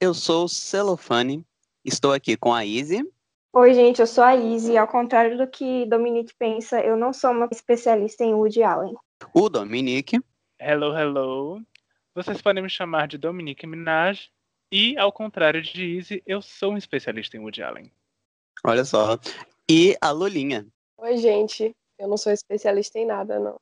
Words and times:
eu 0.00 0.14
sou 0.14 0.46
o 0.46 0.48
Celofane, 0.48 1.44
estou 1.84 2.12
aqui 2.12 2.34
com 2.34 2.54
a 2.54 2.64
Izzy. 2.64 3.06
Oi, 3.52 3.74
gente, 3.74 4.00
eu 4.00 4.06
sou 4.06 4.24
a 4.24 4.34
Izzy. 4.34 4.78
Ao 4.78 4.88
contrário 4.88 5.36
do 5.36 5.46
que 5.46 5.84
Dominique 5.86 6.32
pensa, 6.38 6.80
eu 6.80 6.96
não 6.96 7.12
sou 7.12 7.32
uma 7.32 7.48
especialista 7.52 8.24
em 8.24 8.32
Woody 8.32 8.62
Allen. 8.62 8.94
O 9.34 9.50
Dominique. 9.50 10.18
Hello, 10.58 10.96
hello. 10.96 11.60
Vocês 12.14 12.40
podem 12.40 12.62
me 12.62 12.70
chamar 12.70 13.08
de 13.08 13.18
Dominique 13.18 13.66
Minaj. 13.66 14.30
E, 14.72 14.96
ao 14.96 15.12
contrário 15.12 15.60
de 15.60 15.84
Izzy, 15.84 16.22
eu 16.24 16.40
sou 16.40 16.72
um 16.72 16.78
especialista 16.78 17.36
em 17.36 17.40
Woody 17.40 17.62
Allen. 17.62 17.92
Olha 18.64 18.84
só. 18.84 19.18
E 19.68 19.96
a 20.00 20.10
Lulinha. 20.12 20.66
Oi, 20.96 21.16
gente. 21.18 21.74
Eu 21.98 22.08
não 22.08 22.16
sou 22.16 22.32
especialista 22.32 22.98
em 22.98 23.04
nada, 23.04 23.38
não. 23.38 23.60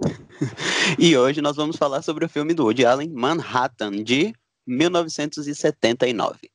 E 0.98 1.16
hoje 1.16 1.40
nós 1.40 1.54
vamos 1.54 1.76
falar 1.76 2.02
sobre 2.02 2.24
o 2.24 2.28
filme 2.28 2.52
do 2.52 2.64
Woody 2.64 2.84
Allen, 2.84 3.10
Manhattan, 3.10 4.02
de 4.02 4.34
1979. 4.66 6.50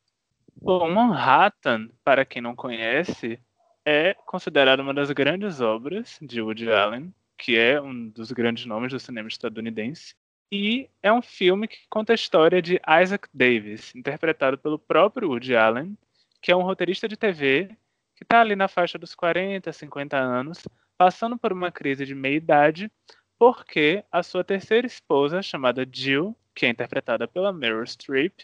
Bom, 0.55 0.89
Manhattan, 0.89 1.89
para 2.03 2.25
quem 2.25 2.41
não 2.41 2.55
conhece, 2.55 3.39
é 3.85 4.13
considerado 4.25 4.79
uma 4.79 4.93
das 4.93 5.11
grandes 5.11 5.61
obras 5.61 6.17
de 6.21 6.41
Woody 6.41 6.71
Allen, 6.71 7.13
que 7.37 7.57
é 7.57 7.81
um 7.81 8.09
dos 8.09 8.31
grandes 8.31 8.65
nomes 8.65 8.91
do 8.91 8.99
cinema 8.99 9.27
estadunidense. 9.27 10.15
E 10.51 10.89
é 11.03 11.11
um 11.11 11.21
filme 11.21 11.67
que 11.67 11.77
conta 11.89 12.13
a 12.13 12.15
história 12.15 12.61
de 12.61 12.81
Isaac 13.01 13.27
Davis, 13.33 13.93
interpretado 13.95 14.57
pelo 14.57 14.79
próprio 14.79 15.29
Woody 15.29 15.55
Allen, 15.55 15.97
que 16.41 16.51
é 16.51 16.55
um 16.55 16.63
roteirista 16.63 17.07
de 17.07 17.17
TV 17.17 17.69
que 18.15 18.23
está 18.23 18.41
ali 18.41 18.55
na 18.55 18.67
faixa 18.67 18.97
dos 18.97 19.13
40, 19.13 19.71
50 19.71 20.17
anos, 20.17 20.63
passando 20.97 21.37
por 21.37 21.53
uma 21.53 21.71
crise 21.71 22.03
de 22.03 22.15
meia-idade, 22.15 22.91
porque 23.37 24.03
a 24.11 24.23
sua 24.23 24.43
terceira 24.43 24.87
esposa, 24.87 25.43
chamada 25.43 25.87
Jill, 25.89 26.35
que 26.57 26.65
é 26.65 26.69
interpretada 26.69 27.27
pela 27.27 27.53
Meryl 27.53 27.85
Streep, 27.85 28.39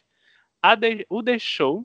de- 0.77 1.05
o 1.09 1.23
deixou 1.23 1.83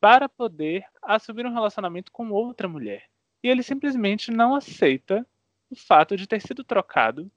para 0.00 0.26
poder 0.26 0.86
assumir 1.02 1.44
um 1.44 1.52
relacionamento 1.52 2.10
com 2.10 2.30
outra 2.30 2.66
mulher. 2.66 3.10
E 3.42 3.48
ele 3.48 3.62
simplesmente 3.62 4.30
não 4.30 4.54
aceita 4.54 5.26
o 5.68 5.76
fato 5.76 6.16
de 6.16 6.26
ter 6.26 6.40
sido 6.40 6.64
trocado, 6.64 7.30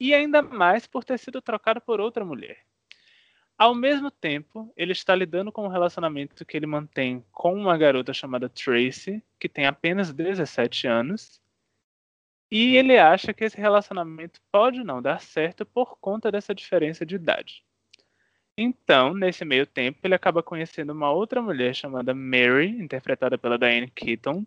e 0.00 0.12
ainda 0.12 0.42
mais 0.42 0.88
por 0.88 1.04
ter 1.04 1.18
sido 1.18 1.40
trocado 1.40 1.80
por 1.80 2.00
outra 2.00 2.24
mulher. 2.24 2.58
Ao 3.56 3.72
mesmo 3.72 4.10
tempo, 4.10 4.72
ele 4.76 4.90
está 4.90 5.14
lidando 5.14 5.52
com 5.52 5.64
um 5.64 5.68
relacionamento 5.68 6.44
que 6.44 6.56
ele 6.56 6.66
mantém 6.66 7.24
com 7.30 7.54
uma 7.54 7.78
garota 7.78 8.12
chamada 8.12 8.48
Tracy, 8.48 9.22
que 9.38 9.48
tem 9.48 9.66
apenas 9.66 10.12
17 10.12 10.88
anos, 10.88 11.40
e 12.50 12.76
ele 12.76 12.98
acha 12.98 13.32
que 13.32 13.44
esse 13.44 13.56
relacionamento 13.56 14.40
pode 14.50 14.82
não 14.82 15.00
dar 15.00 15.20
certo 15.20 15.64
por 15.64 15.96
conta 15.98 16.32
dessa 16.32 16.52
diferença 16.52 17.06
de 17.06 17.14
idade. 17.14 17.63
Então, 18.56 19.14
nesse 19.14 19.44
meio 19.44 19.66
tempo, 19.66 19.98
ele 20.04 20.14
acaba 20.14 20.42
conhecendo 20.42 20.92
uma 20.92 21.10
outra 21.10 21.42
mulher 21.42 21.74
chamada 21.74 22.14
Mary, 22.14 22.68
interpretada 22.68 23.36
pela 23.36 23.58
Diane 23.58 23.90
Keaton. 23.90 24.46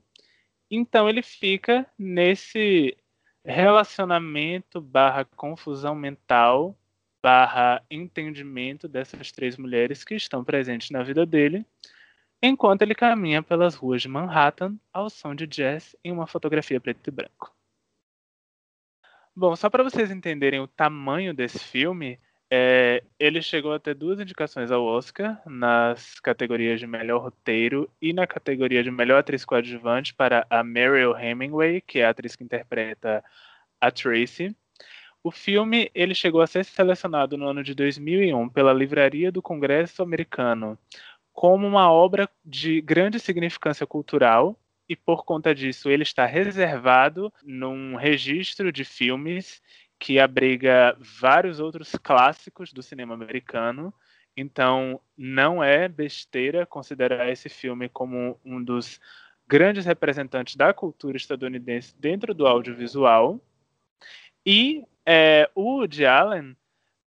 Então, 0.71 1.09
ele 1.09 1.21
fica 1.21 1.85
nesse 1.97 2.97
relacionamento 3.43 4.81
barra 4.81 5.25
confusão 5.25 5.95
mental 5.95 6.77
barra 7.21 7.83
entendimento 7.89 8.87
dessas 8.87 9.31
três 9.31 9.57
mulheres 9.57 10.03
que 10.03 10.15
estão 10.15 10.43
presentes 10.43 10.91
na 10.91 11.03
vida 11.03 11.25
dele, 11.25 11.65
enquanto 12.41 12.83
ele 12.83 12.95
caminha 12.95 13.43
pelas 13.43 13.75
ruas 13.75 14.01
de 14.01 14.07
Manhattan 14.07 14.77
ao 14.93 15.09
som 15.09 15.35
de 15.35 15.45
jazz 15.45 15.95
em 16.03 16.11
uma 16.11 16.27
fotografia 16.27 16.79
preto 16.79 17.07
e 17.07 17.11
branco. 17.11 17.53
Bom, 19.35 19.55
só 19.55 19.69
para 19.69 19.83
vocês 19.83 20.09
entenderem 20.09 20.59
o 20.61 20.67
tamanho 20.67 21.33
desse 21.33 21.59
filme, 21.59 22.19
é, 22.49 23.03
ele 23.19 23.41
chegou 23.41 23.73
a 23.73 23.79
ter 23.79 23.93
duas 23.93 24.19
indicações 24.19 24.71
ao 24.71 24.83
Oscar 24.85 25.41
nas 25.45 26.19
categorias 26.19 26.79
de 26.79 26.87
melhor 26.87 27.21
roteiro 27.21 27.89
e 28.01 28.13
na 28.13 28.25
categoria 28.25 28.83
de 28.83 28.89
melhor 28.89 29.19
atriz 29.19 29.43
coadjuvante 29.43 30.13
para 30.13 30.47
a 30.49 30.63
Mariel 30.63 31.17
Hemingway, 31.17 31.81
que 31.81 31.99
é 31.99 32.05
a 32.05 32.09
atriz 32.09 32.35
que 32.35 32.43
interpreta 32.43 33.23
a 33.81 33.91
Tracy. 33.91 34.55
O 35.21 35.29
filme 35.29 35.91
ele 35.93 36.15
chegou 36.15 36.41
a 36.41 36.47
ser 36.47 36.63
selecionado 36.63 37.37
no 37.37 37.49
ano 37.49 37.63
de 37.63 37.73
2001 37.73 38.47
pela 38.49 38.71
Livraria 38.71 39.31
do 39.31 39.41
Congresso 39.41 40.01
Americano 40.01 40.77
como 41.33 41.67
uma 41.67 41.91
obra 41.91 42.29
de 42.43 42.81
grande 42.81 43.19
significância 43.19 43.85
cultural 43.85 44.57
e 44.87 44.95
por 44.95 45.25
conta 45.25 45.53
disso 45.53 45.89
ele 45.89 46.03
está 46.03 46.25
reservado 46.25 47.31
num 47.43 47.95
registro 47.95 48.71
de 48.71 48.85
filmes 48.85 49.61
que 49.99 50.19
abriga 50.19 50.95
vários 50.99 51.59
outros 51.59 51.91
clássicos 51.95 52.71
do 52.71 52.83
cinema 52.83 53.13
americano. 53.13 53.93
Então, 54.35 55.01
não 55.17 55.63
é 55.63 55.87
besteira 55.87 56.65
considerar 56.65 57.29
esse 57.29 57.49
filme 57.49 57.89
como 57.89 58.39
um 58.45 58.63
dos 58.63 58.99
grandes 59.47 59.85
representantes 59.85 60.55
da 60.55 60.73
cultura 60.73 61.17
estadunidense 61.17 61.95
dentro 61.97 62.33
do 62.33 62.45
audiovisual. 62.45 63.41
E 64.45 64.83
é, 65.05 65.49
o 65.55 65.77
Woody 65.77 66.05
Allen, 66.05 66.55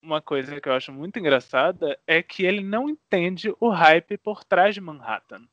uma 0.01 0.21
coisa 0.21 0.59
que 0.59 0.67
eu 0.67 0.73
acho 0.73 0.91
muito 0.91 1.19
engraçada 1.19 1.99
é 2.07 2.23
que 2.23 2.45
ele 2.45 2.61
não 2.61 2.89
entende 2.89 3.53
o 3.59 3.69
hype 3.69 4.17
por 4.17 4.43
trás 4.43 4.73
de 4.73 4.81
Manhattan. 4.81 5.47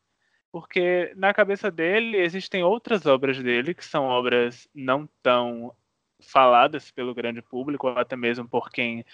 Porque 0.50 1.12
na 1.16 1.34
cabeça 1.34 1.70
dele 1.70 2.16
existem 2.16 2.62
outras 2.62 3.04
obras 3.04 3.42
dele 3.42 3.74
que 3.74 3.84
são 3.84 4.04
obras 4.04 4.66
não 4.74 5.06
tão 5.22 5.74
faladas 6.20 6.90
pelo 6.90 7.14
grande 7.14 7.42
público, 7.42 7.88
ou 7.88 7.98
até 7.98 8.16
mesmo 8.16 8.48
por 8.48 8.70
quem 8.70 9.04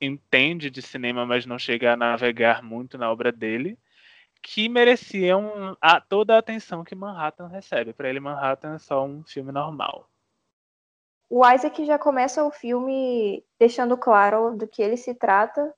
entende 0.00 0.70
de 0.70 0.80
cinema, 0.80 1.26
mas 1.26 1.44
não 1.44 1.58
chega 1.58 1.92
a 1.92 1.96
navegar 1.96 2.62
muito 2.62 2.96
na 2.96 3.10
obra 3.10 3.30
dele, 3.30 3.78
que 4.42 4.68
mereciam 4.68 5.76
a, 5.80 6.00
toda 6.00 6.34
a 6.34 6.38
atenção 6.38 6.82
que 6.82 6.94
Manhattan 6.94 7.48
recebe. 7.48 7.92
Para 7.92 8.08
ele, 8.08 8.20
Manhattan 8.20 8.74
é 8.74 8.78
só 8.78 9.04
um 9.04 9.22
filme 9.24 9.52
normal. 9.52 10.08
O 11.28 11.46
Isaac 11.48 11.84
já 11.84 11.98
começa 11.98 12.42
o 12.44 12.50
filme 12.50 13.44
deixando 13.58 13.96
claro 13.96 14.56
do 14.56 14.66
que 14.66 14.82
ele 14.82 14.96
se 14.96 15.14
trata, 15.14 15.72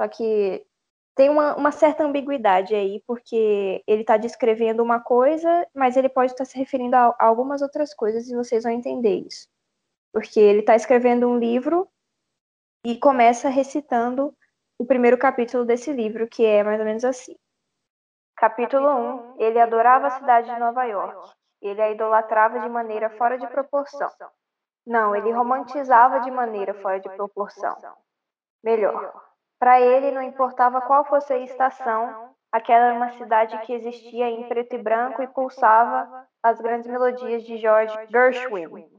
só 0.00 0.08
que 0.08 0.66
tem 1.14 1.30
uma, 1.30 1.54
uma 1.56 1.70
certa 1.70 2.04
ambiguidade 2.04 2.74
aí, 2.74 3.02
porque 3.06 3.82
ele 3.86 4.00
está 4.00 4.16
descrevendo 4.16 4.82
uma 4.82 5.00
coisa, 5.00 5.66
mas 5.72 5.96
ele 5.96 6.08
pode 6.08 6.32
estar 6.32 6.44
se 6.44 6.58
referindo 6.58 6.96
a, 6.96 7.14
a 7.18 7.24
algumas 7.24 7.62
outras 7.62 7.94
coisas 7.94 8.28
e 8.28 8.34
vocês 8.34 8.64
vão 8.64 8.72
entender 8.72 9.24
isso. 9.26 9.48
Porque 10.16 10.40
ele 10.40 10.60
está 10.60 10.74
escrevendo 10.74 11.28
um 11.28 11.38
livro 11.38 11.86
e 12.82 12.98
começa 12.98 13.50
recitando 13.50 14.34
o 14.78 14.86
primeiro 14.86 15.18
capítulo 15.18 15.62
desse 15.62 15.92
livro, 15.92 16.26
que 16.26 16.42
é 16.42 16.64
mais 16.64 16.80
ou 16.80 16.86
menos 16.86 17.04
assim. 17.04 17.36
Capítulo 18.34 18.88
1. 18.88 19.36
Ele 19.38 19.60
adorava 19.60 20.06
a 20.06 20.10
cidade 20.12 20.50
de 20.50 20.58
Nova 20.58 20.84
York. 20.84 21.34
Ele 21.60 21.82
a 21.82 21.90
idolatrava 21.90 22.60
de 22.60 22.68
maneira 22.70 23.10
fora 23.10 23.36
de 23.36 23.46
proporção. 23.46 24.10
Não, 24.86 25.14
ele 25.14 25.30
romantizava 25.32 26.20
de 26.20 26.30
maneira 26.30 26.72
fora 26.80 26.98
de 26.98 27.10
proporção. 27.10 27.76
Melhor. 28.64 29.12
Para 29.58 29.82
ele, 29.82 30.12
não 30.12 30.22
importava 30.22 30.80
qual 30.80 31.04
fosse 31.04 31.30
a 31.34 31.38
estação, 31.40 32.34
aquela 32.50 32.86
era 32.86 32.94
uma 32.94 33.12
cidade 33.18 33.58
que 33.66 33.74
existia 33.74 34.30
em 34.30 34.48
preto 34.48 34.76
e 34.76 34.82
branco 34.82 35.22
e 35.22 35.28
pulsava 35.28 36.26
as 36.42 36.58
grandes 36.58 36.88
melodias 36.88 37.44
de 37.44 37.58
George 37.58 37.94
Gershwin. 38.08 38.95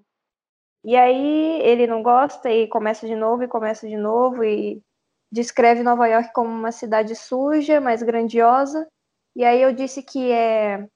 E 0.88 0.96
aí 0.96 1.60
ele 1.64 1.86
não 1.86 2.02
gosta 2.02 2.50
e 2.50 2.66
começa 2.66 3.06
de 3.06 3.14
novo 3.14 3.44
e 3.44 3.48
começa 3.50 3.86
de 3.86 3.98
novo 3.98 4.42
e 4.42 4.82
descreve 5.30 5.84
Nova 5.84 6.08
York 6.08 6.32
como 6.32 6.50
uma 6.50 6.72
cidade 6.72 7.14
suja, 7.14 7.82
mas 7.82 8.02
grandiosa. 8.02 8.88
E 9.36 9.44
aí 9.44 9.62
eu 9.62 9.74
disse 9.74 10.02
que 10.02 10.32
é 10.32 10.88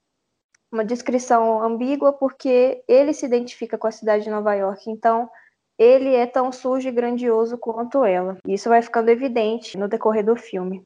uma 0.71 0.85
descrição 0.85 1.61
ambígua 1.61 2.13
porque 2.13 2.81
ele 2.87 3.13
se 3.13 3.25
identifica 3.25 3.77
com 3.77 3.85
a 3.85 3.91
cidade 3.91 4.23
de 4.23 4.29
Nova 4.29 4.55
York. 4.55 4.89
Então, 4.89 5.29
ele 5.77 6.15
é 6.15 6.25
tão 6.25 6.53
sujo 6.53 6.87
e 6.87 6.91
grandioso 6.93 7.57
quanto 7.57 8.05
ela. 8.05 8.37
Isso 8.47 8.69
vai 8.69 8.81
ficando 8.81 9.09
evidente 9.09 9.77
no 9.77 9.89
decorrer 9.89 10.23
do 10.23 10.37
filme. 10.37 10.83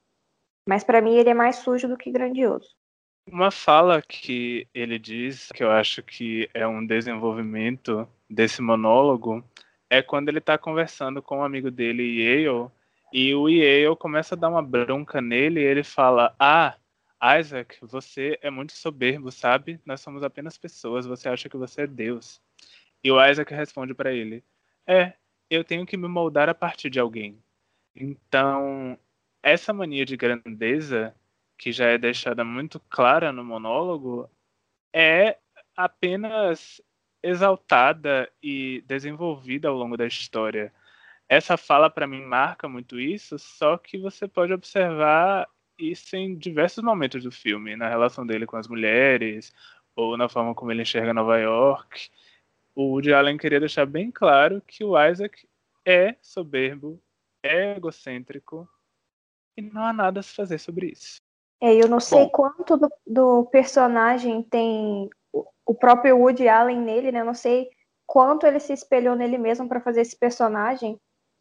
Mas 0.68 0.84
para 0.84 1.00
mim 1.00 1.14
ele 1.14 1.30
é 1.30 1.34
mais 1.36 1.58
sujo 1.58 1.88
do 1.88 1.96
que 1.96 2.12
grandioso. 2.12 2.70
Uma 3.30 3.52
fala 3.52 4.02
que 4.02 4.68
ele 4.74 4.98
diz, 4.98 5.50
que 5.54 5.64
eu 5.64 5.70
acho 5.70 6.02
que 6.02 6.50
é 6.56 6.66
um 6.66 6.84
desenvolvimento 6.84 8.10
desse 8.30 8.62
monólogo, 8.62 9.44
é 9.90 10.02
quando 10.02 10.30
ele 10.30 10.40
está 10.40 10.58
conversando 10.58 11.22
com 11.22 11.40
um 11.40 11.44
amigo 11.44 11.70
dele, 11.72 12.04
Yale, 12.04 12.70
E 13.14 13.34
o 13.36 13.48
Yale 13.48 13.96
começa 13.98 14.36
a 14.36 14.38
dar 14.38 14.50
uma 14.50 14.62
bronca 14.62 15.22
nele 15.22 15.60
e 15.62 15.64
ele 15.64 15.84
fala: 15.84 16.36
Ah, 16.40 16.76
Isaac, 17.40 17.78
você 17.82 18.38
é 18.42 18.50
muito 18.50 18.74
soberbo, 18.74 19.32
sabe? 19.32 19.80
Nós 19.86 20.02
somos 20.02 20.24
apenas 20.24 20.58
pessoas, 20.58 21.06
você 21.06 21.30
acha 21.30 21.50
que 21.50 21.58
você 21.58 21.84
é 21.84 21.88
Deus. 21.88 22.42
E 23.04 23.12
o 23.12 23.24
Isaac 23.24 23.54
responde 23.54 23.94
para 23.94 24.14
ele: 24.14 24.44
É, 24.88 25.14
eu 25.50 25.64
tenho 25.64 25.86
que 25.86 25.98
me 25.98 26.08
moldar 26.08 26.50
a 26.50 26.56
partir 26.56 26.90
de 26.90 27.00
alguém. 27.00 27.42
Então, 27.96 28.98
essa 29.42 29.72
mania 29.72 30.06
de 30.06 30.18
grandeza, 30.18 31.16
que 31.58 31.72
já 31.72 31.86
é 31.88 31.98
deixada 31.98 32.44
muito 32.44 32.80
clara 32.90 33.32
no 33.32 33.44
monólogo, 33.44 34.30
é 34.94 35.38
apenas 35.76 36.82
exaltada 37.26 38.32
e 38.42 38.84
desenvolvida 38.86 39.68
ao 39.68 39.76
longo 39.76 39.98
da 39.98 40.06
história. 40.06 40.72
Essa 41.28 41.58
fala 41.58 41.90
para 41.90 42.06
mim 42.06 42.22
marca 42.24 42.70
muito 42.70 43.00
isso, 43.00 43.40
só 43.40 43.78
que 43.78 43.98
você 43.98 44.28
pode 44.28 44.54
observar 44.54 45.48
isso 45.78 46.16
em 46.16 46.38
diversos 46.38 46.84
momentos 46.84 47.24
do 47.24 47.32
filme, 47.32 47.76
na 47.76 47.90
relação 47.90 48.26
dele 48.26 48.46
com 48.46 48.58
as 48.58 48.68
mulheres, 48.68 49.52
ou 49.96 50.16
na 50.16 50.30
forma 50.30 50.54
como 50.54 50.72
ele 50.72 50.84
enxerga 50.84 51.14
Nova 51.14 51.38
York. 51.40 52.10
O 52.76 52.92
Woody 52.92 53.12
Allen 53.12 53.38
queria 53.38 53.60
deixar 53.60 53.88
bem 53.88 54.12
claro 54.12 54.62
que 54.62 54.84
o 54.84 54.94
Isaac 55.04 55.48
é 55.84 56.16
soberbo, 56.22 57.02
é 57.44 57.76
egocêntrico, 57.76 58.70
e 59.58 59.64
não 59.64 59.84
há 59.84 59.94
nada 59.94 60.20
a 60.20 60.24
se 60.24 60.36
fazer 60.36 60.60
sobre 60.60 60.92
isso. 60.92 61.18
É, 61.62 61.74
eu 61.74 61.88
não 61.88 62.00
sei 62.00 62.26
Bom. 62.26 62.30
quanto 62.30 62.78
do, 62.78 62.92
do 63.08 63.46
personagem 63.46 64.44
tem 64.44 65.10
o- 65.66 65.74
próprio 65.76 66.18
Woody 66.18 66.48
Allen 66.48 66.80
nele, 66.82 67.12
né? 67.12 67.22
Eu 67.22 67.26
não 67.26 67.34
sei 67.34 67.70
quanto 68.06 68.46
ele 68.46 68.60
se 68.60 68.74
espelhou 68.74 69.16
nele 69.16 69.38
mesmo 69.38 69.68
para 69.68 69.82
fazer 69.82 70.02
esse 70.02 70.18
personagem, 70.18 70.98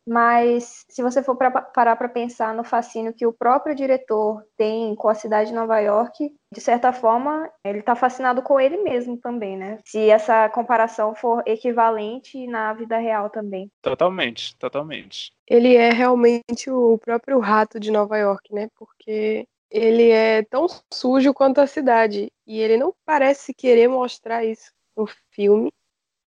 mas 0.07 0.85
se 0.91 1.03
você 1.03 1.23
for 1.23 1.35
pra, 1.37 1.51
parar 1.51 1.97
para 1.97 2.09
pensar 2.09 2.55
no 2.55 2.63
fascínio 2.63 3.15
que 3.15 3.27
o 3.27 3.33
próprio 3.33 3.75
diretor 3.75 4.45
tem 4.57 4.95
com 4.95 5.09
a 5.09 5.15
cidade 5.15 5.49
de 5.49 5.55
Nova 5.57 5.79
York, 5.81 6.31
de 6.53 6.61
certa 6.61 6.93
forma, 6.93 7.51
ele 7.65 7.79
está 7.79 7.97
fascinado 7.97 8.43
com 8.43 8.61
ele 8.61 8.77
mesmo 8.83 9.17
também, 9.17 9.57
né? 9.57 9.79
Se 9.85 10.11
essa 10.11 10.49
comparação 10.51 11.15
for 11.15 11.43
equivalente 11.47 12.47
na 12.47 12.73
vida 12.75 12.99
real 12.99 13.31
também. 13.31 13.71
Totalmente, 13.81 14.57
totalmente. 14.59 15.33
Ele 15.49 15.75
é 15.75 15.91
realmente 15.91 16.71
o 16.71 16.99
próprio 16.99 17.39
rato 17.39 17.81
de 17.81 17.91
Nova 17.91 18.19
York, 18.19 18.53
né? 18.53 18.69
Porque 18.77 19.47
ele 19.75 20.09
é 20.09 20.45
tão 20.45 20.67
sujo 20.93 21.35
quanto 21.35 21.61
a 21.61 21.67
cidade. 21.67 22.33
E 22.47 22.61
ele 22.61 22.77
não 22.77 22.95
parece 23.05 23.53
querer 23.53 23.89
mostrar 23.89 24.45
isso 24.45 24.73
no 24.97 25.05
filme, 25.33 25.73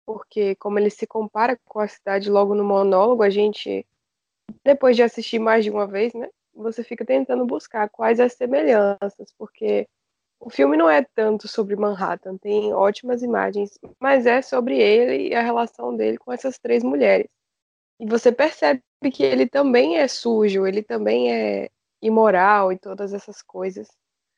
porque 0.06 0.54
como 0.56 0.78
ele 0.78 0.90
se 0.90 1.08
compara 1.08 1.58
com 1.64 1.80
a 1.80 1.88
cidade 1.88 2.30
logo 2.30 2.54
no 2.54 2.62
monólogo, 2.62 3.24
a 3.24 3.30
gente, 3.30 3.84
depois 4.64 4.94
de 4.94 5.02
assistir 5.02 5.40
mais 5.40 5.64
de 5.64 5.70
uma 5.72 5.88
vez, 5.88 6.14
né? 6.14 6.28
Você 6.54 6.84
fica 6.84 7.04
tentando 7.04 7.44
buscar 7.44 7.88
quais 7.88 8.20
as 8.20 8.34
semelhanças, 8.34 9.34
porque 9.36 9.88
o 10.38 10.48
filme 10.48 10.76
não 10.76 10.88
é 10.88 11.02
tanto 11.02 11.48
sobre 11.48 11.74
Manhattan, 11.74 12.36
tem 12.36 12.72
ótimas 12.72 13.22
imagens, 13.24 13.76
mas 13.98 14.24
é 14.24 14.40
sobre 14.40 14.78
ele 14.78 15.30
e 15.30 15.34
a 15.34 15.42
relação 15.42 15.96
dele 15.96 16.16
com 16.18 16.32
essas 16.32 16.58
três 16.58 16.84
mulheres. 16.84 17.26
E 17.98 18.06
você 18.06 18.30
percebe 18.30 18.82
que 19.12 19.24
ele 19.24 19.48
também 19.48 19.98
é 19.98 20.06
sujo, 20.06 20.66
ele 20.66 20.82
também 20.82 21.32
é 21.32 21.70
imoral 22.02 22.72
e 22.72 22.78
todas 22.78 23.14
essas 23.14 23.40
coisas. 23.40 23.88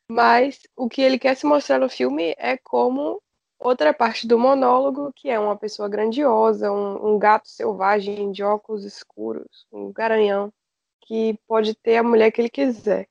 Mas 0.09 0.61
o 0.75 0.87
que 0.87 1.01
ele 1.01 1.17
quer 1.17 1.35
se 1.35 1.45
mostrar 1.45 1.79
no 1.79 1.89
filme 1.89 2.35
é 2.37 2.57
como 2.57 3.21
outra 3.59 3.93
parte 3.93 4.27
do 4.27 4.37
monólogo, 4.37 5.11
que 5.15 5.29
é 5.29 5.39
uma 5.39 5.55
pessoa 5.55 5.89
grandiosa, 5.89 6.71
um, 6.71 7.13
um 7.13 7.19
gato 7.19 7.49
selvagem 7.49 8.31
de 8.31 8.43
óculos 8.43 8.85
escuros, 8.85 9.65
um 9.71 9.91
garanhão, 9.91 10.53
que 11.01 11.39
pode 11.47 11.73
ter 11.75 11.97
a 11.97 12.03
mulher 12.03 12.31
que 12.31 12.41
ele 12.41 12.49
quiser. 12.49 13.07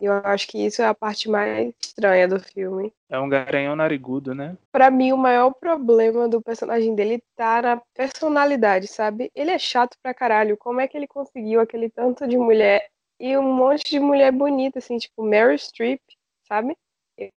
E 0.00 0.06
eu 0.06 0.12
acho 0.24 0.48
que 0.48 0.58
isso 0.58 0.82
é 0.82 0.86
a 0.86 0.94
parte 0.94 1.28
mais 1.28 1.72
estranha 1.80 2.26
do 2.26 2.40
filme. 2.40 2.92
É 3.08 3.18
um 3.18 3.28
garanhão 3.28 3.76
narigudo, 3.76 4.34
né? 4.34 4.56
Pra 4.72 4.90
mim, 4.90 5.12
o 5.12 5.16
maior 5.16 5.52
problema 5.52 6.28
do 6.28 6.42
personagem 6.42 6.94
dele 6.94 7.22
tá 7.36 7.62
na 7.62 7.82
personalidade, 7.94 8.88
sabe? 8.88 9.30
Ele 9.34 9.50
é 9.50 9.58
chato 9.58 9.96
pra 10.02 10.14
caralho. 10.14 10.56
Como 10.56 10.80
é 10.80 10.88
que 10.88 10.96
ele 10.96 11.06
conseguiu 11.06 11.60
aquele 11.60 11.88
tanto 11.88 12.26
de 12.26 12.36
mulher 12.36 12.88
e 13.18 13.36
um 13.36 13.42
monte 13.42 13.90
de 13.90 14.00
mulher 14.00 14.32
bonita, 14.32 14.78
assim, 14.78 14.98
tipo 14.98 15.22
Meryl 15.22 15.56
Streep, 15.58 16.00
sabe? 16.46 16.76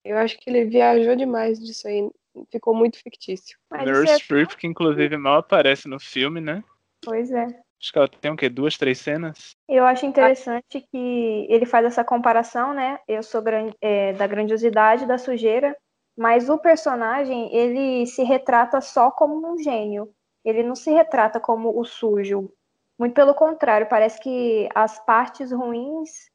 Eu- 0.03 0.17
acho 0.17 0.37
que 0.37 0.49
ele 0.49 0.65
viajou 0.65 1.15
demais 1.15 1.59
disso 1.59 1.87
aí. 1.87 2.09
Ficou 2.51 2.75
muito 2.75 2.97
fictício. 3.01 3.57
Mas 3.69 3.85
Meryl 3.85 4.03
é- 4.03 4.17
Streep, 4.17 4.51
que 4.55 4.67
inclusive 4.67 5.15
mal 5.17 5.37
aparece 5.37 5.87
no 5.87 5.99
filme, 5.99 6.41
né? 6.41 6.63
Pois 7.01 7.31
é. 7.31 7.43
Acho 7.81 7.93
que 7.93 7.97
ela 7.97 8.07
tem 8.09 8.31
o 8.31 8.35
quê? 8.35 8.49
Duas, 8.49 8.77
três 8.77 8.99
cenas? 8.99 9.55
Eu 9.67 9.85
acho 9.85 10.05
interessante 10.05 10.81
que 10.91 11.47
ele 11.49 11.65
faz 11.65 11.85
essa 11.85 12.03
comparação, 12.03 12.73
né? 12.73 12.99
Eu 13.07 13.23
sou 13.23 13.41
gran- 13.41 13.71
é, 13.79 14.11
da 14.13 14.27
grandiosidade, 14.27 15.05
da 15.05 15.17
sujeira, 15.17 15.77
mas 16.17 16.49
o 16.49 16.57
personagem 16.57 17.55
ele 17.55 18.05
se 18.05 18.21
retrata 18.23 18.81
só 18.81 19.09
como 19.09 19.53
um 19.53 19.57
gênio. 19.57 20.11
Ele 20.43 20.61
não 20.63 20.75
se 20.75 20.91
retrata 20.91 21.39
como 21.39 21.79
o 21.79 21.85
sujo. 21.85 22.51
Muito 22.99 23.13
pelo 23.13 23.33
contrário, 23.33 23.87
parece 23.87 24.19
que 24.19 24.67
as 24.75 24.99
partes 25.05 25.53
ruins 25.53 26.29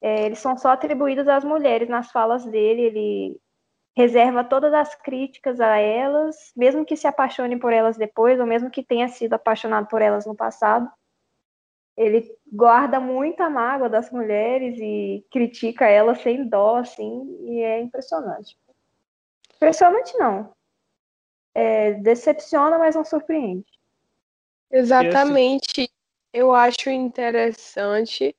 é, 0.00 0.26
eles 0.26 0.38
são 0.38 0.56
só 0.56 0.68
atribuídas 0.68 1.26
às 1.26 1.42
mulheres 1.42 1.88
nas 1.88 2.12
falas 2.12 2.44
dele. 2.44 2.82
Ele 2.82 3.40
reserva 3.96 4.44
todas 4.44 4.72
as 4.72 4.94
críticas 4.94 5.60
a 5.60 5.78
elas, 5.78 6.52
mesmo 6.54 6.84
que 6.84 6.96
se 6.96 7.06
apaixone 7.06 7.58
por 7.58 7.72
elas 7.72 7.96
depois, 7.96 8.38
ou 8.38 8.46
mesmo 8.46 8.70
que 8.70 8.84
tenha 8.84 9.08
sido 9.08 9.32
apaixonado 9.32 9.88
por 9.88 10.02
elas 10.02 10.26
no 10.26 10.36
passado. 10.36 10.88
Ele 11.96 12.28
guarda 12.52 13.00
muita 13.00 13.48
mágoa 13.48 13.88
das 13.88 14.10
mulheres 14.10 14.76
e 14.78 15.24
critica 15.32 15.86
elas 15.86 16.20
sem 16.20 16.46
dó, 16.46 16.76
assim, 16.76 17.36
e 17.48 17.62
é 17.62 17.80
impressionante. 17.80 18.58
Impressionante 19.56 20.16
não. 20.18 20.52
É, 21.54 21.94
decepciona, 21.94 22.78
mas 22.78 22.94
não 22.94 23.04
surpreende. 23.04 23.64
Exatamente. 24.70 25.88
Eu 26.36 26.52
acho 26.52 26.90
interessante 26.90 28.34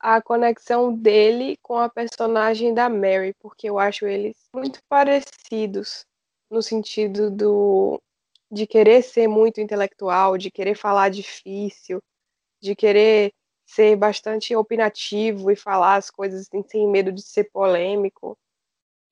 a 0.00 0.22
conexão 0.22 0.94
dele 0.94 1.58
com 1.62 1.76
a 1.76 1.90
personagem 1.90 2.72
da 2.72 2.88
Mary, 2.88 3.34
porque 3.38 3.68
eu 3.68 3.78
acho 3.78 4.06
eles 4.06 4.48
muito 4.54 4.80
parecidos 4.88 6.06
no 6.50 6.62
sentido 6.62 7.30
do 7.30 8.00
de 8.50 8.66
querer 8.66 9.02
ser 9.02 9.28
muito 9.28 9.60
intelectual, 9.60 10.38
de 10.38 10.50
querer 10.50 10.74
falar 10.74 11.10
difícil, 11.10 12.00
de 12.62 12.74
querer 12.74 13.30
ser 13.66 13.94
bastante 13.94 14.56
opinativo 14.56 15.50
e 15.50 15.56
falar 15.56 15.96
as 15.96 16.10
coisas 16.10 16.48
sem 16.70 16.88
medo 16.88 17.12
de 17.12 17.20
ser 17.20 17.50
polêmico. 17.52 18.38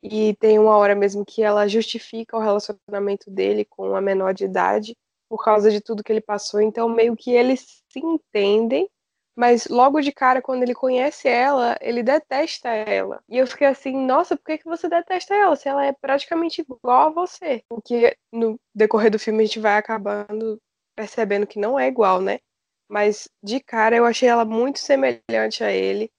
E 0.03 0.35
tem 0.37 0.59
uma 0.59 0.79
hora 0.79 0.95
mesmo 0.95 1.23
que 1.23 1.43
ela 1.43 1.69
justifica 1.69 2.35
o 2.39 2.41
relacionamento 2.41 3.31
dele 3.31 3.67
com 3.67 3.95
a 3.95 4.01
menor 4.01 4.33
de 4.33 4.45
idade 4.45 4.97
por 5.33 5.43
causa 5.43 5.71
de 5.71 5.81
tudo 5.81 6.05
que 6.05 6.13
ele 6.13 6.21
passou. 6.21 6.61
Então, 6.61 6.91
meio 6.91 7.17
que 7.17 7.31
eles 7.31 7.83
se 7.89 7.99
entendem, 8.01 8.87
mas 9.35 9.67
logo 9.67 9.99
de 10.03 10.13
cara, 10.13 10.43
quando 10.43 10.63
ele 10.63 10.75
conhece 10.75 11.27
ela, 11.27 11.75
ele 11.81 12.03
detesta 12.03 12.69
ela. 12.69 13.19
E 13.27 13.39
eu 13.39 13.47
fiquei 13.47 13.67
assim, 13.67 13.97
nossa, 13.97 14.37
por 14.37 14.45
que, 14.45 14.59
que 14.59 14.67
você 14.67 14.91
detesta 14.91 15.35
ela? 15.35 15.57
Se 15.57 15.71
ela 15.71 15.87
é 15.87 15.93
praticamente 15.95 16.61
igual 16.61 17.09
a 17.09 17.11
você. 17.11 17.63
Porque 17.67 18.15
no 18.31 18.61
decorrer 18.75 19.11
do 19.11 19.19
filme 19.19 19.43
a 19.43 19.47
gente 19.47 19.59
vai 19.59 19.79
acabando 19.79 20.61
percebendo 20.95 21.47
que 21.47 21.59
não 21.59 21.81
é 21.81 21.89
igual, 21.89 22.21
né? 22.21 22.39
Mas 22.87 23.27
de 23.43 23.59
cara 23.59 23.97
eu 23.97 24.05
achei 24.05 24.29
ela 24.29 24.45
muito 24.45 24.81
semelhante 24.81 25.65
a 25.65 25.73
ele. 25.73 26.11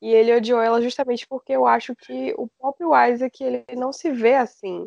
E 0.00 0.08
ele 0.14 0.34
odiou 0.34 0.62
ela 0.62 0.80
justamente 0.80 1.26
porque 1.28 1.52
eu 1.52 1.66
acho 1.66 1.94
que 1.94 2.32
o 2.38 2.48
próprio 2.58 2.92
Isaac, 3.06 3.44
ele 3.44 3.66
não 3.76 3.92
se 3.92 4.10
vê 4.10 4.36
assim 4.36 4.86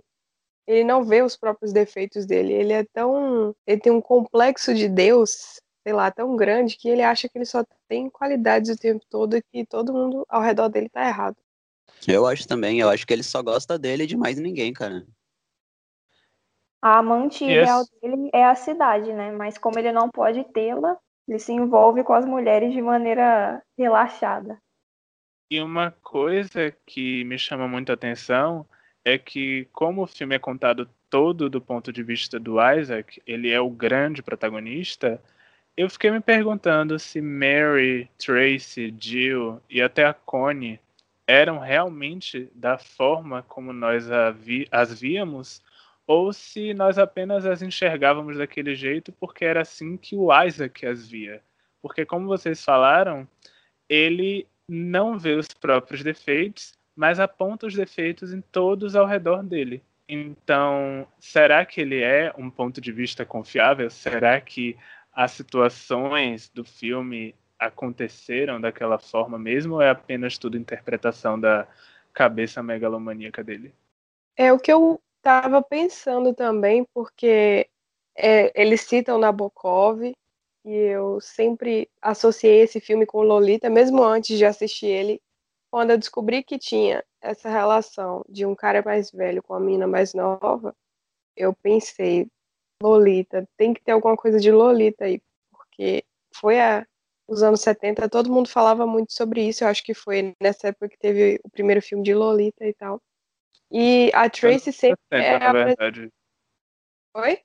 ele 0.67 0.83
não 0.83 1.03
vê 1.03 1.21
os 1.21 1.35
próprios 1.37 1.71
defeitos 1.71 2.25
dele. 2.25 2.53
Ele 2.53 2.73
é 2.73 2.83
tão. 2.83 3.55
Ele 3.67 3.79
tem 3.79 3.91
um 3.91 4.01
complexo 4.01 4.73
de 4.73 4.89
Deus, 4.89 5.61
sei 5.83 5.93
lá, 5.93 6.09
tão 6.09 6.35
grande, 6.35 6.77
que 6.77 6.89
ele 6.89 7.01
acha 7.01 7.29
que 7.29 7.37
ele 7.37 7.45
só 7.45 7.63
tem 7.87 8.09
qualidades 8.09 8.71
o 8.71 8.77
tempo 8.77 9.05
todo 9.09 9.37
e 9.37 9.43
que 9.43 9.65
todo 9.65 9.93
mundo 9.93 10.25
ao 10.27 10.41
redor 10.41 10.69
dele 10.69 10.89
tá 10.89 11.07
errado. 11.07 11.37
Eu 12.07 12.25
acho 12.25 12.47
também, 12.47 12.79
eu 12.79 12.89
acho 12.89 13.05
que 13.05 13.13
ele 13.13 13.23
só 13.23 13.41
gosta 13.41 13.77
dele 13.77 14.03
e 14.03 14.07
de 14.07 14.17
mais 14.17 14.37
ninguém, 14.37 14.73
cara. 14.73 15.05
A 16.81 16.99
amante 16.99 17.43
E 17.43 17.51
ideal 17.51 17.83
dele 18.01 18.29
é 18.33 18.45
a 18.45 18.53
cidade, 18.53 19.11
né? 19.11 19.31
Mas 19.31 19.57
como 19.57 19.79
ele 19.79 19.91
não 19.91 20.09
pode 20.09 20.43
tê-la, 20.45 20.97
ele 21.27 21.39
se 21.39 21.51
envolve 21.51 22.03
com 22.03 22.13
as 22.13 22.25
mulheres 22.25 22.73
de 22.73 22.81
maneira 22.81 23.61
relaxada. 23.77 24.59
E 25.49 25.61
uma 25.61 25.91
coisa 25.91 26.75
que 26.85 27.23
me 27.23 27.37
chama 27.37 27.67
muita 27.67 27.93
atenção 27.93 28.67
é 29.05 29.19
que, 29.19 29.67
como 29.71 30.01
o 30.01 30.07
filme 30.07 30.35
é 30.35 30.39
contado 30.39 30.89
todo 31.09 31.49
do 31.49 31.61
ponto 31.61 31.93
de 31.93 32.01
vista 32.01 32.39
do 32.39 32.57
Isaac, 32.59 33.21
ele 33.25 33.51
é 33.51 33.61
o 33.61 33.69
grande 33.69 34.23
protagonista, 34.23 35.21
eu 35.77 35.89
fiquei 35.89 36.09
me 36.09 36.19
perguntando 36.19 36.97
se 36.97 37.21
Mary, 37.21 38.09
Tracy, 38.17 38.93
Jill 38.99 39.61
e 39.69 39.81
até 39.81 40.05
a 40.05 40.13
Connie 40.13 40.79
eram 41.27 41.59
realmente 41.59 42.49
da 42.55 42.77
forma 42.77 43.43
como 43.43 43.71
nós 43.71 44.07
as 44.71 44.99
víamos, 44.99 45.61
ou 46.07 46.31
se 46.31 46.73
nós 46.73 46.97
apenas 46.97 47.45
as 47.45 47.61
enxergávamos 47.61 48.37
daquele 48.37 48.75
jeito 48.75 49.11
porque 49.13 49.43
era 49.43 49.61
assim 49.61 49.97
que 49.97 50.15
o 50.15 50.29
Isaac 50.43 50.85
as 50.85 51.07
via. 51.07 51.41
Porque, 51.81 52.05
como 52.05 52.27
vocês 52.27 52.63
falaram, 52.63 53.27
ele 53.87 54.47
não 54.67 55.19
vê 55.19 55.33
os 55.33 55.47
próprios 55.47 56.03
defeitos, 56.03 56.73
mas 56.95 57.19
aponta 57.19 57.67
os 57.67 57.73
defeitos 57.73 58.33
em 58.33 58.41
todos 58.41 58.95
ao 58.95 59.05
redor 59.05 59.43
dele. 59.43 59.83
Então, 60.07 61.07
será 61.19 61.65
que 61.65 61.81
ele 61.81 62.01
é 62.01 62.33
um 62.37 62.49
ponto 62.49 62.79
de 62.79 62.91
vista 62.91 63.25
confiável? 63.25 63.89
Será 63.89 64.39
que 64.39 64.77
as 65.11 65.31
situações 65.31 66.49
do 66.49 66.63
filme 66.63 67.33
aconteceram 67.57 68.61
daquela 68.61 68.99
forma 68.99 69.39
mesmo 69.39 69.75
ou 69.75 69.81
é 69.81 69.89
apenas 69.89 70.37
tudo 70.37 70.57
interpretação 70.57 71.39
da 71.39 71.67
cabeça 72.13 72.61
megalomaníaca 72.61 73.43
dele? 73.43 73.73
É 74.37 74.53
o 74.53 74.59
que 74.59 74.71
eu 74.71 75.01
estava 75.17 75.61
pensando 75.61 76.33
também, 76.33 76.85
porque 76.93 77.67
é, 78.15 78.61
eles 78.61 78.81
citam 78.81 79.17
Nabokov 79.17 80.01
e 80.03 80.73
eu 80.73 81.19
sempre 81.19 81.89
associei 82.01 82.61
esse 82.61 82.79
filme 82.79 83.05
com 83.05 83.21
Lolita, 83.21 83.69
mesmo 83.69 84.03
antes 84.03 84.37
de 84.37 84.45
assistir 84.45 84.87
ele. 84.87 85.21
Quando 85.75 85.91
eu 85.91 85.97
descobri 85.97 86.41
que 86.41 86.57
tinha 86.57 87.03
essa 87.21 87.49
relação 87.49 88.23
de 88.29 88.45
um 88.45 88.55
cara 88.55 88.81
mais 88.81 89.11
velho 89.11 89.43
com 89.43 89.53
a 89.53 89.59
mina 89.59 89.85
mais 89.85 90.13
nova, 90.13 90.73
eu 91.35 91.53
pensei, 91.53 92.29
Lolita, 92.81 93.45
tem 93.57 93.73
que 93.73 93.83
ter 93.83 93.91
alguma 93.91 94.15
coisa 94.15 94.39
de 94.39 94.49
Lolita 94.53 95.03
aí, 95.03 95.21
porque 95.51 96.05
foi 96.33 96.61
a, 96.61 96.87
os 97.27 97.43
anos 97.43 97.59
70, 97.59 98.07
todo 98.07 98.31
mundo 98.31 98.47
falava 98.47 98.87
muito 98.87 99.11
sobre 99.11 99.45
isso. 99.45 99.65
Eu 99.65 99.67
acho 99.67 99.83
que 99.83 99.93
foi 99.93 100.33
nessa 100.41 100.69
época 100.69 100.87
que 100.87 100.97
teve 100.97 101.41
o 101.43 101.49
primeiro 101.49 101.81
filme 101.81 102.05
de 102.05 102.13
Lolita 102.13 102.65
e 102.65 102.73
tal. 102.73 103.01
E 103.69 104.09
a 104.13 104.29
Tracy 104.29 104.71
sempre 104.71 105.01
60, 105.11 105.27
é 105.27 105.39
na 105.39 105.51
verdade. 105.51 106.09
Oi? 107.15 107.39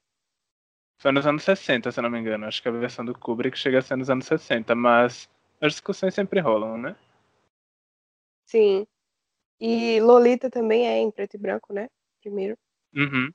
Foi 1.00 1.10
nos 1.10 1.26
anos 1.26 1.42
60, 1.42 1.90
se 1.90 1.98
eu 1.98 2.02
não 2.02 2.10
me 2.10 2.20
engano. 2.20 2.46
Acho 2.46 2.62
que 2.62 2.68
a 2.68 2.70
versão 2.70 3.04
do 3.04 3.12
Kubrick 3.12 3.58
chega 3.58 3.80
a 3.80 3.82
ser 3.82 3.96
nos 3.96 4.08
anos 4.08 4.26
60, 4.26 4.72
mas 4.76 5.28
as 5.60 5.72
discussões 5.72 6.14
sempre 6.14 6.38
rolam, 6.38 6.78
né? 6.78 6.94
Sim. 8.50 8.84
E 9.60 10.00
Lolita 10.00 10.50
também 10.50 10.88
é 10.88 10.98
em 10.98 11.10
preto 11.10 11.34
e 11.34 11.38
branco, 11.38 11.72
né? 11.72 11.88
Primeiro. 12.20 12.56
Uhum. 12.94 13.30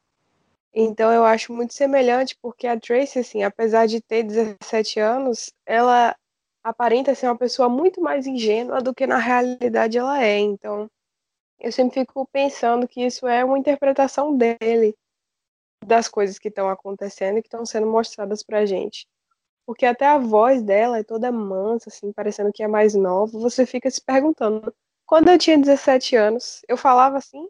Então 0.73 1.13
eu 1.13 1.23
acho 1.23 1.53
muito 1.53 1.73
semelhante, 1.73 2.37
porque 2.41 2.67
a 2.67 2.77
Tracy, 2.77 3.19
assim, 3.19 3.43
apesar 3.43 3.85
de 3.85 4.01
ter 4.01 4.23
17 4.23 4.99
anos, 4.99 5.53
ela 5.65 6.13
aparenta 6.61 7.15
ser 7.15 7.27
uma 7.27 7.37
pessoa 7.37 7.69
muito 7.69 8.01
mais 8.01 8.27
ingênua 8.27 8.81
do 8.81 8.93
que 8.93 9.07
na 9.07 9.17
realidade 9.17 9.97
ela 9.97 10.21
é. 10.21 10.37
Então 10.39 10.89
eu 11.59 11.71
sempre 11.71 12.01
fico 12.01 12.27
pensando 12.33 12.87
que 12.87 13.05
isso 13.05 13.25
é 13.27 13.45
uma 13.45 13.57
interpretação 13.57 14.35
dele 14.35 14.95
das 15.85 16.09
coisas 16.09 16.37
que 16.39 16.49
estão 16.49 16.69
acontecendo 16.69 17.37
e 17.37 17.41
que 17.41 17.47
estão 17.47 17.65
sendo 17.65 17.87
mostradas 17.87 18.43
pra 18.43 18.65
gente. 18.65 19.07
Porque 19.65 19.85
até 19.85 20.07
a 20.07 20.17
voz 20.19 20.63
dela 20.63 20.99
é 20.99 21.03
toda 21.03 21.31
mansa, 21.31 21.89
assim, 21.89 22.11
parecendo 22.13 22.51
que 22.53 22.63
é 22.63 22.67
mais 22.67 22.95
nova. 22.95 23.39
Você 23.39 23.65
fica 23.65 23.89
se 23.89 24.01
perguntando. 24.01 24.73
Quando 25.07 25.29
eu 25.29 25.37
tinha 25.37 25.57
17 25.57 26.15
anos, 26.15 26.61
eu 26.67 26.75
falava 26.77 27.17
assim? 27.17 27.47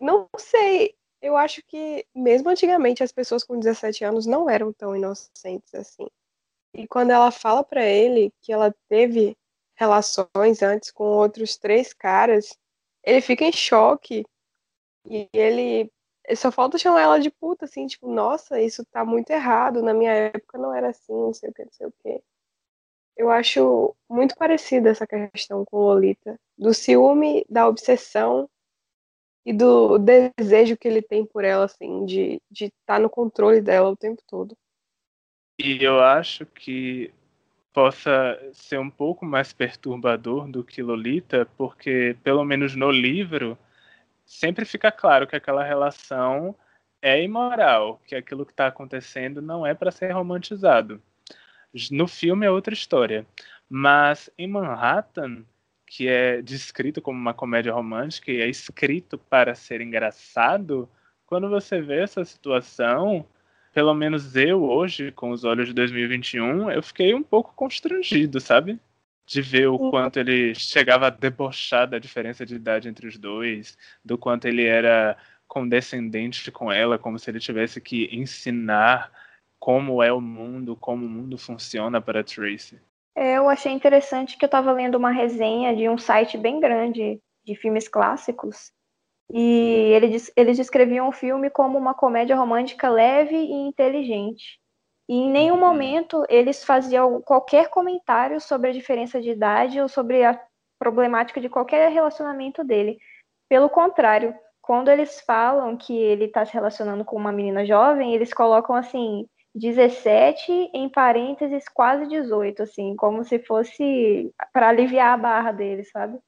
Não 0.00 0.28
sei. 0.38 0.94
Eu 1.20 1.36
acho 1.36 1.62
que, 1.66 2.06
mesmo 2.14 2.48
antigamente, 2.48 3.02
as 3.02 3.12
pessoas 3.12 3.44
com 3.44 3.58
17 3.58 4.04
anos 4.04 4.26
não 4.26 4.48
eram 4.48 4.72
tão 4.72 4.94
inocentes 4.96 5.74
assim. 5.74 6.06
E 6.74 6.86
quando 6.88 7.10
ela 7.10 7.30
fala 7.30 7.64
para 7.64 7.84
ele 7.84 8.32
que 8.40 8.52
ela 8.52 8.74
teve 8.88 9.36
relações 9.76 10.62
antes 10.62 10.90
com 10.92 11.04
outros 11.04 11.56
três 11.56 11.92
caras, 11.92 12.56
ele 13.04 13.20
fica 13.20 13.44
em 13.44 13.52
choque. 13.52 14.24
E 15.06 15.28
ele 15.32 15.90
só 16.36 16.52
falta 16.52 16.78
chamar 16.78 17.02
ela 17.02 17.20
de 17.20 17.30
puta, 17.30 17.64
assim, 17.66 17.86
tipo, 17.86 18.08
nossa, 18.10 18.60
isso 18.60 18.84
tá 18.86 19.04
muito 19.04 19.30
errado, 19.30 19.82
na 19.82 19.94
minha 19.94 20.12
época 20.12 20.58
não 20.58 20.74
era 20.74 20.90
assim, 20.90 21.12
não 21.12 21.32
sei 21.34 21.50
o 21.50 21.54
que, 21.54 21.64
não 21.64 21.72
sei 21.72 21.86
o 21.86 21.92
que. 22.02 22.22
Eu 23.18 23.32
acho 23.32 23.96
muito 24.08 24.36
parecida 24.36 24.90
essa 24.90 25.04
questão 25.04 25.64
com 25.64 25.78
Lolita, 25.78 26.38
do 26.56 26.72
ciúme, 26.72 27.44
da 27.50 27.66
obsessão 27.66 28.48
e 29.44 29.52
do 29.52 29.98
desejo 29.98 30.76
que 30.76 30.86
ele 30.86 31.02
tem 31.02 31.26
por 31.26 31.42
ela, 31.42 31.64
assim, 31.64 32.06
de 32.06 32.40
estar 32.52 32.68
de 32.68 32.72
tá 32.86 32.98
no 33.00 33.10
controle 33.10 33.60
dela 33.60 33.90
o 33.90 33.96
tempo 33.96 34.22
todo. 34.24 34.56
E 35.58 35.82
eu 35.82 35.98
acho 36.00 36.46
que 36.46 37.12
possa 37.72 38.38
ser 38.52 38.78
um 38.78 38.88
pouco 38.88 39.26
mais 39.26 39.52
perturbador 39.52 40.48
do 40.48 40.62
que 40.62 40.80
Lolita, 40.80 41.44
porque, 41.56 42.16
pelo 42.22 42.44
menos 42.44 42.76
no 42.76 42.90
livro, 42.90 43.58
sempre 44.24 44.64
fica 44.64 44.92
claro 44.92 45.26
que 45.26 45.34
aquela 45.34 45.64
relação 45.64 46.54
é 47.02 47.20
imoral, 47.20 48.00
que 48.06 48.14
aquilo 48.14 48.46
que 48.46 48.52
está 48.52 48.68
acontecendo 48.68 49.42
não 49.42 49.66
é 49.66 49.74
para 49.74 49.90
ser 49.90 50.12
romantizado. 50.12 51.02
No 51.90 52.08
filme 52.08 52.46
é 52.46 52.50
outra 52.50 52.74
história, 52.74 53.26
mas 53.68 54.30
em 54.38 54.48
Manhattan, 54.48 55.44
que 55.86 56.08
é 56.08 56.42
descrito 56.42 57.00
como 57.02 57.18
uma 57.18 57.34
comédia 57.34 57.72
romântica 57.72 58.30
e 58.30 58.40
é 58.40 58.48
escrito 58.48 59.18
para 59.18 59.54
ser 59.54 59.80
engraçado, 59.80 60.88
quando 61.26 61.48
você 61.48 61.80
vê 61.80 62.00
essa 62.00 62.24
situação, 62.24 63.26
pelo 63.72 63.94
menos 63.94 64.34
eu 64.36 64.62
hoje, 64.64 65.12
com 65.12 65.30
os 65.30 65.44
olhos 65.44 65.68
de 65.68 65.74
2021, 65.74 66.70
eu 66.70 66.82
fiquei 66.82 67.14
um 67.14 67.22
pouco 67.22 67.52
constrangido, 67.54 68.40
sabe? 68.40 68.80
de 69.28 69.42
ver 69.42 69.66
o 69.68 69.90
quanto 69.90 70.18
ele 70.18 70.54
chegava 70.54 71.08
a 71.08 71.10
debochar 71.10 71.86
da 71.86 71.98
diferença 71.98 72.46
de 72.46 72.54
idade 72.54 72.88
entre 72.88 73.06
os 73.06 73.18
dois, 73.18 73.76
do 74.02 74.16
quanto 74.16 74.48
ele 74.48 74.64
era 74.64 75.18
condescendente 75.46 76.50
com 76.50 76.72
ela, 76.72 76.98
como 76.98 77.18
se 77.18 77.30
ele 77.30 77.38
tivesse 77.38 77.78
que 77.78 78.08
ensinar 78.10 79.12
como 79.58 80.02
é 80.02 80.12
o 80.12 80.20
mundo, 80.20 80.76
como 80.76 81.04
o 81.04 81.08
mundo 81.08 81.36
funciona 81.36 82.00
para 82.00 82.24
Tracy. 82.24 82.80
É, 83.16 83.36
eu 83.36 83.48
achei 83.48 83.72
interessante 83.72 84.38
que 84.38 84.44
eu 84.44 84.48
estava 84.48 84.72
lendo 84.72 84.94
uma 84.94 85.10
resenha 85.10 85.74
de 85.74 85.88
um 85.88 85.98
site 85.98 86.38
bem 86.38 86.60
grande 86.60 87.20
de 87.44 87.54
filmes 87.56 87.88
clássicos 87.88 88.72
e 89.30 89.92
eles, 89.92 90.32
eles 90.36 90.56
descreviam 90.56 91.08
o 91.08 91.12
filme 91.12 91.50
como 91.50 91.76
uma 91.76 91.94
comédia 91.94 92.36
romântica 92.36 92.88
leve 92.88 93.36
e 93.36 93.52
inteligente. 93.52 94.58
E 95.08 95.14
em 95.14 95.30
nenhum 95.30 95.54
Uhum. 95.54 95.60
momento 95.60 96.24
eles 96.28 96.64
faziam 96.64 97.20
qualquer 97.22 97.68
comentário 97.68 98.40
sobre 98.40 98.70
a 98.70 98.72
diferença 98.72 99.20
de 99.20 99.30
idade 99.30 99.80
ou 99.80 99.88
sobre 99.88 100.24
a 100.24 100.40
problemática 100.78 101.40
de 101.40 101.48
qualquer 101.48 101.90
relacionamento 101.90 102.62
dele. 102.62 102.98
Pelo 103.48 103.68
contrário, 103.68 104.34
quando 104.62 104.90
eles 104.90 105.20
falam 105.22 105.76
que 105.76 105.96
ele 105.96 106.26
está 106.26 106.44
se 106.44 106.52
relacionando 106.52 107.04
com 107.04 107.16
uma 107.16 107.32
menina 107.32 107.66
jovem, 107.66 108.14
eles 108.14 108.32
colocam 108.32 108.76
assim 108.76 109.26
17 109.58 110.50
em 110.72 110.88
parênteses 110.88 111.68
quase 111.68 112.06
18, 112.06 112.62
assim, 112.62 112.94
como 112.96 113.24
se 113.24 113.38
fosse 113.38 114.32
para 114.52 114.68
aliviar 114.68 115.14
a 115.14 115.16
barra 115.16 115.52
dele, 115.52 115.84
sabe? 115.84 116.18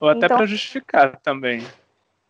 Ou 0.00 0.08
até 0.08 0.26
Então- 0.26 0.36
para 0.36 0.46
justificar 0.46 1.20
também. 1.20 1.60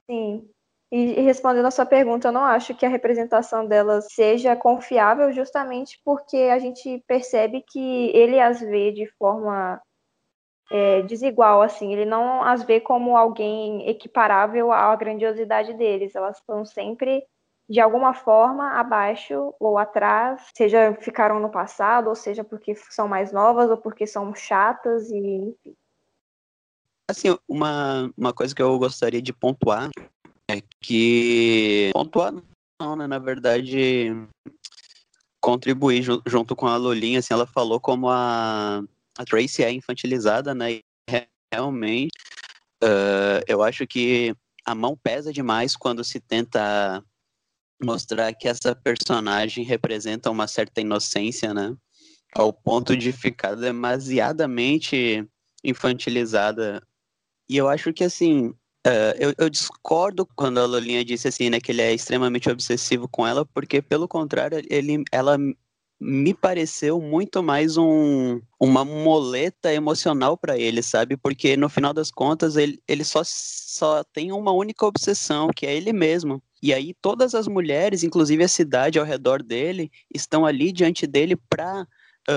Sim. 0.08 0.49
E, 0.92 1.20
respondendo 1.23 1.66
a 1.66 1.73
sua 1.73 1.87
pergunta, 1.87 2.28
eu 2.28 2.32
não 2.32 2.44
acho 2.44 2.75
que 2.75 2.87
a 2.87 2.88
representação 2.88 3.66
dela 3.66 4.00
seja 4.00 4.54
confiável, 4.54 5.32
justamente 5.32 6.00
porque 6.04 6.37
a 6.37 6.58
gente 6.58 7.02
percebe 7.08 7.64
que 7.66 8.11
ele 8.14 8.38
as 8.38 8.61
vê 8.61 8.92
de 8.92 9.06
forma 9.18 9.80
é, 10.70 11.02
desigual, 11.02 11.62
assim. 11.62 11.92
Ele 11.92 12.04
não 12.04 12.42
as 12.42 12.62
vê 12.62 12.80
como 12.80 13.16
alguém 13.16 13.88
equiparável 13.88 14.70
à 14.73 14.94
grandiosidade 14.94 15.75
deles. 15.75 16.14
Elas 16.14 16.38
estão 16.38 16.64
sempre, 16.64 17.25
de 17.68 17.80
alguma 17.80 18.12
forma, 18.12 18.73
abaixo 18.73 19.54
ou 19.59 19.78
atrás, 19.78 20.49
seja 20.54 20.97
ficaram 21.00 21.40
no 21.40 21.50
passado, 21.50 22.09
ou 22.09 22.14
seja 22.14 22.44
porque 22.44 22.75
são 22.75 23.09
mais 23.09 23.33
novas, 23.33 23.71
ou 23.71 23.76
porque 23.76 24.06
são 24.06 24.35
chatas, 24.35 25.11
e 25.11 25.18
enfim. 25.18 25.75
Assim, 27.11 27.37
uma, 27.49 28.11
uma 28.16 28.33
coisa 28.33 28.54
que 28.54 28.62
eu 28.62 28.78
gostaria 28.78 29.21
de 29.21 29.33
pontuar 29.33 29.90
é 30.50 30.62
que. 30.80 31.90
Pontuar 31.92 32.35
não, 32.80 32.97
né? 32.97 33.06
Na 33.06 33.18
verdade, 33.18 34.11
contribuir 35.40 36.02
ju- 36.02 36.23
junto 36.26 36.56
com 36.56 36.66
a 36.66 36.76
Lolinha, 36.76 37.18
assim, 37.18 37.33
ela 37.35 37.47
falou 37.47 37.80
como 37.80 38.09
a, 38.09 38.83
a 39.18 39.25
Tracy 39.25 39.62
é 39.62 39.71
infantilizada, 39.71 40.54
né? 40.54 40.73
E 40.73 40.80
re- 41.09 41.28
realmente, 41.52 42.11
ah, 42.83 43.40
eu 43.47 43.62
acho 43.62 43.87
que 43.87 44.35
a 44.66 44.75
mão 44.75 44.97
pesa 44.97 45.33
demais 45.33 45.76
quando 45.76 46.02
se 46.02 46.18
tenta 46.21 47.02
mostrar 47.83 48.33
que 48.35 48.49
essa 48.49 48.75
personagem 48.75 49.64
representa 49.64 50.31
uma 50.31 50.47
certa 50.47 50.81
inocência, 50.81 51.52
né? 51.52 51.75
Ao 52.35 52.52
ponto 52.52 52.97
de 52.97 53.12
ficar 53.12 53.54
demasiadamente 53.54 55.26
infantilizada. 55.62 56.83
E 57.49 57.57
eu 57.57 57.69
acho 57.69 57.93
que, 57.93 58.04
assim, 58.04 58.54
eh, 58.87 59.16
eu, 59.19 59.35
eu 59.38 59.49
discordo 59.50 60.26
quando 60.37 60.59
a 60.59 60.66
Lolinha 60.66 61.04
disse, 61.04 61.28
assim, 61.28 61.49
né, 61.50 61.61
que 61.61 61.73
ele 61.73 61.83
é 61.83 61.93
extremamente 61.93 62.50
obsessivo 62.50 63.09
com 63.09 63.26
ela, 63.26 63.47
porque, 63.47 63.81
pelo 63.81 64.09
contrário, 64.09 64.62
ele, 64.69 65.02
ela 65.12 65.38
me 66.06 66.34
pareceu 66.34 67.00
muito 67.00 67.42
mais 67.42 67.78
um, 67.78 68.38
uma 68.61 68.84
moleta 68.84 69.73
emocional 69.73 70.37
para 70.37 70.58
ele, 70.58 70.82
sabe? 70.82 71.16
Porque, 71.16 71.56
no 71.56 71.66
final 71.70 71.94
das 71.94 72.11
contas, 72.11 72.56
ele, 72.56 72.78
ele 72.87 73.02
só, 73.02 73.23
só 73.25 74.04
tem 74.04 74.30
uma 74.30 74.52
única 74.52 74.84
obsessão, 74.84 75.49
que 75.49 75.66
é 75.66 75.75
ele 75.75 75.94
mesmo. 75.94 76.42
E 76.62 76.75
aí, 76.75 76.92
todas 77.00 77.34
as 77.34 77.49
mulheres, 77.49 78.04
inclusive 78.04 78.44
a 78.44 78.49
cidade 78.49 78.99
ao 78.99 79.04
redor 79.06 79.42
dele, 79.42 79.90
estão 80.14 80.44
ali 80.44 80.73
diante 80.73 81.06
dele 81.06 81.37
para 81.37 81.87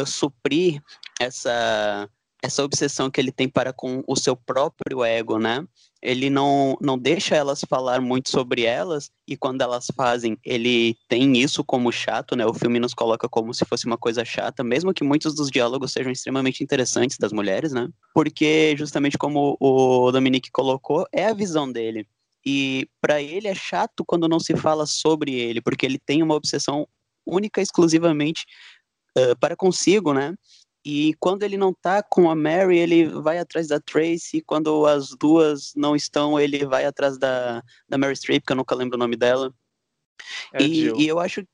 suprir 0.06 0.82
essa 1.20 2.10
essa 2.42 2.64
obsessão 2.64 3.10
que 3.10 3.20
ele 3.20 3.32
tem 3.32 3.50
para 3.50 3.74
com 3.74 4.04
o 4.08 4.16
seu 4.16 4.36
próprio 4.36 5.04
ego, 5.04 5.40
né? 5.40 5.66
Ele 6.02 6.30
não, 6.30 6.78
não 6.80 6.98
deixa 6.98 7.36
elas 7.36 7.62
falar 7.68 8.00
muito 8.00 8.30
sobre 8.30 8.64
elas, 8.64 9.10
e 9.28 9.36
quando 9.36 9.62
elas 9.62 9.88
fazem, 9.96 10.38
ele 10.46 10.96
tem 11.10 11.38
isso 11.38 11.64
como 11.64 11.92
chato, 11.92 12.36
né? 12.36 12.46
O 12.46 12.54
filme 12.54 12.80
nos 12.80 12.94
coloca 12.94 13.28
como 13.28 13.54
se 13.54 13.66
fosse 13.66 13.88
uma 13.88 13.98
coisa 13.98 14.24
chata, 14.24 14.64
mesmo 14.64 14.94
que 14.94 15.04
muitos 15.04 15.34
dos 15.34 15.50
diálogos 15.50 15.92
sejam 15.92 16.12
extremamente 16.12 16.64
interessantes 16.64 17.18
das 17.18 17.34
mulheres, 17.34 17.74
né? 17.74 17.90
Porque, 18.14 18.76
justamente 18.78 19.18
como 19.18 19.58
o 19.60 20.12
Dominique 20.12 20.52
colocou, 20.52 21.08
é 21.12 21.26
a 21.26 21.34
visão 21.34 21.72
dele. 21.72 22.08
E 22.46 22.88
para 23.02 23.22
ele 23.22 23.48
é 23.48 23.56
chato 23.56 24.06
quando 24.06 24.28
não 24.28 24.40
se 24.40 24.56
fala 24.56 24.86
sobre 24.86 25.34
ele, 25.34 25.60
porque 25.60 25.86
ele 25.86 26.00
tem 26.00 26.22
uma 26.22 26.36
obsessão 26.36 26.88
única 27.26 27.62
exclusivamente 27.62 28.46
uh, 29.18 29.38
para 29.40 29.56
consigo, 29.56 30.14
né? 30.14 30.36
E 30.90 31.14
quando 31.16 31.44
ele 31.44 31.58
não 31.58 31.74
tá 31.74 32.02
com 32.02 32.30
a 32.30 32.36
Mary, 32.36 32.78
ele 32.78 33.10
vai 33.10 33.38
atrás 33.40 33.68
da 33.68 33.78
Tracy. 33.78 34.40
Quando 34.40 34.86
as 34.86 35.10
duas 35.10 35.74
não 35.76 35.98
estão, 35.98 36.40
ele 36.40 36.66
vai 36.66 36.86
atrás 36.86 37.18
da, 37.18 37.62
da 37.90 37.98
Mary 37.98 38.16
Streep, 38.16 38.46
que 38.46 38.54
eu 38.54 38.56
nunca 38.56 38.74
lembro 38.74 38.96
o 38.96 38.98
nome 38.98 39.18
dela. 39.18 39.54
É 40.54 40.64
e, 40.64 41.04
e 41.04 41.06
eu 41.06 41.20
acho. 41.20 41.46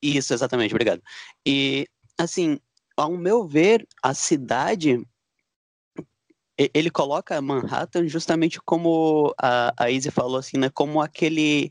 Isso, 0.00 0.32
exatamente, 0.32 0.72
obrigado. 0.72 1.02
E, 1.44 1.86
assim, 2.16 2.58
ao 2.96 3.14
meu 3.14 3.46
ver, 3.46 3.86
a 4.02 4.14
cidade. 4.14 5.06
Ele 6.56 6.90
coloca 6.90 7.42
Manhattan 7.42 8.08
justamente 8.08 8.58
como 8.58 9.34
a, 9.38 9.74
a 9.76 9.90
Izzy 9.90 10.10
falou, 10.10 10.38
assim, 10.38 10.56
né? 10.56 10.70
Como 10.70 11.02
aquele 11.02 11.70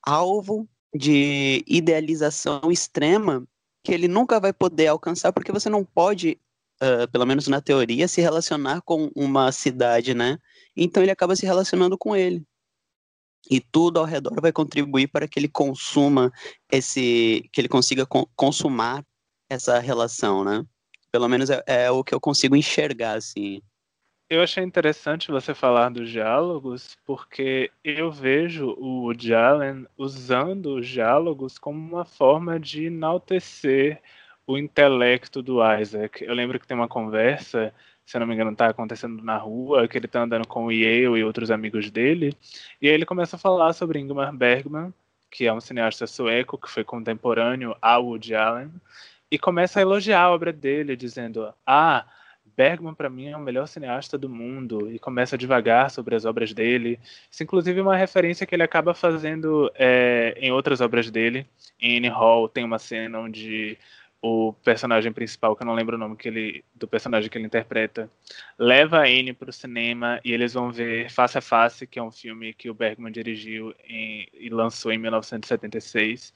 alvo 0.00 0.68
de 0.94 1.64
idealização 1.66 2.70
extrema 2.70 3.44
que 3.82 3.92
ele 3.92 4.06
nunca 4.06 4.38
vai 4.38 4.52
poder 4.52 4.86
alcançar, 4.86 5.32
porque 5.32 5.50
você 5.50 5.68
não 5.68 5.84
pode, 5.84 6.38
ah, 6.82 7.06
pelo 7.06 7.24
menos 7.24 7.46
na 7.46 7.60
teoria, 7.60 8.08
se 8.08 8.20
relacionar 8.20 8.82
com 8.82 9.08
uma 9.14 9.52
cidade, 9.52 10.14
né? 10.14 10.36
Então 10.76 11.00
ele 11.00 11.12
acaba 11.12 11.36
se 11.36 11.46
relacionando 11.46 11.96
com 11.96 12.16
ele. 12.16 12.44
E 13.48 13.60
tudo 13.60 14.00
ao 14.00 14.04
redor 14.04 14.40
vai 14.40 14.50
contribuir 14.50 15.06
para 15.06 15.28
que 15.28 15.38
ele 15.38 15.48
consuma 15.48 16.32
esse, 16.70 17.48
que 17.52 17.60
ele 17.60 17.68
consiga 17.68 18.04
con- 18.04 18.26
consumar 18.34 19.04
essa 19.48 19.78
relação, 19.78 20.42
né? 20.42 20.64
Pelo 21.12 21.28
menos 21.28 21.50
é, 21.50 21.62
é 21.66 21.90
o 21.90 22.02
que 22.02 22.14
eu 22.14 22.20
consigo 22.20 22.56
enxergar, 22.56 23.16
assim. 23.16 23.62
Eu 24.28 24.42
achei 24.42 24.64
interessante 24.64 25.30
você 25.30 25.54
falar 25.54 25.90
dos 25.90 26.10
diálogos, 26.10 26.96
porque 27.04 27.70
eu 27.84 28.10
vejo 28.10 28.74
o 28.78 29.12
Allen 29.36 29.86
usando 29.96 30.78
os 30.78 30.88
diálogos 30.88 31.58
como 31.58 31.78
uma 31.78 32.04
forma 32.04 32.58
de 32.58 32.86
enaltecer 32.86 34.02
o 34.46 34.58
intelecto 34.58 35.42
do 35.42 35.58
Isaac. 35.78 36.24
Eu 36.24 36.34
lembro 36.34 36.58
que 36.58 36.66
tem 36.66 36.76
uma 36.76 36.88
conversa, 36.88 37.72
se 38.04 38.16
eu 38.16 38.20
não 38.20 38.26
me 38.26 38.34
engano, 38.34 38.54
tá 38.54 38.68
acontecendo 38.68 39.22
na 39.22 39.36
rua, 39.36 39.86
que 39.88 39.96
ele 39.96 40.08
tá 40.08 40.22
andando 40.22 40.46
com 40.46 40.66
o 40.66 40.72
Yale 40.72 41.18
e 41.18 41.24
outros 41.24 41.50
amigos 41.50 41.90
dele, 41.90 42.36
e 42.80 42.88
aí 42.88 42.94
ele 42.94 43.06
começa 43.06 43.36
a 43.36 43.38
falar 43.38 43.72
sobre 43.72 43.98
Ingmar 43.98 44.34
Bergman, 44.34 44.92
que 45.30 45.46
é 45.46 45.52
um 45.52 45.60
cineasta 45.60 46.06
sueco 46.06 46.58
que 46.58 46.70
foi 46.70 46.84
contemporâneo 46.84 47.74
ao 47.80 48.06
Woody 48.06 48.34
Allen, 48.34 48.70
e 49.30 49.38
começa 49.38 49.78
a 49.78 49.82
elogiar 49.82 50.22
a 50.22 50.30
obra 50.30 50.52
dele, 50.52 50.94
dizendo: 50.94 51.54
Ah, 51.66 52.04
Bergman 52.56 52.94
para 52.94 53.08
mim 53.08 53.28
é 53.28 53.36
o 53.36 53.40
melhor 53.40 53.66
cineasta 53.66 54.18
do 54.18 54.28
mundo 54.28 54.90
e 54.92 54.98
começa 54.98 55.38
devagar 55.38 55.90
sobre 55.90 56.14
as 56.14 56.24
obras 56.24 56.52
dele. 56.52 57.00
Isso 57.30 57.42
inclusive 57.42 57.80
é 57.80 57.82
uma 57.82 57.96
referência 57.96 58.46
que 58.46 58.54
ele 58.54 58.62
acaba 58.62 58.94
fazendo 58.94 59.70
é, 59.74 60.34
em 60.36 60.52
outras 60.52 60.80
obras 60.80 61.10
dele. 61.10 61.46
Em 61.80 61.96
Annie 61.96 62.10
Hall 62.10 62.48
tem 62.48 62.64
uma 62.64 62.78
cena 62.78 63.20
onde 63.20 63.78
o 64.22 64.52
personagem 64.64 65.12
principal, 65.12 65.56
que 65.56 65.64
eu 65.64 65.66
não 65.66 65.74
lembro 65.74 65.96
o 65.96 65.98
nome 65.98 66.16
que 66.16 66.28
ele, 66.28 66.64
do 66.72 66.86
personagem 66.86 67.28
que 67.28 67.36
ele 67.36 67.46
interpreta, 67.46 68.08
leva 68.56 68.98
a 68.98 69.02
Anne 69.02 69.32
para 69.32 69.50
o 69.50 69.52
cinema 69.52 70.20
e 70.24 70.32
eles 70.32 70.54
vão 70.54 70.70
ver 70.70 71.10
Face 71.10 71.36
a 71.36 71.40
Face, 71.40 71.88
que 71.88 71.98
é 71.98 72.02
um 72.02 72.12
filme 72.12 72.54
que 72.54 72.70
o 72.70 72.74
Bergman 72.74 73.10
dirigiu 73.10 73.74
em- 73.84 74.28
e 74.32 74.48
lançou 74.48 74.92
em 74.92 74.98
1976. 74.98 76.32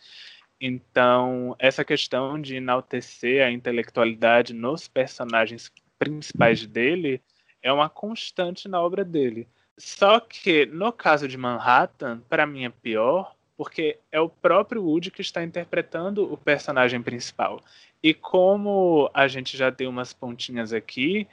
Então, 0.61 1.55
essa 1.61 1.85
questão 1.85 2.41
de 2.41 2.57
enaltecer 2.57 3.47
a 3.47 3.53
intelectualidade 3.53 4.53
nos 4.53 4.89
personagens 4.89 5.71
principais 5.97 6.67
dele 6.67 7.23
é 7.63 7.73
uma 7.73 7.89
constante 7.89 8.69
na 8.69 8.81
obra 8.81 9.05
dele. 9.05 9.47
Só 9.79 10.19
que 10.19 10.67
no 10.67 10.93
caso 10.93 11.29
de 11.29 11.37
Manhattan, 11.37 12.21
para 12.29 12.47
mim 12.47 12.65
é 12.65 12.71
pior, 12.71 13.36
porque 13.57 13.99
é 14.13 14.21
o 14.21 14.29
próprio 14.29 14.83
Woody 14.83 15.11
que 15.11 15.23
está 15.23 15.43
interpretando 15.43 16.31
o 16.31 16.37
personagem 16.37 17.03
principal. 17.03 17.61
E 18.03 18.13
como 18.13 19.11
a 19.15 19.27
gente 19.27 19.57
já 19.57 19.71
deu 19.71 19.91
umas 19.91 20.13
pontinhas 20.13 20.73
aqui, 20.73 21.27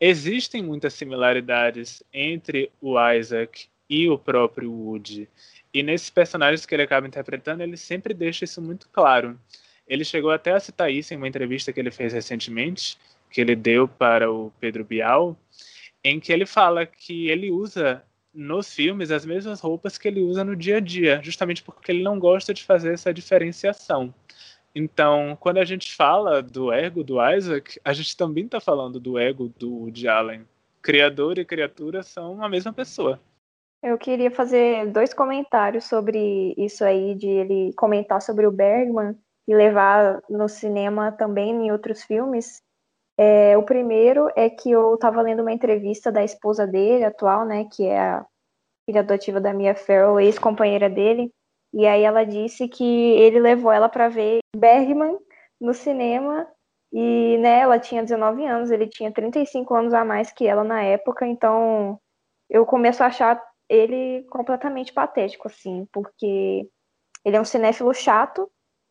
existem 0.00 0.62
muitas 0.62 0.94
similaridades 0.94 2.02
entre 2.12 2.70
o 2.80 2.96
Isaac 3.12 3.66
e 3.88 4.08
o 4.08 4.16
próprio 4.16 4.70
Woody. 4.70 5.28
E 5.72 5.82
nesses 5.82 6.10
personagens 6.10 6.64
que 6.64 6.74
ele 6.74 6.82
acaba 6.82 7.06
interpretando, 7.06 7.62
ele 7.62 7.76
sempre 7.76 8.14
deixa 8.14 8.44
isso 8.44 8.62
muito 8.62 8.88
claro. 8.90 9.38
Ele 9.86 10.04
chegou 10.04 10.30
até 10.30 10.52
a 10.52 10.60
citar 10.60 10.90
isso 10.90 11.12
em 11.12 11.16
uma 11.16 11.28
entrevista 11.28 11.72
que 11.72 11.80
ele 11.80 11.90
fez 11.90 12.12
recentemente, 12.12 12.96
que 13.30 13.40
ele 13.40 13.56
deu 13.56 13.88
para 13.88 14.30
o 14.30 14.52
Pedro 14.60 14.84
Bial, 14.84 15.36
em 16.02 16.20
que 16.20 16.32
ele 16.32 16.46
fala 16.46 16.86
que 16.86 17.28
ele 17.28 17.50
usa 17.50 18.04
nos 18.34 18.74
filmes 18.74 19.10
as 19.10 19.24
mesmas 19.24 19.60
roupas 19.60 19.96
que 19.96 20.08
ele 20.08 20.20
usa 20.20 20.42
no 20.42 20.56
dia 20.56 20.78
a 20.78 20.80
dia, 20.80 21.20
justamente 21.22 21.62
porque 21.62 21.92
ele 21.92 22.02
não 22.02 22.18
gosta 22.18 22.52
de 22.52 22.64
fazer 22.64 22.92
essa 22.92 23.14
diferenciação. 23.14 24.12
Então, 24.74 25.36
quando 25.38 25.58
a 25.58 25.64
gente 25.64 25.94
fala 25.94 26.42
do 26.42 26.72
ego 26.72 27.04
do 27.04 27.24
Isaac, 27.32 27.78
a 27.84 27.92
gente 27.92 28.16
também 28.16 28.44
está 28.44 28.60
falando 28.60 28.98
do 28.98 29.16
ego 29.16 29.52
do 29.56 29.72
Woody 29.72 30.08
Allen. 30.08 30.44
Criador 30.82 31.38
e 31.38 31.44
criatura 31.44 32.02
são 32.02 32.42
a 32.42 32.48
mesma 32.48 32.72
pessoa. 32.72 33.20
Eu 33.80 33.96
queria 33.96 34.30
fazer 34.30 34.90
dois 34.90 35.14
comentários 35.14 35.84
sobre 35.84 36.54
isso 36.56 36.84
aí, 36.84 37.14
de 37.14 37.28
ele 37.28 37.72
comentar 37.74 38.20
sobre 38.20 38.46
o 38.46 38.50
Bergman 38.50 39.14
e 39.46 39.54
levar 39.54 40.22
no 40.28 40.48
cinema 40.48 41.12
também 41.12 41.50
em 41.50 41.70
outros 41.70 42.02
filmes. 42.02 42.62
É, 43.16 43.56
o 43.56 43.62
primeiro 43.62 44.28
é 44.36 44.50
que 44.50 44.70
eu 44.70 44.94
estava 44.94 45.22
lendo 45.22 45.40
uma 45.40 45.52
entrevista 45.52 46.10
da 46.10 46.24
esposa 46.24 46.66
dele, 46.66 47.04
atual, 47.04 47.44
né, 47.44 47.66
que 47.72 47.86
é 47.86 47.98
a 47.98 48.26
filha 48.84 49.00
adotiva 49.00 49.40
da 49.40 49.52
Mia 49.52 49.74
Farrow, 49.74 50.20
ex-companheira 50.20 50.90
dele, 50.90 51.32
e 51.72 51.86
aí 51.86 52.02
ela 52.02 52.24
disse 52.24 52.68
que 52.68 52.84
ele 52.84 53.40
levou 53.40 53.72
ela 53.72 53.88
para 53.88 54.08
ver 54.08 54.38
Bergman 54.56 55.18
no 55.60 55.74
cinema. 55.74 56.46
E, 56.92 57.36
né, 57.38 57.60
ela 57.60 57.80
tinha 57.80 58.04
19 58.04 58.46
anos, 58.46 58.70
ele 58.70 58.86
tinha 58.86 59.10
35 59.12 59.74
anos 59.74 59.92
a 59.92 60.04
mais 60.04 60.30
que 60.30 60.46
ela 60.46 60.62
na 60.62 60.80
época, 60.82 61.26
então 61.26 61.98
eu 62.48 62.64
começo 62.64 63.02
a 63.02 63.06
achar 63.06 63.42
ele 63.68 64.22
completamente 64.30 64.92
patético, 64.92 65.48
assim, 65.48 65.88
porque 65.92 66.68
ele 67.24 67.36
é 67.36 67.40
um 67.40 67.44
cinéfilo 67.44 67.92
chato 67.92 68.48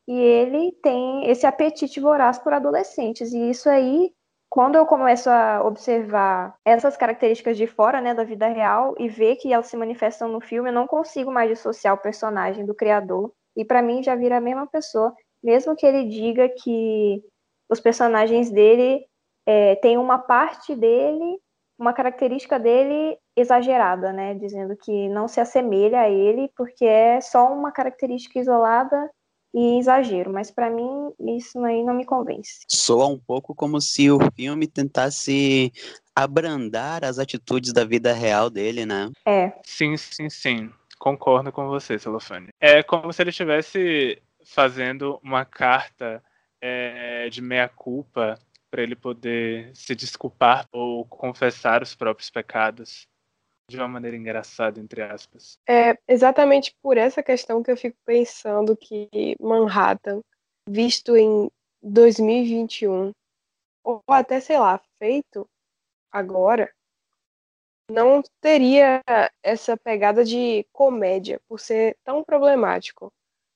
e 0.08 0.14
ele 0.20 0.72
tem 0.82 1.30
esse 1.30 1.46
apetite 1.46 2.00
voraz 2.00 2.38
por 2.38 2.54
adolescentes. 2.54 3.32
E 3.34 3.50
isso 3.50 3.70
aí, 3.70 4.12
quando 4.50 4.76
eu 4.76 4.86
começo 4.86 5.30
a 5.30 5.64
observar 5.66 6.56
essas 6.66 6.98
características 6.98 7.58
de 7.58 7.68
fora, 7.68 8.02
né, 8.02 8.14
da 8.14 8.24
vida 8.24 8.48
real 8.48 8.96
e 9.00 9.08
ver 9.08 9.38
que 9.38 9.54
elas 9.54 9.68
se 9.68 9.78
manifestam 9.78 10.28
no 10.28 10.42
filme, 10.42 10.70
eu 10.70 10.74
não 10.74 10.88
consigo 10.88 11.32
mais 11.32 11.50
dissociar 11.50 11.96
o 11.96 12.02
personagem 12.02 12.66
do 12.66 12.76
criador. 12.76 13.32
E 13.56 13.64
para 13.64 13.82
mim 13.82 14.04
já 14.04 14.16
vira 14.16 14.38
a 14.38 14.42
mesma 14.42 14.68
pessoa, 14.68 15.14
mesmo 15.42 15.76
que 15.76 15.86
ele 15.86 16.08
diga 16.10 16.50
que 16.50 17.24
os 17.70 17.80
personagens 17.80 18.52
dele 18.52 19.06
é, 19.46 19.76
têm 19.76 19.98
uma 19.98 20.18
parte 20.20 20.76
dele, 20.76 21.40
uma 21.78 21.94
característica 21.94 22.60
dele 22.60 23.18
exagerada, 23.36 24.14
né? 24.14 24.36
Dizendo 24.36 24.76
que 24.78 25.10
não 25.10 25.28
se 25.28 25.40
assemelha 25.40 26.02
a 26.02 26.10
ele 26.10 26.50
porque 26.56 26.86
é 26.86 27.20
só 27.22 27.52
uma 27.52 27.72
característica 27.72 28.40
isolada 28.40 29.10
e 29.54 29.80
exagero. 29.80 30.32
Mas 30.32 30.50
para 30.50 30.70
mim 30.70 31.14
isso 31.38 31.64
aí 31.64 31.84
não 31.84 31.94
me 31.94 32.06
convence. 32.06 32.60
Soa 32.68 33.08
um 33.08 33.20
pouco 33.20 33.54
como 33.54 33.80
se 33.80 34.10
o 34.10 34.20
filme 34.36 34.68
tentasse 34.68 35.72
abrandar 36.16 37.04
as 37.04 37.20
atitudes 37.20 37.74
da 37.74 37.84
vida 37.84 38.14
real 38.14 38.50
dele, 38.50 38.86
né? 38.86 39.10
É, 39.26 39.54
Sim, 39.64 39.98
sim, 39.98 40.30
sim. 40.30 40.72
Concordo 41.00 41.52
com 41.52 41.68
você, 41.68 42.00
Celofane. 42.00 42.50
É 42.60 42.82
como 42.82 43.12
se 43.12 43.22
ele 43.22 43.32
estivesse 43.32 44.22
fazendo 44.46 45.20
uma 45.24 45.44
carta 45.44 46.24
é, 46.62 47.30
de 47.30 47.42
meia-culpa 47.42 48.40
para 48.72 48.82
ele 48.82 48.96
poder 48.96 49.70
se 49.76 49.94
desculpar 49.94 50.66
ou 50.72 51.06
confessar 51.06 51.84
os 51.84 51.94
próprios 51.94 52.30
pecados 52.30 53.08
de 53.70 53.78
uma 53.78 53.88
maneira 53.88 54.18
engraçada, 54.18 54.80
entre 54.80 55.02
aspas. 55.02 55.58
É 55.68 55.98
exatamente 56.08 56.76
por 56.82 56.98
essa 56.98 57.24
questão 57.24 57.64
que 57.64 57.72
eu 57.72 57.78
fico 57.78 57.98
pensando 58.06 58.76
que 58.76 59.36
Manhattan, 59.40 60.22
visto 60.68 61.16
em 61.16 61.50
2021, 61.82 63.12
ou 63.84 64.02
até, 64.08 64.40
sei 64.40 64.58
lá, 64.58 64.80
feito 64.98 65.48
agora, 66.12 66.72
não 67.90 68.22
teria 68.40 69.02
essa 69.42 69.76
pegada 69.76 70.24
de 70.24 70.66
comédia, 70.72 71.42
por 71.48 71.60
ser 71.60 71.98
tão 72.04 72.24
problemático. 72.24 73.12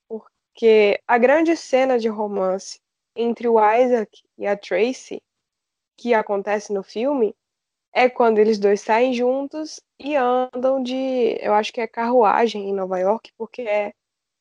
Porque 0.08 1.00
a 1.06 1.18
grande 1.18 1.56
cena 1.56 1.98
de 1.98 2.08
romance 2.08 2.80
entre 3.16 3.48
o 3.48 3.58
Isaac 3.58 4.22
e 4.36 4.46
a 4.46 4.56
Tracy 4.56 5.22
que 5.96 6.14
acontece 6.14 6.72
no 6.72 6.82
filme 6.82 7.34
é 7.98 8.08
quando 8.08 8.38
eles 8.38 8.60
dois 8.60 8.80
saem 8.80 9.12
juntos 9.12 9.80
e 9.98 10.14
andam 10.14 10.80
de, 10.80 11.36
eu 11.40 11.52
acho 11.52 11.72
que 11.72 11.80
é 11.80 11.86
carruagem 11.88 12.68
em 12.68 12.72
Nova 12.72 12.96
York, 12.96 13.32
porque 13.36 13.62
é, 13.62 13.92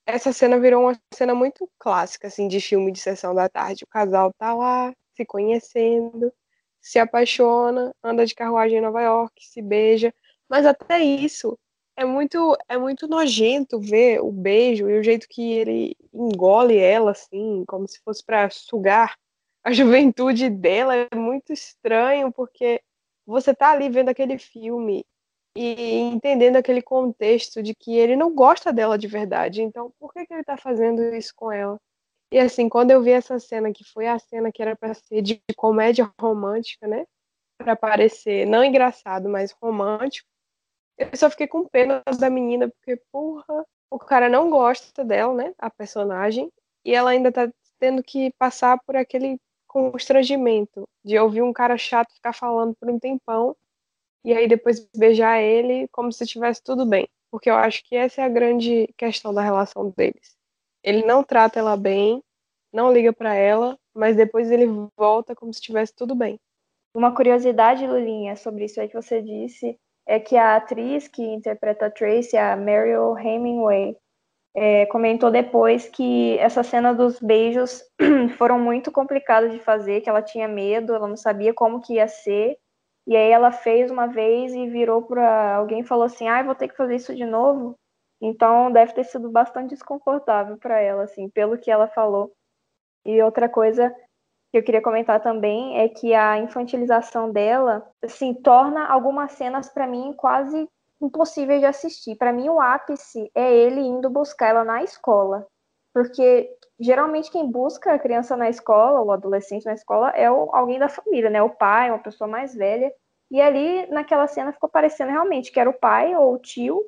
essa 0.06 0.32
cena 0.32 0.60
virou 0.60 0.84
uma 0.84 0.96
cena 1.12 1.34
muito 1.34 1.68
clássica 1.80 2.28
assim 2.28 2.48
de 2.48 2.62
filme 2.62 2.92
de 2.92 3.00
sessão 3.00 3.34
da 3.34 3.50
tarde. 3.50 3.84
O 3.84 3.88
casal 3.88 4.32
tá 4.38 4.54
lá 4.54 4.94
se 5.16 5.26
conhecendo, 5.26 6.32
se 6.80 7.00
apaixona, 7.00 7.92
anda 8.04 8.28
de 8.28 8.36
carruagem 8.36 8.78
em 8.78 8.82
Nova 8.82 9.02
York, 9.02 9.34
se 9.44 9.60
beija, 9.60 10.14
mas 10.48 10.64
até 10.64 11.00
isso 11.00 11.58
é 11.96 12.06
muito 12.06 12.56
é 12.70 12.78
muito 12.78 13.08
nojento 13.08 13.80
ver 13.80 14.22
o 14.22 14.32
beijo 14.32 14.88
e 14.88 15.00
o 15.00 15.04
jeito 15.04 15.28
que 15.28 15.54
ele 15.54 15.98
engole 16.14 16.78
ela 16.78 17.10
assim, 17.10 17.64
como 17.68 17.88
se 17.88 18.00
fosse 18.02 18.24
para 18.24 18.52
sugar 18.52 19.16
a 19.64 19.72
juventude 19.74 20.48
dela 20.48 20.96
é 20.96 21.16
muito 21.16 21.52
estranho 21.52 22.32
porque 22.32 22.82
você 23.28 23.54
tá 23.54 23.72
ali 23.72 23.90
vendo 23.90 24.10
aquele 24.10 24.40
filme 24.40 25.06
e 25.56 26.00
entendendo 26.02 26.56
aquele 26.56 26.82
contexto 26.82 27.62
de 27.62 27.76
que 27.76 27.96
ele 27.96 28.16
não 28.16 28.34
gosta 28.34 28.72
dela 28.72 28.98
de 28.98 29.08
verdade. 29.08 29.62
Então, 29.62 29.92
por 30.00 30.14
que, 30.14 30.26
que 30.26 30.34
ele 30.34 30.44
tá 30.44 30.56
fazendo 30.56 31.02
isso 31.16 31.34
com 31.36 31.52
ela? 31.52 31.78
E 32.32 32.40
assim, 32.40 32.70
quando 32.70 32.92
eu 32.92 33.02
vi 33.02 33.12
essa 33.12 33.40
cena, 33.40 33.74
que 33.74 33.84
foi 33.84 34.08
a 34.08 34.20
cena 34.20 34.52
que 34.52 34.62
era 34.62 34.76
para 34.76 34.94
ser 34.94 35.22
de 35.22 35.42
comédia 35.56 36.12
romântica, 36.20 36.88
né? 36.88 37.06
Para 37.58 37.76
parecer 37.76 38.46
não 38.46 38.64
engraçado, 38.64 39.28
mas 39.30 39.52
romântico, 39.52 40.28
eu 40.98 41.10
só 41.16 41.30
fiquei 41.30 41.48
com 41.48 41.68
pena 41.68 42.04
da 42.20 42.30
menina, 42.30 42.70
porque, 42.70 43.02
porra, 43.12 43.66
o 43.90 44.00
cara 44.00 44.30
não 44.30 44.50
gosta 44.50 45.04
dela, 45.04 45.34
né? 45.34 45.54
A 45.58 45.70
personagem, 45.70 46.52
e 46.86 46.94
ela 46.94 47.12
ainda 47.12 47.32
tá 47.32 47.52
tendo 47.80 48.04
que 48.04 48.32
passar 48.38 48.80
por 48.86 48.96
aquele 48.96 49.40
constrangimento 49.68 50.88
de 51.04 51.20
ouvir 51.20 51.42
um 51.42 51.54
cara 51.54 51.78
chato 51.78 52.14
ficar 52.14 52.34
falando 52.34 52.76
por 52.80 52.90
um 52.90 52.98
tempão 52.98 53.56
e 54.24 54.34
aí 54.34 54.48
depois 54.48 54.88
beijar 54.96 55.42
ele 55.42 55.88
como 55.90 56.12
se 56.12 56.26
tivesse 56.26 56.64
tudo 56.64 56.86
bem. 56.86 57.08
Porque 57.32 57.50
eu 57.50 57.56
acho 57.56 57.84
que 57.84 57.96
essa 57.96 58.22
é 58.22 58.26
a 58.26 58.30
grande 58.30 58.88
questão 58.98 59.34
da 59.34 59.42
relação 59.42 59.94
deles. 59.96 60.36
Ele 60.84 61.06
não 61.06 61.24
trata 61.24 61.60
ela 61.60 61.76
bem, 61.76 62.24
não 62.74 62.92
liga 62.92 63.12
para 63.12 63.36
ela, 63.36 63.78
mas 63.94 64.16
depois 64.16 64.50
ele 64.52 64.66
volta 64.98 65.36
como 65.36 65.54
se 65.54 65.62
tivesse 65.62 65.94
tudo 65.96 66.16
bem. 66.16 66.40
Uma 66.94 67.14
curiosidade, 67.14 67.86
Lulinha, 67.86 68.36
sobre 68.36 68.66
isso 68.66 68.80
aí 68.80 68.88
que 68.88 68.96
você 68.96 69.22
disse, 69.22 69.78
é 70.06 70.20
que 70.20 70.38
a 70.38 70.56
atriz 70.56 71.08
que 71.08 71.22
interpreta 71.22 71.88
a 71.88 71.92
Tracy, 71.92 72.38
a 72.38 72.56
Meryl 72.56 73.18
Hemingway, 73.18 73.96
é, 74.60 74.88
comentou 74.88 75.30
depois 75.30 75.88
que 75.88 76.36
essa 76.40 76.64
cena 76.64 76.92
dos 76.92 77.20
beijos 77.20 77.84
foram 78.40 78.58
muito 78.58 78.92
complicadas 78.92 79.52
de 79.52 79.60
fazer, 79.60 80.02
que 80.02 80.10
ela 80.10 80.24
tinha 80.24 80.48
medo, 80.48 80.96
ela 80.96 81.08
não 81.08 81.16
sabia 81.16 81.54
como 81.54 81.80
que 81.80 81.94
ia 81.94 82.08
ser, 82.08 82.58
e 83.06 83.16
aí 83.16 83.30
ela 83.30 83.52
fez 83.52 83.92
uma 83.92 84.08
vez 84.08 84.56
e 84.56 84.68
virou 84.68 85.04
para 85.04 85.58
alguém 85.58 85.82
e 85.82 85.86
falou 85.86 86.06
assim, 86.06 86.28
ah, 86.28 86.42
vou 86.42 86.56
ter 86.56 86.68
que 86.70 86.76
fazer 86.76 86.96
isso 86.96 87.16
de 87.16 87.24
novo. 87.24 87.76
Então 88.20 88.72
deve 88.72 88.94
ter 88.94 89.04
sido 89.04 89.30
bastante 89.30 89.76
desconfortável 89.76 90.58
para 90.58 90.82
ela, 90.82 91.04
assim, 91.04 91.30
pelo 91.30 91.60
que 91.60 91.70
ela 91.70 91.88
falou. 91.88 92.34
E 93.06 93.22
outra 93.22 93.48
coisa 93.48 93.94
que 94.52 94.58
eu 94.58 94.64
queria 94.64 94.82
comentar 94.82 95.22
também 95.22 95.80
é 95.80 95.88
que 95.88 96.16
a 96.16 96.40
infantilização 96.40 97.32
dela, 97.32 97.88
assim, 98.04 98.34
torna 98.34 98.88
algumas 98.88 99.34
cenas 99.34 99.70
para 99.70 99.86
mim 99.86 100.14
quase 100.18 100.68
impossíveis 101.02 101.60
de 101.60 101.66
assistir. 101.66 102.16
Para 102.16 102.34
mim 102.34 102.50
o 102.50 102.60
ápice 102.60 103.32
é 103.36 103.54
ele 103.54 103.82
indo 103.82 104.10
buscar 104.10 104.48
ela 104.48 104.64
na 104.64 104.84
escola, 104.84 105.46
porque 105.94 106.50
geralmente 106.80 107.32
quem 107.32 107.50
busca 107.50 107.94
a 107.94 108.00
criança 108.00 108.36
na 108.36 108.50
escola, 108.50 109.02
ou 109.02 109.12
adolescente 109.12 109.66
na 109.66 109.74
escola, 109.74 110.10
é 110.12 110.30
o, 110.30 110.54
alguém 110.56 110.80
da 110.80 110.90
família, 110.90 111.30
né? 111.30 111.42
O 111.42 111.50
pai, 111.50 111.90
uma 111.90 112.00
pessoa 112.00 112.28
mais 112.28 112.54
velha. 112.56 112.92
E 113.30 113.42
ali 113.42 113.86
naquela 113.88 114.28
cena 114.28 114.54
ficou 114.54 114.70
parecendo 114.70 115.12
realmente 115.12 115.52
que 115.52 115.60
era 115.60 115.70
o 115.70 115.78
pai 115.78 116.16
ou 116.16 116.34
o 116.34 116.40
tio 116.40 116.86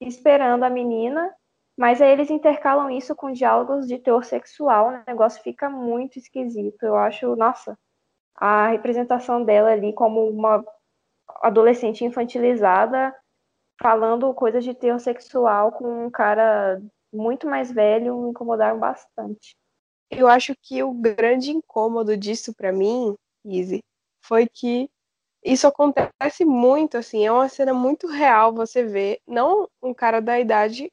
esperando 0.00 0.64
a 0.64 0.70
menina, 0.70 1.32
mas 1.76 2.00
aí 2.02 2.10
eles 2.10 2.30
intercalam 2.30 2.90
isso 2.90 3.14
com 3.14 3.32
diálogos 3.32 3.86
de 3.86 3.98
teor 3.98 4.24
sexual, 4.24 4.88
o 4.88 5.04
negócio 5.06 5.42
fica 5.42 5.68
muito 5.68 6.18
esquisito. 6.18 6.82
Eu 6.82 6.96
acho, 6.96 7.36
nossa, 7.36 7.78
a 8.34 8.68
representação 8.68 9.44
dela 9.44 9.70
ali 9.70 9.92
como 9.92 10.28
uma 10.28 10.64
adolescente 11.42 12.04
infantilizada 12.04 13.14
falando 13.80 14.32
coisas 14.34 14.64
de 14.64 14.74
teor 14.74 14.98
sexual 14.98 15.72
com 15.72 16.06
um 16.06 16.10
cara 16.10 16.82
muito 17.12 17.46
mais 17.46 17.70
velho 17.70 18.20
me 18.20 18.30
incomodaram 18.30 18.78
bastante. 18.78 19.56
Eu 20.10 20.26
acho 20.26 20.54
que 20.60 20.82
o 20.82 20.92
grande 20.92 21.50
incômodo 21.50 22.16
disso 22.16 22.54
para 22.54 22.72
mim, 22.72 23.14
Izzy, 23.44 23.82
foi 24.20 24.46
que 24.46 24.90
isso 25.44 25.66
acontece 25.66 26.44
muito, 26.44 26.96
assim, 26.96 27.24
é 27.24 27.30
uma 27.30 27.48
cena 27.48 27.72
muito 27.72 28.06
real 28.06 28.52
você 28.52 28.84
vê, 28.84 29.20
não 29.26 29.68
um 29.82 29.94
cara 29.94 30.20
da 30.20 30.38
idade 30.40 30.90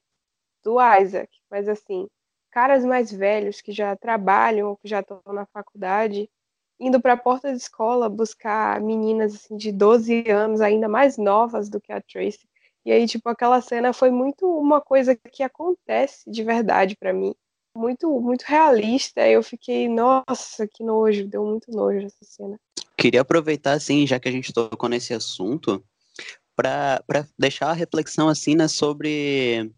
do 0.64 0.78
Isaac, 0.80 1.30
mas 1.50 1.68
assim, 1.68 2.08
caras 2.52 2.86
mais 2.86 3.12
velhos 3.12 3.62
que 3.62 3.72
já 3.72 3.96
trabalham 3.96 4.70
ou 4.70 4.78
que 4.78 4.88
já 4.88 5.00
estão 5.00 5.22
na 5.28 5.46
faculdade, 5.48 6.30
indo 6.80 7.02
para 7.02 7.14
a 7.14 7.18
porta 7.18 7.52
de 7.52 7.58
escola 7.58 8.10
buscar 8.10 8.80
meninas 8.82 9.36
assim, 9.36 9.58
de 9.58 9.72
12 9.72 10.30
anos, 10.30 10.62
ainda 10.62 10.88
mais 10.88 11.18
novas 11.18 11.70
do 11.70 11.82
que 11.82 11.92
a 11.92 12.02
Tracy. 12.02 12.48
E 12.86 12.92
aí, 12.92 13.08
tipo, 13.08 13.28
aquela 13.28 13.60
cena 13.62 13.92
foi 13.92 14.12
muito 14.12 14.46
uma 14.46 14.80
coisa 14.80 15.16
que 15.16 15.42
acontece 15.42 16.30
de 16.30 16.44
verdade 16.44 16.96
para 16.96 17.12
mim. 17.12 17.34
Muito, 17.76 18.10
muito 18.22 18.44
realista. 18.44 19.28
Eu 19.28 19.42
fiquei, 19.42 19.90
nossa, 19.90 20.68
que 20.68 20.84
nojo, 20.84 21.28
deu 21.28 21.44
muito 21.44 21.72
nojo 21.72 22.06
essa 22.06 22.24
cena. 22.24 22.60
Queria 22.96 23.22
aproveitar, 23.22 23.74
assim, 23.74 24.06
já 24.06 24.20
que 24.20 24.30
a 24.30 24.32
gente 24.32 24.54
tocou 24.54 24.88
nesse 24.88 25.14
assunto, 25.14 25.84
para 26.56 27.28
deixar 27.38 27.72
a 27.72 27.74
reflexão, 27.74 28.30
assim, 28.30 28.56
né, 28.56 28.68
sobre 28.68 29.72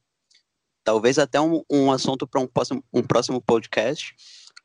talvez 0.83 1.17
até 1.17 1.39
um, 1.39 1.63
um 1.69 1.91
assunto 1.91 2.27
para 2.27 2.41
um 2.41 2.47
próximo, 2.47 2.83
um 2.93 3.01
próximo 3.01 3.41
podcast. 3.41 4.13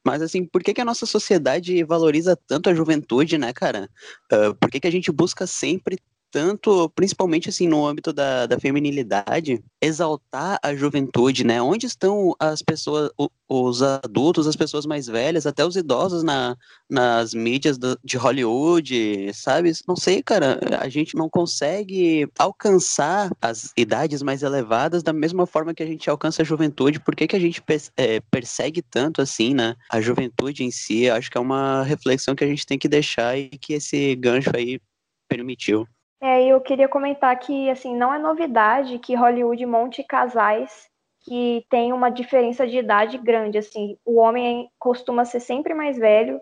Mas, 0.05 0.21
assim, 0.21 0.45
por 0.45 0.63
que, 0.65 0.75
que 0.75 0.81
a 0.81 0.85
nossa 0.85 1.07
sociedade 1.07 1.83
valoriza 1.85 2.37
tanto 2.47 2.69
a 2.69 2.75
juventude, 2.75 3.39
né, 3.39 3.53
cara? 3.53 3.89
Uh, 4.33 4.55
por 4.57 4.69
que, 4.69 4.81
que 4.81 4.87
a 4.89 4.91
gente 4.91 5.13
busca 5.13 5.47
sempre 5.47 5.97
tanto, 6.33 6.89
principalmente 6.95 7.51
assim 7.51 7.69
no 7.69 7.87
âmbito 7.87 8.11
da, 8.11 8.47
da 8.47 8.59
feminilidade, 8.59 9.63
exaltar 9.81 10.59
a 10.63 10.75
juventude, 10.75 11.45
né? 11.45 11.61
Onde 11.61 11.87
estão 11.87 12.35
as 12.41 12.63
pessoas, 12.63 13.11
os 13.47 13.83
adultos, 13.83 14.47
as 14.47 14.57
pessoas 14.57 14.87
mais 14.87 15.07
velhas, 15.07 15.47
até 15.47 15.65
os 15.65 15.77
idosos 15.77 16.23
na, 16.23 16.57
nas 16.89 17.35
mídias 17.35 17.77
do, 17.77 17.99
de 18.03 18.17
Hollywood, 18.17 19.31
sabe? 19.35 19.71
Não 19.87 19.95
sei, 19.95 20.23
cara, 20.23 20.59
a 20.81 20.89
gente 20.89 21.15
não 21.15 21.29
consegue 21.29 22.27
alcançar 22.39 23.31
as 23.41 23.71
idades 23.77 24.23
mais 24.23 24.43
elevadas 24.43 25.03
da 25.03 25.13
mesma 25.13 25.47
forma 25.47 25.75
que 25.75 25.83
a 25.83 25.87
gente 25.87 26.09
alcança 26.09 26.41
a 26.41 26.47
juventude. 26.47 26.99
Por 26.99 27.15
que, 27.15 27.29
que 27.29 27.37
a 27.37 27.41
gente 27.41 27.63
é, 27.95 28.21
persegue 28.31 28.81
tanto 28.81 29.21
assim, 29.21 29.53
né? 29.53 29.77
A 29.91 30.01
juventude 30.01 30.65
em 30.65 30.71
si, 30.71 31.11
acho 31.11 31.31
que 31.31 31.37
é 31.37 31.41
uma 31.41 31.83
reflexão 31.83 32.35
que 32.35 32.45
a 32.45 32.49
gente 32.49 32.65
tem 32.65 32.79
que 32.79 32.89
deixar 32.89 33.39
e 33.39 33.51
que 33.51 33.75
esse 33.75 34.17
gancho 34.17 34.51
aí 34.57 34.81
permitiu. 35.29 35.87
É, 36.25 36.47
eu 36.47 36.61
queria 36.61 36.89
comentar 36.89 37.37
que, 37.37 37.69
assim, 37.69 37.97
não 37.97 38.15
é 38.15 38.19
novidade 38.19 39.01
que 39.01 39.17
Hollywood 39.17 39.67
monte 39.67 40.05
casais 40.05 40.89
que 41.25 41.67
têm 41.69 41.93
uma 41.93 42.11
diferença 42.11 42.65
de 42.65 42.79
idade 42.79 43.19
grande, 43.19 43.59
assim, 43.59 43.99
o 44.05 44.19
homem 44.21 44.71
costuma 44.79 45.25
ser 45.25 45.41
sempre 45.41 45.75
mais 45.75 45.99
velho, 45.99 46.41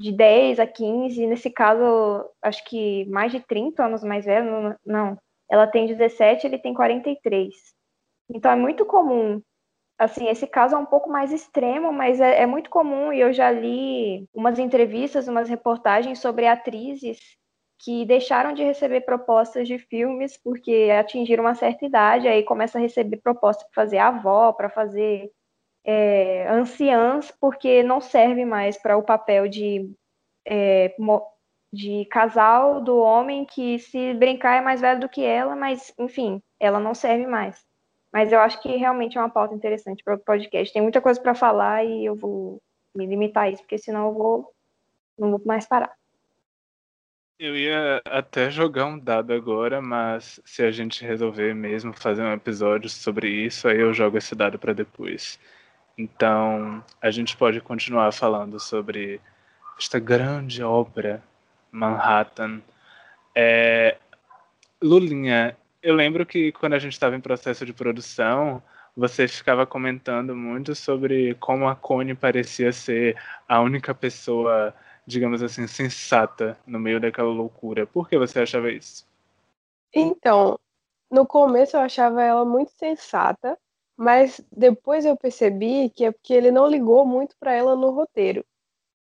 de 0.00 0.10
10 0.10 0.58
a 0.58 0.66
15, 0.66 1.26
nesse 1.26 1.50
caso, 1.50 1.84
acho 2.42 2.64
que 2.64 3.04
mais 3.06 3.30
de 3.30 3.40
30 3.40 3.84
anos 3.84 4.02
mais 4.02 4.24
velho, 4.24 4.74
não, 4.84 5.18
ela 5.50 5.66
tem 5.66 5.86
17, 5.86 6.46
ele 6.46 6.58
tem 6.58 6.74
43. 6.74 7.54
Então 8.30 8.50
é 8.50 8.56
muito 8.56 8.86
comum, 8.86 9.42
assim, 9.98 10.28
esse 10.28 10.46
caso 10.46 10.76
é 10.76 10.78
um 10.78 10.86
pouco 10.86 11.10
mais 11.10 11.32
extremo, 11.32 11.92
mas 11.92 12.20
é, 12.20 12.42
é 12.42 12.46
muito 12.46 12.70
comum, 12.70 13.12
e 13.12 13.20
eu 13.20 13.32
já 13.34 13.50
li 13.50 14.26
umas 14.34 14.58
entrevistas, 14.58 15.28
umas 15.28 15.48
reportagens 15.48 16.20
sobre 16.20 16.46
atrizes 16.46 17.18
que 17.84 18.06
deixaram 18.06 18.54
de 18.54 18.64
receber 18.64 19.02
propostas 19.02 19.68
de 19.68 19.78
filmes 19.78 20.38
porque 20.38 20.88
atingiram 20.98 21.44
uma 21.44 21.54
certa 21.54 21.84
idade, 21.84 22.26
aí 22.26 22.42
começa 22.42 22.78
a 22.78 22.80
receber 22.80 23.18
propostas 23.18 23.66
para 23.68 23.84
fazer 23.84 23.98
avó, 23.98 24.54
para 24.54 24.70
fazer 24.70 25.30
é, 25.84 26.48
anciãs, 26.48 27.30
porque 27.38 27.82
não 27.82 28.00
serve 28.00 28.46
mais 28.46 28.78
para 28.78 28.96
o 28.96 29.02
papel 29.02 29.46
de, 29.48 29.92
é, 30.46 30.96
de 31.70 32.06
casal 32.06 32.80
do 32.80 32.96
homem 32.96 33.44
que, 33.44 33.78
se 33.78 34.14
brincar, 34.14 34.56
é 34.56 34.60
mais 34.62 34.80
velho 34.80 35.00
do 35.00 35.08
que 35.08 35.22
ela, 35.22 35.54
mas, 35.54 35.92
enfim, 35.98 36.42
ela 36.58 36.80
não 36.80 36.94
serve 36.94 37.26
mais. 37.26 37.62
Mas 38.10 38.32
eu 38.32 38.40
acho 38.40 38.62
que 38.62 38.76
realmente 38.76 39.18
é 39.18 39.20
uma 39.20 39.28
pauta 39.28 39.54
interessante 39.54 40.02
para 40.02 40.14
o 40.14 40.18
podcast. 40.18 40.72
Tem 40.72 40.80
muita 40.80 41.02
coisa 41.02 41.20
para 41.20 41.34
falar 41.34 41.84
e 41.84 42.06
eu 42.06 42.14
vou 42.14 42.62
me 42.96 43.04
limitar 43.04 43.44
a 43.44 43.50
isso, 43.50 43.62
porque 43.62 43.76
senão 43.76 44.06
eu 44.06 44.14
vou, 44.14 44.52
não 45.18 45.32
vou 45.32 45.42
mais 45.44 45.66
parar. 45.66 45.94
Eu 47.38 47.56
ia 47.56 48.00
até 48.04 48.48
jogar 48.48 48.86
um 48.86 48.98
dado 48.98 49.32
agora, 49.32 49.82
mas 49.82 50.40
se 50.44 50.62
a 50.62 50.70
gente 50.70 51.04
resolver 51.04 51.52
mesmo 51.52 51.92
fazer 51.92 52.22
um 52.22 52.32
episódio 52.32 52.88
sobre 52.88 53.28
isso, 53.28 53.66
aí 53.66 53.80
eu 53.80 53.92
jogo 53.92 54.16
esse 54.16 54.34
dado 54.36 54.58
para 54.58 54.72
depois. 54.72 55.38
Então, 55.98 56.82
a 57.02 57.10
gente 57.10 57.36
pode 57.36 57.60
continuar 57.60 58.12
falando 58.12 58.60
sobre 58.60 59.20
esta 59.78 59.98
grande 59.98 60.62
obra 60.62 61.22
Manhattan. 61.72 62.62
É, 63.34 63.96
Lulinha, 64.80 65.56
eu 65.82 65.94
lembro 65.94 66.24
que 66.24 66.52
quando 66.52 66.74
a 66.74 66.78
gente 66.78 66.92
estava 66.92 67.16
em 67.16 67.20
processo 67.20 67.66
de 67.66 67.72
produção, 67.72 68.62
você 68.96 69.26
ficava 69.26 69.66
comentando 69.66 70.36
muito 70.36 70.74
sobre 70.74 71.34
como 71.34 71.68
a 71.68 71.74
Connie 71.74 72.14
parecia 72.14 72.72
ser 72.72 73.16
a 73.48 73.60
única 73.60 73.92
pessoa, 73.92 74.72
digamos 75.06 75.42
assim, 75.42 75.66
sensata 75.66 76.58
no 76.66 76.78
meio 76.78 77.00
daquela 77.00 77.28
loucura. 77.28 77.86
Por 77.86 78.08
que 78.08 78.18
você 78.18 78.40
achava 78.40 78.70
isso? 78.70 79.06
Então, 79.92 80.58
no 81.10 81.26
começo 81.26 81.76
eu 81.76 81.80
achava 81.80 82.22
ela 82.22 82.44
muito 82.44 82.72
sensata, 82.72 83.58
mas 83.96 84.40
depois 84.50 85.04
eu 85.04 85.16
percebi 85.16 85.90
que 85.90 86.04
é 86.04 86.12
porque 86.12 86.32
ele 86.32 86.50
não 86.50 86.66
ligou 86.66 87.06
muito 87.06 87.36
para 87.38 87.52
ela 87.52 87.76
no 87.76 87.90
roteiro. 87.90 88.44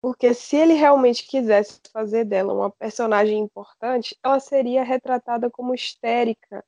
Porque 0.01 0.35
se 0.35 0.57
ele 0.57 0.75
realmente 0.75 1.27
quisesse 1.27 1.81
fazer 1.93 2.25
dela 2.25 2.53
uma 2.53 2.71
personagem 2.71 3.39
importante, 3.41 4.17
ela 4.23 4.39
seria 4.39 4.85
retratada 4.85 5.51
como 5.51 5.75
histérica 5.75 6.65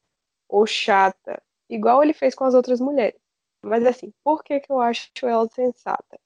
ou 0.48 0.66
chata, 0.66 1.40
igual 1.68 2.02
ele 2.02 2.12
fez 2.12 2.34
com 2.34 2.44
as 2.44 2.54
outras 2.54 2.80
mulheres. 2.80 3.20
Mas 3.62 3.84
assim, 3.86 4.12
por 4.24 4.42
que, 4.42 4.58
que 4.58 4.72
eu 4.72 4.80
acho 4.80 5.10
ela 5.22 5.48
sensata? 5.48 6.18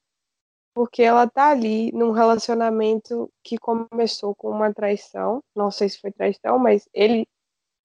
Porque 0.75 1.03
ela 1.03 1.29
tá 1.29 1.51
ali 1.51 1.93
num 1.93 2.13
relacionamento 2.13 3.31
que 3.43 3.59
começou 3.59 4.35
com 4.35 4.51
uma 4.51 4.73
traição, 4.73 5.43
não 5.55 5.71
sei 5.71 5.89
se 5.89 6.01
foi 6.01 6.11
traição, 6.11 6.59
mas 6.59 6.89
ele 6.95 7.27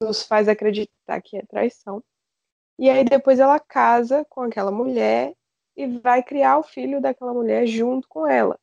nos 0.02 0.24
faz 0.24 0.48
acreditar 0.48 1.22
que 1.22 1.38
é 1.38 1.46
traição. 1.46 2.04
E 2.80 2.90
aí 2.90 3.04
depois 3.04 3.40
ela 3.40 3.60
casa 3.60 4.26
com 4.30 4.42
aquela 4.42 4.72
mulher 4.72 5.34
e 5.76 5.88
vai 6.00 6.24
criar 6.24 6.58
o 6.60 6.64
filho 6.64 7.02
daquela 7.02 7.34
mulher 7.34 7.66
junto 7.68 8.08
com 8.08 8.28
ela. 8.28 8.58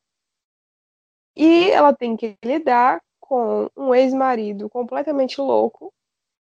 E 1.35 1.69
ela 1.71 1.93
tem 1.93 2.15
que 2.15 2.37
lidar 2.43 3.01
com 3.19 3.69
um 3.75 3.93
ex-marido 3.93 4.69
completamente 4.69 5.39
louco 5.41 5.93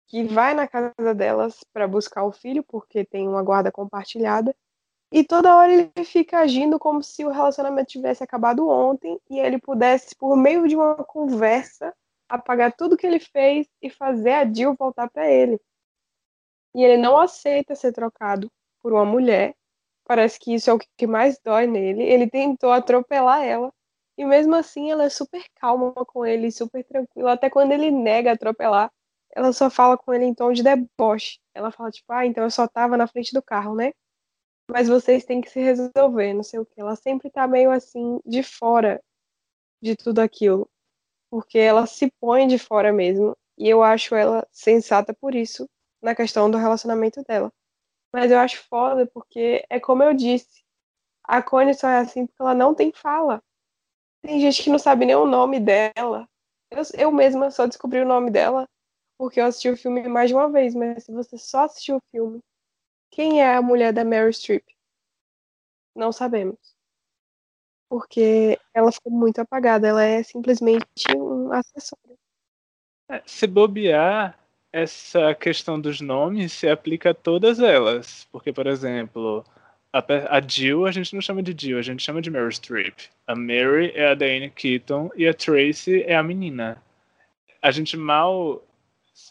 que 0.09 0.25
vai 0.25 0.55
na 0.55 0.66
casa 0.66 1.14
delas 1.14 1.61
para 1.73 1.87
buscar 1.87 2.25
o 2.25 2.33
filho 2.33 2.64
porque 2.64 3.05
tem 3.05 3.29
uma 3.29 3.43
guarda 3.43 3.71
compartilhada. 3.71 4.55
E 5.12 5.25
toda 5.25 5.57
hora 5.57 5.73
ele 5.73 6.05
fica 6.05 6.38
agindo 6.38 6.79
como 6.79 7.03
se 7.03 7.25
o 7.25 7.31
relacionamento 7.31 7.90
tivesse 7.90 8.23
acabado 8.23 8.68
ontem 8.68 9.18
e 9.29 9.38
ele 9.40 9.59
pudesse, 9.59 10.14
por 10.16 10.37
meio 10.37 10.68
de 10.68 10.77
uma 10.77 10.96
conversa, 11.05 11.92
apagar 12.29 12.73
tudo 12.77 12.96
que 12.96 13.07
ele 13.07 13.18
fez 13.20 13.66
e 13.83 13.90
fazer 13.90 14.33
a 14.33 14.44
Jill 14.53 14.75
voltar 14.79 15.11
para 15.11 15.29
ele 15.31 15.61
e 16.75 16.83
ele 16.83 16.96
não 16.96 17.18
aceita 17.18 17.75
ser 17.75 17.92
trocado 17.92 18.51
por 18.83 18.92
uma 18.92 19.05
mulher. 19.05 19.55
Parece 20.05 20.38
que 20.40 20.55
isso 20.55 20.70
é 20.70 20.73
o 20.75 20.79
que 20.79 21.07
mais 21.07 21.38
dói 21.44 21.66
nele. 21.66 22.03
Ele 22.03 22.29
tentou 22.29 22.73
atropelar 22.73 23.44
ela 23.44 23.73
e 24.18 24.25
mesmo 24.25 24.55
assim 24.55 24.90
ela 24.90 25.05
é 25.05 25.09
super 25.09 25.44
calma 25.57 25.92
com 26.07 26.27
ele, 26.27 26.51
super 26.51 26.85
tranquila. 26.85 27.33
Até 27.33 27.51
quando 27.51 27.73
ele 27.73 27.90
nega 27.90 28.33
atropelar, 28.33 28.90
ela 29.35 29.53
só 29.53 29.70
fala 29.70 29.96
com 29.96 30.12
ele 30.12 30.25
em 30.25 30.35
tom 30.35 30.53
de 30.53 30.62
deboche. 30.62 31.38
Ela 31.55 31.70
fala 31.70 31.90
tipo, 31.90 32.12
ah, 32.12 32.27
então 32.27 32.44
eu 32.44 32.51
só 32.51 32.66
tava 32.68 32.96
na 32.96 33.07
frente 33.07 33.33
do 33.33 33.42
carro, 33.42 33.75
né? 33.77 33.92
Mas 34.70 34.88
vocês 34.88 35.24
têm 35.24 35.40
que 35.40 35.50
se 35.50 35.61
resolver, 35.61 36.33
não 36.33 36.42
sei 36.42 36.61
o 36.61 36.66
que. 36.66 36.80
Ela 36.80 36.94
sempre 36.96 37.30
tá 37.30 37.46
meio 37.46 37.70
assim 37.70 38.20
de 38.24 38.42
fora 38.42 39.02
de 39.83 39.96
tudo 39.96 40.20
aquilo, 40.20 40.68
porque 41.30 41.59
ela 41.59 41.87
se 41.87 42.12
põe 42.20 42.46
de 42.46 42.59
fora 42.59 42.92
mesmo. 42.92 43.37
E 43.59 43.68
eu 43.68 43.83
acho 43.83 44.14
ela 44.14 44.46
sensata 44.52 45.12
por 45.12 45.35
isso, 45.35 45.68
na 46.02 46.14
questão 46.14 46.50
do 46.50 46.56
relacionamento 46.59 47.22
dela. 47.24 47.52
Mas 48.12 48.30
eu 48.30 48.38
acho 48.38 48.64
foda 48.68 49.06
porque 49.06 49.64
é 49.68 49.78
como 49.80 50.02
eu 50.02 50.14
disse, 50.14 50.62
a 51.24 51.42
Connie 51.42 51.74
só 51.74 51.88
é 51.88 51.98
assim 51.98 52.26
porque 52.26 52.42
ela 52.42 52.54
não 52.54 52.74
tem 52.74 52.92
fala. 52.92 53.42
Tem 54.22 54.40
gente 54.40 54.62
que 54.62 54.70
não 54.70 54.78
sabe 54.78 55.04
nem 55.04 55.16
o 55.16 55.26
nome 55.26 55.61
dela. 55.61 56.28
Eu, 56.70 56.83
eu 56.96 57.12
mesma 57.12 57.50
só 57.50 57.66
descobri 57.66 58.00
o 58.00 58.06
nome 58.06 58.30
dela 58.30 58.68
porque 59.18 59.40
eu 59.40 59.44
assisti 59.44 59.68
o 59.68 59.76
filme 59.76 60.09
mais 60.09 60.30
de 60.30 60.35
uma 60.35 60.48
vez, 60.50 60.74
mas 60.74 61.04
se 61.04 61.12
você 61.12 61.37
só 61.37 61.64
assistiu 61.64 61.96
o 61.96 62.02
filme, 62.11 62.40
quem 63.11 63.42
é 63.42 63.55
a 63.55 63.62
mulher 63.62 63.92
da 63.92 64.05
Mary 64.05 64.33
Streep? 64.33 64.64
Não 65.94 66.12
sabemos. 66.12 66.59
Porque 67.88 68.59
ela 68.73 68.92
ficou 68.92 69.12
muito 69.12 69.40
apagada, 69.40 69.88
ela 69.88 70.05
é 70.05 70.23
simplesmente 70.23 70.87
um 71.16 71.53
acessório. 71.53 72.16
É, 73.09 73.20
se 73.27 73.46
bobear, 73.46 74.38
essa 74.73 75.35
questão 75.35 75.81
dos 75.81 76.01
nomes 76.01 76.53
se 76.53 76.68
aplica 76.68 77.11
a 77.11 77.14
todas 77.14 77.59
elas. 77.59 78.29
Porque, 78.31 78.53
por 78.53 78.68
exemplo, 78.68 79.44
a, 79.92 79.99
a 80.37 80.40
Jill 80.40 80.87
a 80.87 80.92
gente 80.92 81.12
não 81.14 81.20
chama 81.20 81.42
de 81.42 81.55
Jill, 81.59 81.79
a 81.79 81.83
gente 81.83 82.03
chama 82.03 82.23
de 82.23 82.31
Mary 82.31 82.53
Streep. 82.53 82.96
A 83.27 83.35
Mary 83.35 83.92
é 83.94 84.09
a 84.09 84.14
Diane 84.14 84.51
Keaton 84.51 85.11
e 85.16 85.27
a 85.27 85.35
Tracy 85.35 86.03
é 86.03 86.14
a 86.14 86.23
menina. 86.23 86.81
A 87.61 87.73
gente 87.73 87.96
mal 87.96 88.64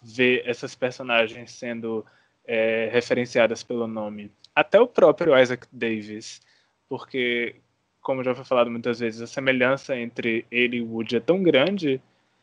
vê 0.04 0.44
essas 0.46 0.76
personagens 0.76 1.52
sendo 1.52 2.06
é, 2.50 2.90
referenciadas 2.92 3.62
pelo 3.62 3.88
nome. 3.88 4.32
Até 4.56 4.80
o 4.80 4.88
próprio 4.88 5.38
Isaac 5.40 5.68
Davis. 5.72 6.42
Porque, 6.90 7.56
como 8.02 8.24
já 8.24 8.34
foi 8.34 8.44
falado 8.44 8.72
muitas 8.72 9.00
vezes, 9.00 9.22
a 9.22 9.28
semelhança 9.28 9.96
entre 9.96 10.48
ele 10.50 10.78
e 10.78 10.82
Woody 10.82 11.18
é 11.18 11.20
tão 11.20 11.44
grande 11.44 12.02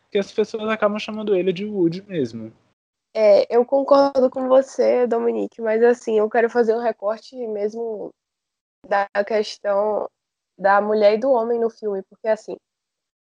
que 0.09 0.17
as 0.17 0.31
pessoas 0.31 0.69
acabam 0.69 1.01
chamando 1.01 1.35
ele 1.35 1.53
de 1.53 1.65
Woody 1.65 2.03
mesmo. 2.03 2.53
É, 3.13 3.53
eu 3.53 3.65
concordo 3.65 4.31
com 4.31 4.47
você, 4.47 5.07
Dominique, 5.09 5.61
mas 5.61 5.83
assim, 5.83 6.19
eu 6.19 6.31
quero 6.31 6.49
fazer 6.49 6.77
um 6.77 6.81
recorte 6.81 7.35
mesmo 7.49 8.15
da 8.87 9.09
questão 9.27 10.09
da 10.57 10.81
mulher 10.81 11.15
e 11.15 11.19
do 11.19 11.33
homem 11.33 11.59
no 11.59 11.69
filme, 11.69 12.03
porque 12.09 12.29
assim, 12.29 12.57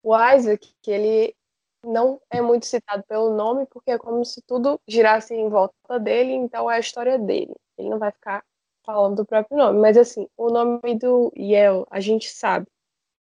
o 0.03 0.13
Isaac, 0.17 0.75
que 0.83 0.91
ele 0.91 1.37
não 1.85 2.20
é 2.31 2.40
muito 2.40 2.66
citado 2.66 3.03
pelo 3.05 3.35
nome, 3.35 3.66
porque 3.66 3.92
é 3.92 3.99
como 3.99 4.25
se 4.25 4.42
tudo 4.42 4.81
girasse 4.87 5.35
em 5.35 5.49
volta 5.49 5.99
dele, 5.99 6.33
então 6.33 6.70
é 6.70 6.77
a 6.77 6.81
história 6.81 7.18
dele. 7.18 7.55
Ele 7.79 7.88
não 7.90 7.99
vai 7.99 8.11
ficar 8.12 8.44
falando 8.85 9.16
do 9.16 9.27
próprio 9.27 9.57
nome, 9.57 9.81
mas 9.81 9.97
assim, 9.97 10.29
o 10.37 10.51
nome 10.51 10.94
do 10.99 11.33
Yel, 11.37 11.87
a 11.90 12.01
gente 12.01 12.29
sabe. 12.29 12.66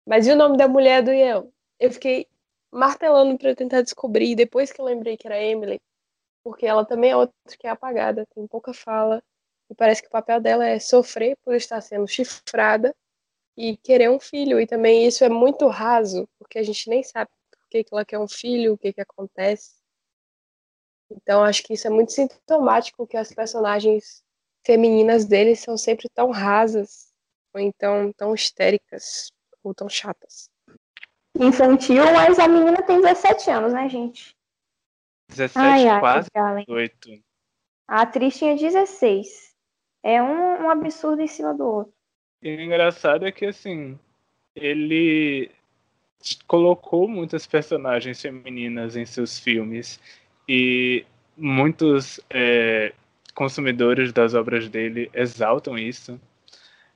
Mas 0.07 0.27
e 0.27 0.33
o 0.33 0.37
nome 0.37 0.57
da 0.57 0.69
mulher 0.69 1.03
do 1.03 1.11
Yel? 1.11 1.51
Eu 1.79 1.91
fiquei 1.91 2.27
martelando 2.71 3.39
para 3.39 3.55
tentar 3.55 3.83
descobrir, 3.83 4.35
depois 4.35 4.73
que 4.73 4.81
eu 4.81 4.85
lembrei 4.85 5.17
que 5.17 5.27
era 5.27 5.43
Emily, 5.43 5.81
porque 6.45 6.67
ela 6.67 6.85
também 6.85 7.11
é 7.11 7.17
outra 7.17 7.35
que 7.59 7.67
é 7.67 7.71
apagada, 7.71 8.27
tem 8.35 8.47
pouca 8.47 8.73
fala, 8.73 9.23
e 9.71 9.75
parece 9.75 10.03
que 10.03 10.09
o 10.09 10.11
papel 10.11 10.41
dela 10.41 10.67
é 10.67 10.79
sofrer 10.79 11.37
por 11.45 11.55
estar 11.55 11.81
sendo 11.81 12.07
chifrada 12.07 12.95
e 13.57 13.77
querer 13.77 14.11
um 14.11 14.21
filho. 14.21 14.61
E 14.61 14.67
também 14.67 15.07
isso 15.07 15.25
é 15.25 15.29
muito 15.29 15.67
raso, 15.67 16.29
porque 16.39 16.59
a 16.59 16.63
gente 16.63 16.89
nem 16.89 17.03
sabe 17.03 17.31
que, 17.69 17.85
que 17.85 17.93
ela 17.93 18.05
quer 18.05 18.19
um 18.19 18.29
filho, 18.29 18.73
o 18.73 18.79
que, 18.79 18.93
que 18.93 19.01
acontece. 19.01 19.77
Então 21.11 21.43
acho 21.43 21.63
que 21.63 21.75
isso 21.75 21.87
é 21.87 21.91
muito 21.91 22.13
sintomático 22.13 23.07
que 23.07 23.17
as 23.17 23.33
personagens 23.33 24.23
femininas 24.65 25.25
deles 25.25 25.61
são 25.61 25.77
sempre 25.77 26.09
tão 26.11 26.31
rasas, 26.31 27.13
ou 27.55 27.61
então 27.61 28.13
tão 28.13 28.35
histéricas, 28.35 29.31
ou 29.63 29.75
tão 29.75 29.89
chatas. 29.89 30.51
Infantil, 31.39 32.05
mas 32.13 32.39
a 32.39 32.49
menina 32.49 32.83
tem 32.83 33.01
17 33.01 33.51
anos, 33.51 33.73
né, 33.73 33.89
gente? 33.89 34.37
17, 35.29 35.59
Ai, 35.59 35.89
ai, 35.89 36.01
quase 36.01 36.29
Galen. 36.35 36.65
18. 36.65 37.23
A 37.87 38.03
atriz 38.03 38.37
tinha 38.37 38.57
16. 38.57 39.55
É 40.03 40.23
um, 40.23 40.65
um 40.65 40.71
absurdo 40.71 41.23
em 41.23 41.27
cima 41.27 41.55
do 41.55 41.65
outro. 41.65 41.95
E 42.43 42.55
o 42.57 42.61
engraçado 42.61 43.27
é 43.27 43.33
que, 43.33 43.47
assim, 43.47 43.99
ele 44.55 45.51
colocou 46.47 47.09
muitas 47.09 47.47
personagens 47.47 48.21
femininas 48.21 48.97
em 48.97 49.05
seus 49.05 49.39
filmes 49.39 50.01
e 50.49 51.05
muitos 51.37 52.21
é, 52.29 52.93
consumidores 53.35 54.13
das 54.13 54.35
obras 54.35 54.69
dele 54.69 55.11
exaltam 55.15 55.79
isso, 55.79 56.21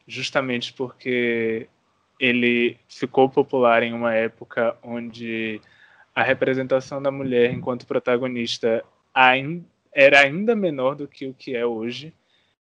justamente 0.06 0.72
porque 0.72 1.68
ele 2.18 2.76
ficou 2.88 3.28
popular 3.28 3.82
em 3.82 3.92
uma 3.92 4.14
época 4.14 4.76
onde 4.82 5.60
a 6.14 6.22
representação 6.22 7.02
da 7.02 7.10
mulher 7.10 7.52
enquanto 7.52 7.86
protagonista 7.86 8.84
era 9.92 10.20
ainda 10.20 10.54
menor 10.54 10.94
do 10.94 11.08
que 11.08 11.26
o 11.26 11.34
que 11.34 11.54
é 11.54 11.64
hoje. 11.64 12.12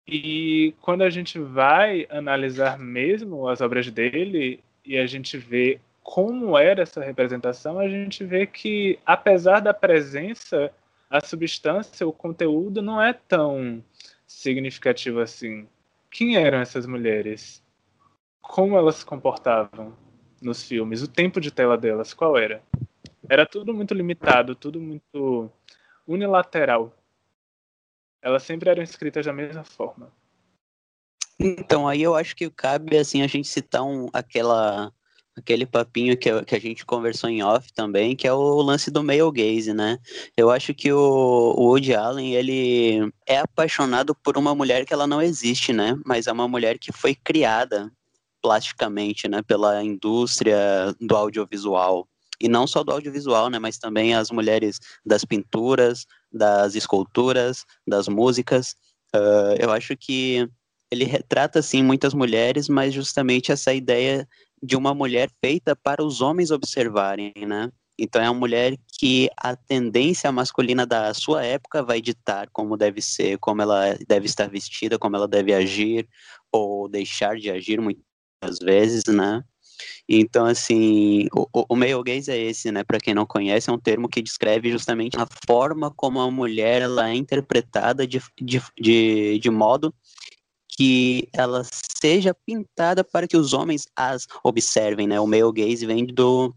E 0.06 0.74
quando 0.80 1.02
a 1.02 1.10
gente 1.10 1.38
vai 1.38 2.06
analisar 2.10 2.78
mesmo 2.78 3.48
as 3.48 3.60
obras 3.60 3.90
dele 3.90 4.60
e 4.84 4.98
a 4.98 5.06
gente 5.06 5.38
vê 5.38 5.80
como 6.04 6.56
era 6.56 6.82
essa 6.82 7.02
representação, 7.02 7.78
a 7.78 7.88
gente 7.88 8.22
vê 8.24 8.46
que, 8.46 8.98
apesar 9.06 9.60
da 9.60 9.72
presença, 9.72 10.70
a 11.08 11.18
substância, 11.18 12.06
o 12.06 12.12
conteúdo 12.12 12.82
não 12.82 13.00
é 13.00 13.14
tão 13.14 13.82
significativo 14.26 15.20
assim. 15.20 15.66
Quem 16.10 16.36
eram 16.36 16.58
essas 16.58 16.86
mulheres? 16.86 17.64
Como 18.42 18.76
elas 18.76 18.96
se 18.96 19.06
comportavam 19.06 19.96
nos 20.42 20.62
filmes? 20.62 21.02
O 21.02 21.08
tempo 21.08 21.40
de 21.40 21.50
tela 21.50 21.76
delas, 21.76 22.12
qual 22.12 22.36
era? 22.36 22.62
Era 23.26 23.46
tudo 23.46 23.72
muito 23.72 23.94
limitado, 23.94 24.54
tudo 24.54 24.78
muito 24.78 25.50
unilateral. 26.06 26.94
Elas 28.20 28.42
sempre 28.42 28.68
eram 28.68 28.82
escritas 28.82 29.24
da 29.24 29.32
mesma 29.32 29.64
forma. 29.64 30.12
Então, 31.40 31.88
aí 31.88 32.02
eu 32.02 32.14
acho 32.14 32.36
que 32.36 32.50
cabe 32.50 32.98
assim 32.98 33.22
a 33.22 33.26
gente 33.26 33.48
citar 33.48 33.82
um, 33.82 34.08
aquela 34.12 34.92
aquele 35.36 35.66
papinho 35.66 36.16
que, 36.16 36.42
que 36.44 36.54
a 36.54 36.60
gente 36.60 36.86
conversou 36.86 37.28
em 37.28 37.42
off 37.42 37.72
também, 37.72 38.14
que 38.14 38.26
é 38.26 38.32
o 38.32 38.62
lance 38.62 38.90
do 38.90 39.02
male 39.02 39.30
gaze, 39.32 39.72
né? 39.72 39.98
Eu 40.36 40.50
acho 40.50 40.72
que 40.72 40.92
o, 40.92 40.98
o 40.98 41.66
Woody 41.68 41.94
Allen, 41.94 42.34
ele 42.34 43.12
é 43.26 43.38
apaixonado 43.38 44.14
por 44.14 44.38
uma 44.38 44.54
mulher 44.54 44.84
que 44.84 44.92
ela 44.92 45.06
não 45.06 45.20
existe, 45.20 45.72
né? 45.72 45.96
Mas 46.04 46.26
é 46.26 46.32
uma 46.32 46.46
mulher 46.46 46.78
que 46.78 46.92
foi 46.92 47.14
criada 47.14 47.90
plasticamente, 48.44 49.26
né, 49.26 49.40
pela 49.40 49.82
indústria 49.82 50.94
do 51.00 51.16
audiovisual. 51.16 52.06
E 52.38 52.46
não 52.46 52.66
só 52.66 52.84
do 52.84 52.92
audiovisual, 52.92 53.48
né, 53.48 53.58
mas 53.58 53.78
também 53.78 54.14
as 54.14 54.30
mulheres 54.30 54.78
das 55.04 55.24
pinturas, 55.24 56.04
das 56.30 56.74
esculturas, 56.74 57.64
das 57.86 58.06
músicas. 58.06 58.74
Uh, 59.16 59.56
eu 59.58 59.70
acho 59.70 59.96
que 59.96 60.46
ele 60.90 61.04
retrata, 61.04 61.58
assim, 61.58 61.82
muitas 61.82 62.12
mulheres, 62.12 62.68
mas 62.68 62.92
justamente 62.92 63.50
essa 63.50 63.72
ideia 63.72 64.28
de 64.64 64.76
uma 64.76 64.94
mulher 64.94 65.30
feita 65.44 65.76
para 65.76 66.02
os 66.02 66.22
homens 66.22 66.50
observarem, 66.50 67.34
né? 67.36 67.70
Então 67.98 68.20
é 68.20 68.28
uma 68.30 68.40
mulher 68.40 68.76
que 68.98 69.28
a 69.36 69.54
tendência 69.54 70.32
masculina 70.32 70.86
da 70.86 71.12
sua 71.12 71.44
época 71.44 71.82
vai 71.82 72.00
ditar 72.00 72.48
como 72.50 72.76
deve 72.76 73.02
ser, 73.02 73.38
como 73.38 73.60
ela 73.60 73.96
deve 74.08 74.24
estar 74.26 74.48
vestida, 74.48 74.98
como 74.98 75.16
ela 75.16 75.28
deve 75.28 75.52
agir 75.52 76.08
ou 76.50 76.88
deixar 76.88 77.36
de 77.36 77.50
agir 77.50 77.78
muitas 77.78 78.58
vezes, 78.62 79.04
né? 79.04 79.44
Então, 80.08 80.46
assim, 80.46 81.28
o, 81.34 81.46
o 81.68 81.76
male 81.76 82.02
gaze 82.02 82.30
é 82.30 82.38
esse, 82.38 82.72
né? 82.72 82.82
Para 82.84 82.98
quem 82.98 83.14
não 83.14 83.26
conhece, 83.26 83.68
é 83.68 83.72
um 83.72 83.78
termo 83.78 84.08
que 84.08 84.22
descreve 84.22 84.70
justamente 84.70 85.18
a 85.18 85.26
forma 85.46 85.92
como 85.94 86.20
a 86.20 86.30
mulher 86.30 86.82
ela 86.82 87.10
é 87.10 87.14
interpretada 87.14 88.06
de, 88.06 88.20
de, 88.40 88.62
de, 88.80 89.38
de 89.38 89.50
modo 89.50 89.94
que 90.76 91.28
ela 91.32 91.62
seja 92.00 92.34
pintada 92.46 93.04
para 93.04 93.28
que 93.28 93.36
os 93.36 93.52
homens 93.52 93.86
as 93.94 94.26
observem, 94.42 95.06
né? 95.06 95.20
O 95.20 95.26
male 95.26 95.52
gaze 95.52 95.86
vem 95.86 96.06
do 96.06 96.54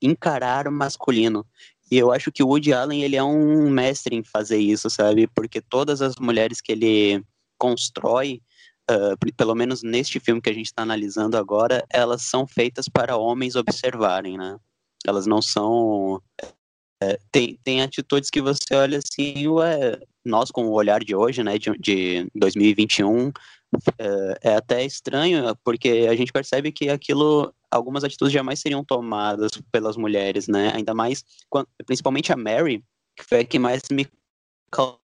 encarar 0.00 0.66
o 0.66 0.72
masculino. 0.72 1.46
E 1.90 1.98
eu 1.98 2.10
acho 2.10 2.32
que 2.32 2.42
o 2.42 2.48
Woody 2.48 2.72
Allen, 2.72 3.02
ele 3.02 3.16
é 3.16 3.22
um 3.22 3.68
mestre 3.68 4.16
em 4.16 4.24
fazer 4.24 4.58
isso, 4.58 4.88
sabe? 4.88 5.26
Porque 5.26 5.60
todas 5.60 6.00
as 6.00 6.16
mulheres 6.16 6.60
que 6.60 6.72
ele 6.72 7.22
constrói, 7.58 8.40
uh, 8.90 9.32
pelo 9.36 9.54
menos 9.54 9.82
neste 9.82 10.18
filme 10.18 10.40
que 10.40 10.48
a 10.48 10.54
gente 10.54 10.66
está 10.66 10.82
analisando 10.82 11.36
agora, 11.36 11.84
elas 11.90 12.22
são 12.22 12.46
feitas 12.46 12.88
para 12.88 13.18
homens 13.18 13.56
observarem, 13.56 14.38
né? 14.38 14.56
Elas 15.06 15.26
não 15.26 15.42
são 15.42 16.22
é, 17.02 17.18
tem, 17.30 17.58
tem 17.64 17.82
atitudes 17.82 18.30
que 18.30 18.40
você 18.40 18.74
olha 18.74 18.98
assim, 18.98 19.48
ué, 19.48 19.98
nós 20.24 20.50
com 20.50 20.66
o 20.66 20.72
olhar 20.72 21.02
de 21.02 21.14
hoje, 21.14 21.42
né, 21.42 21.58
de, 21.58 21.76
de 21.78 22.30
2021, 22.34 23.32
é, 23.98 24.38
é, 24.42 24.54
até 24.56 24.84
estranho, 24.84 25.56
porque 25.64 26.06
a 26.08 26.14
gente 26.14 26.32
percebe 26.32 26.70
que 26.70 26.88
aquilo, 26.88 27.52
algumas 27.70 28.04
atitudes 28.04 28.32
jamais 28.32 28.60
seriam 28.60 28.84
tomadas 28.84 29.52
pelas 29.72 29.96
mulheres, 29.96 30.46
né, 30.46 30.72
ainda 30.74 30.94
mais, 30.94 31.24
quando, 31.50 31.66
principalmente 31.84 32.32
a 32.32 32.36
Mary, 32.36 32.84
que 33.16 33.24
foi 33.24 33.40
a 33.40 33.44
que 33.44 33.58
mais 33.58 33.82
me 33.90 34.06
causou 34.70 35.00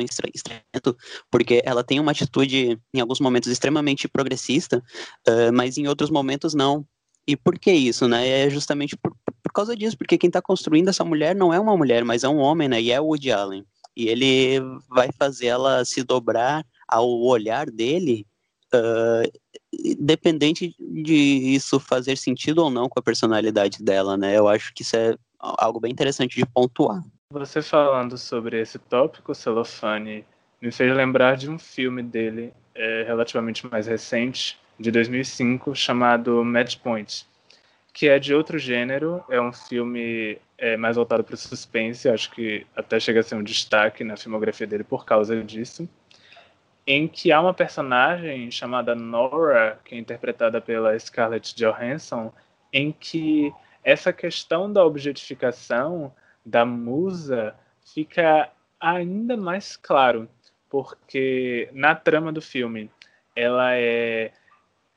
estranhamento, 0.00 0.96
porque 1.30 1.62
ela 1.64 1.82
tem 1.82 1.98
uma 1.98 2.10
atitude, 2.10 2.78
em 2.92 3.00
alguns 3.00 3.20
momentos, 3.20 3.50
extremamente 3.50 4.06
progressista, 4.06 4.82
uh, 5.26 5.52
mas 5.52 5.78
em 5.78 5.88
outros 5.88 6.10
momentos 6.10 6.54
não, 6.54 6.86
e 7.28 7.36
por 7.36 7.58
que 7.58 7.70
isso, 7.70 8.08
né? 8.08 8.26
É 8.26 8.50
justamente 8.50 8.96
por 8.96 9.14
causa 9.58 9.76
disso, 9.76 9.98
porque 9.98 10.18
quem 10.18 10.28
está 10.28 10.40
construindo 10.40 10.88
essa 10.88 11.04
mulher 11.04 11.34
não 11.34 11.52
é 11.52 11.58
uma 11.58 11.76
mulher, 11.76 12.04
mas 12.04 12.24
é 12.24 12.28
um 12.28 12.38
homem, 12.38 12.68
né? 12.68 12.80
E 12.80 12.92
é 12.92 13.00
o 13.00 13.06
Woody 13.06 13.32
Allen. 13.32 13.64
E 13.96 14.08
ele 14.08 14.60
vai 14.88 15.10
fazer 15.18 15.46
ela 15.46 15.84
se 15.84 16.04
dobrar 16.04 16.64
ao 16.86 17.08
olhar 17.20 17.68
dele, 17.68 18.24
uh, 18.72 19.30
dependente 19.98 20.74
de 20.78 21.54
isso 21.54 21.80
fazer 21.80 22.16
sentido 22.16 22.62
ou 22.62 22.70
não 22.70 22.88
com 22.88 23.00
a 23.00 23.02
personalidade 23.02 23.82
dela, 23.82 24.16
né? 24.16 24.38
Eu 24.38 24.46
acho 24.46 24.72
que 24.72 24.82
isso 24.82 24.96
é 24.96 25.16
algo 25.38 25.80
bem 25.80 25.90
interessante 25.90 26.36
de 26.36 26.46
pontuar. 26.46 27.02
Você 27.32 27.60
falando 27.60 28.16
sobre 28.16 28.60
esse 28.60 28.78
tópico, 28.78 29.34
Celofane, 29.34 30.24
me 30.62 30.70
fez 30.70 30.94
lembrar 30.96 31.36
de 31.36 31.50
um 31.50 31.58
filme 31.58 32.02
dele, 32.02 32.52
é, 32.74 33.02
relativamente 33.02 33.66
mais 33.66 33.86
recente, 33.86 34.58
de 34.78 34.90
2005 34.92 35.74
chamado 35.74 36.44
Match 36.44 36.76
Point, 36.76 37.26
que 37.98 38.08
é 38.08 38.16
de 38.16 38.32
outro 38.32 38.60
gênero, 38.60 39.24
é 39.28 39.40
um 39.40 39.52
filme 39.52 40.38
é, 40.56 40.76
mais 40.76 40.94
voltado 40.94 41.24
para 41.24 41.34
o 41.34 41.36
suspense, 41.36 42.08
acho 42.08 42.30
que 42.30 42.64
até 42.76 43.00
chega 43.00 43.18
a 43.18 43.22
ser 43.24 43.34
um 43.34 43.42
destaque 43.42 44.04
na 44.04 44.16
filmografia 44.16 44.68
dele 44.68 44.84
por 44.84 45.04
causa 45.04 45.42
disso, 45.42 45.88
em 46.86 47.08
que 47.08 47.32
há 47.32 47.40
uma 47.40 47.52
personagem 47.52 48.52
chamada 48.52 48.94
Nora, 48.94 49.80
que 49.84 49.96
é 49.96 49.98
interpretada 49.98 50.60
pela 50.60 50.96
Scarlett 50.96 51.56
Johansson, 51.56 52.32
em 52.72 52.92
que 52.92 53.52
essa 53.82 54.12
questão 54.12 54.72
da 54.72 54.84
objetificação 54.84 56.14
da 56.46 56.64
musa 56.64 57.52
fica 57.92 58.48
ainda 58.78 59.36
mais 59.36 59.76
claro, 59.76 60.28
porque 60.70 61.68
na 61.72 61.96
trama 61.96 62.30
do 62.30 62.40
filme 62.40 62.88
ela 63.34 63.74
é 63.74 64.30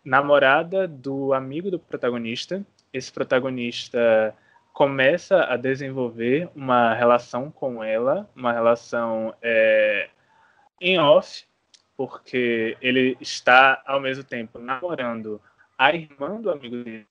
namorada 0.05 0.87
do 0.87 1.33
amigo 1.33 1.71
do 1.71 1.79
protagonista. 1.79 2.63
Esse 2.93 3.11
protagonista 3.11 4.35
começa 4.73 5.43
a 5.43 5.57
desenvolver 5.57 6.49
uma 6.55 6.93
relação 6.93 7.51
com 7.51 7.83
ela, 7.83 8.29
uma 8.35 8.51
relação 8.51 9.33
é, 9.41 10.09
em 10.79 10.99
off, 10.99 11.45
porque 11.95 12.77
ele 12.81 13.17
está 13.19 13.81
ao 13.85 13.99
mesmo 13.99 14.23
tempo 14.23 14.57
namorando 14.57 15.41
a 15.77 15.93
irmã 15.93 16.39
do 16.39 16.49
amigo 16.49 16.83
dele. 16.83 17.07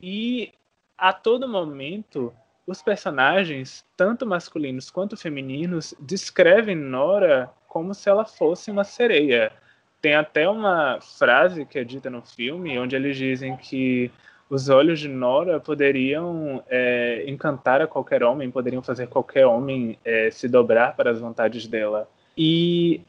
E 0.00 0.52
a 0.98 1.12
todo 1.12 1.48
momento, 1.48 2.32
os 2.66 2.82
personagens, 2.82 3.84
tanto 3.96 4.26
masculinos 4.26 4.90
quanto 4.90 5.16
femininos, 5.16 5.94
descrevem 6.00 6.76
Nora 6.76 7.50
como 7.68 7.94
se 7.94 8.08
ela 8.08 8.24
fosse 8.24 8.70
uma 8.70 8.84
sereia. 8.84 9.52
Tem 10.00 10.14
até 10.14 10.48
uma 10.48 11.00
frase 11.00 11.64
que 11.64 11.78
é 11.78 11.84
dita 11.84 12.10
no 12.10 12.22
filme, 12.22 12.78
onde 12.78 12.94
eles 12.96 13.16
dizem 13.16 13.56
que 13.56 14.10
os 14.52 14.68
olhos 14.68 15.00
de 15.00 15.08
Nora 15.08 15.58
poderiam 15.58 16.62
é, 16.68 17.24
encantar 17.26 17.80
a 17.80 17.86
qualquer 17.86 18.22
homem, 18.22 18.50
poderiam 18.50 18.82
fazer 18.82 19.06
qualquer 19.06 19.46
homem 19.46 19.98
é, 20.04 20.30
se 20.30 20.46
dobrar 20.46 20.94
para 20.94 21.10
as 21.10 21.18
vontades 21.18 21.66
dela. 21.66 22.06
E 22.36 23.00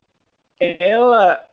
ela 0.57 1.45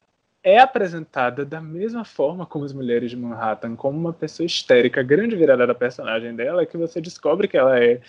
é 0.45 0.61
apresentada 0.61 1.45
da 1.45 1.61
mesma 1.61 2.05
forma 2.05 2.47
como 2.47 2.65
as 2.65 2.73
mulheres 2.73 3.11
de 3.11 3.17
Manhattan, 3.17 3.75
como 3.75 3.99
uma 3.99 4.13
pessoa 4.13 4.47
histérica. 4.47 5.01
A 5.01 5.03
grande 5.03 5.35
virada 5.35 5.67
da 5.67 5.75
personagem 5.75 6.37
dela 6.37 6.63
é 6.63 6.67
que 6.67 6.77
você 6.77 7.01
descobre 7.01 7.49
que 7.49 7.57
ela 7.57 7.83
é 7.83 8.01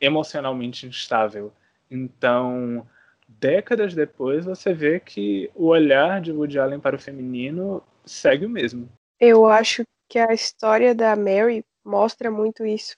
emocionalmente 0.00 0.86
instável. 0.86 1.52
Então, 1.90 2.86
décadas 3.28 3.92
depois, 3.92 4.46
você 4.46 4.72
vê 4.72 4.98
que 4.98 5.50
o 5.54 5.66
olhar 5.66 6.22
de 6.22 6.32
Woody 6.32 6.58
Allen 6.58 6.80
para 6.80 6.96
o 6.96 6.98
feminino 6.98 7.82
segue 8.06 8.46
o 8.46 8.50
mesmo. 8.50 8.88
Eu 9.20 9.46
acho 9.46 9.84
que 10.10 10.18
a 10.18 10.34
história 10.34 10.92
da 10.92 11.14
Mary 11.14 11.64
mostra 11.84 12.32
muito 12.32 12.66
isso. 12.66 12.96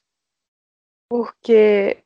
Porque 1.10 2.02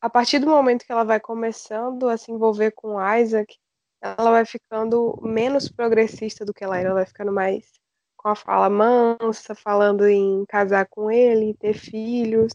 a 0.00 0.08
partir 0.08 0.38
do 0.38 0.46
momento 0.46 0.86
que 0.86 0.92
ela 0.92 1.04
vai 1.04 1.18
começando 1.18 2.08
a 2.08 2.16
se 2.16 2.30
envolver 2.30 2.70
com 2.70 2.96
Isaac, 3.16 3.58
ela 4.00 4.30
vai 4.30 4.46
ficando 4.46 5.18
menos 5.20 5.68
progressista 5.68 6.44
do 6.44 6.54
que 6.54 6.62
ela 6.62 6.78
era, 6.78 6.90
ela 6.90 6.94
vai 6.94 7.06
ficando 7.06 7.32
mais 7.32 7.68
com 8.16 8.28
a 8.28 8.36
fala 8.36 8.70
mansa, 8.70 9.56
falando 9.56 10.06
em 10.08 10.44
casar 10.46 10.86
com 10.86 11.10
ele, 11.10 11.54
ter 11.54 11.74
filhos. 11.74 12.52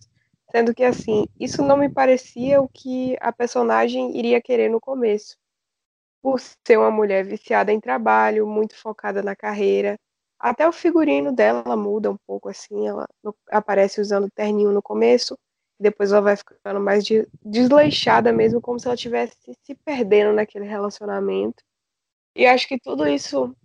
Sendo 0.49 0.74
que, 0.74 0.86
assim, 0.86 1.26
isso 1.38 1.61
não 1.61 1.76
me 1.76 1.89
parecia 1.89 2.61
o 2.61 2.70
que 2.70 3.18
a 3.20 3.34
personagem 3.34 4.18
iria 4.18 4.41
querer 4.41 4.70
no 4.70 4.80
começo. 4.80 5.38
Por 6.22 6.39
ser 6.39 6.78
uma 6.78 6.91
mulher 6.91 7.26
viciada 7.26 7.74
em 7.74 7.80
trabalho, 7.82 8.47
muito 8.47 8.74
focada 8.78 9.22
na 9.22 9.36
carreira. 9.36 9.99
Até 10.40 10.68
o 10.68 10.72
figurino 10.72 11.32
dela 11.32 11.76
muda 11.76 12.12
um 12.12 12.18
pouco, 12.28 12.50
assim. 12.50 12.88
Ela 12.88 13.08
aparece 13.50 14.00
usando 14.02 14.30
terninho 14.30 14.72
no 14.72 14.82
começo, 14.82 15.38
depois 15.80 16.12
ela 16.12 16.22
vai 16.22 16.36
ficando 16.36 16.80
mais 16.80 17.04
de, 17.04 17.28
desleixada 17.44 18.32
mesmo, 18.32 18.62
como 18.62 18.80
se 18.80 18.88
ela 18.88 18.96
estivesse 18.96 19.36
se 19.64 19.76
perdendo 19.76 20.34
naquele 20.34 20.66
relacionamento. 20.66 21.64
E 22.36 22.46
acho 22.46 22.68
que 22.68 22.80
tudo 22.80 23.08
isso 23.08 23.56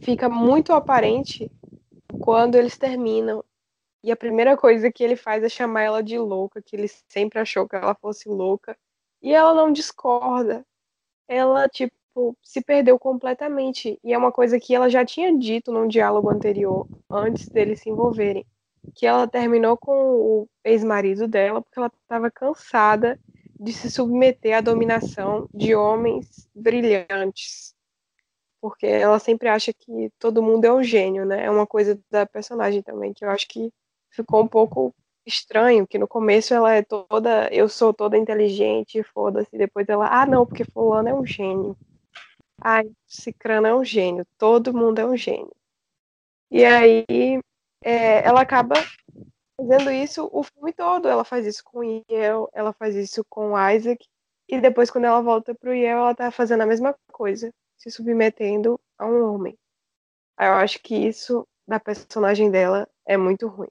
fica 0.00 0.28
muito 0.28 0.72
aparente 0.72 1.50
quando 2.20 2.56
eles 2.56 2.78
terminam 2.78 3.44
e 4.04 4.10
a 4.10 4.16
primeira 4.16 4.56
coisa 4.56 4.90
que 4.90 5.04
ele 5.04 5.14
faz 5.14 5.44
é 5.44 5.48
chamar 5.48 5.82
ela 5.82 6.02
de 6.02 6.18
louca, 6.18 6.60
que 6.60 6.74
ele 6.74 6.88
sempre 7.08 7.38
achou 7.38 7.68
que 7.68 7.76
ela 7.76 7.94
fosse 7.94 8.28
louca. 8.28 8.76
E 9.22 9.32
ela 9.32 9.54
não 9.54 9.72
discorda. 9.72 10.66
Ela, 11.28 11.68
tipo, 11.68 11.94
se 12.42 12.60
perdeu 12.62 12.98
completamente. 12.98 13.98
E 14.04 14.12
é 14.12 14.18
uma 14.18 14.32
coisa 14.32 14.58
que 14.60 14.74
ela 14.74 14.88
já 14.90 15.04
tinha 15.04 15.36
dito 15.36 15.72
num 15.72 15.88
diálogo 15.88 16.30
anterior, 16.30 16.86
antes 17.10 17.48
deles 17.48 17.80
se 17.80 17.90
envolverem. 17.90 18.46
Que 18.94 19.06
ela 19.06 19.28
terminou 19.28 19.76
com 19.76 19.92
o 19.92 20.48
ex-marido 20.64 21.28
dela 21.28 21.62
porque 21.62 21.78
ela 21.78 21.90
estava 22.02 22.30
cansada 22.30 23.18
de 23.58 23.72
se 23.72 23.90
submeter 23.90 24.56
à 24.56 24.60
dominação 24.60 25.48
de 25.54 25.74
homens 25.74 26.48
brilhantes. 26.54 27.74
porque 28.60 28.86
ela 28.86 29.18
sempre 29.18 29.48
acha 29.48 29.72
que 29.72 30.10
todo 30.18 30.42
mundo 30.42 30.64
é 30.64 30.72
um 30.72 30.82
gênio, 30.82 31.24
né? 31.26 31.44
É 31.46 31.50
uma 31.50 31.66
coisa 31.66 32.00
da 32.10 32.24
personagem 32.26 32.82
também, 32.82 33.12
que 33.12 33.24
eu 33.24 33.30
acho 33.30 33.48
que 33.48 33.72
ficou 34.10 34.42
um 34.42 34.48
pouco 34.48 34.94
estranho, 35.26 35.86
que 35.86 35.98
no 35.98 36.08
começo 36.08 36.54
ela 36.54 36.72
é 36.74 36.82
toda, 36.82 37.48
eu 37.52 37.68
sou 37.68 37.92
toda 37.94 38.18
inteligente, 38.18 39.02
foda-se, 39.02 39.56
depois 39.56 39.88
ela, 39.88 40.08
ah, 40.08 40.26
não, 40.26 40.46
porque 40.46 40.64
fulano 40.64 41.08
é 41.08 41.14
um 41.14 41.26
gênio. 41.26 41.76
Ai, 42.64 42.90
Cicrano 43.06 43.66
é 43.66 43.74
um 43.74 43.84
gênio, 43.84 44.26
todo 44.38 44.72
mundo 44.72 45.00
é 45.00 45.04
um 45.04 45.16
gênio. 45.16 45.52
E 46.50 46.64
aí 46.64 47.04
é, 47.82 48.24
ela 48.26 48.42
acaba 48.42 48.76
fazendo 49.56 49.90
isso 49.90 50.28
o 50.32 50.42
filme 50.42 50.72
todo. 50.72 51.08
Ela 51.08 51.24
faz 51.24 51.46
isso 51.46 51.62
com 51.64 51.82
Yale, 51.82 52.46
ela 52.52 52.72
faz 52.72 52.94
isso 52.94 53.24
com 53.28 53.58
Isaac, 53.70 54.06
e 54.48 54.60
depois, 54.60 54.90
quando 54.90 55.06
ela 55.06 55.22
volta 55.22 55.54
pro 55.54 55.74
Yale, 55.74 56.00
ela 56.00 56.14
tá 56.14 56.30
fazendo 56.30 56.60
a 56.60 56.66
mesma 56.66 56.94
coisa, 57.10 57.52
se 57.78 57.90
submetendo 57.90 58.78
a 58.98 59.06
um 59.06 59.32
homem. 59.32 59.58
Eu 60.38 60.52
acho 60.52 60.78
que 60.82 60.94
isso 60.94 61.48
da 61.66 61.80
personagem 61.80 62.50
dela 62.50 62.88
é 63.06 63.16
muito 63.16 63.48
ruim. 63.48 63.70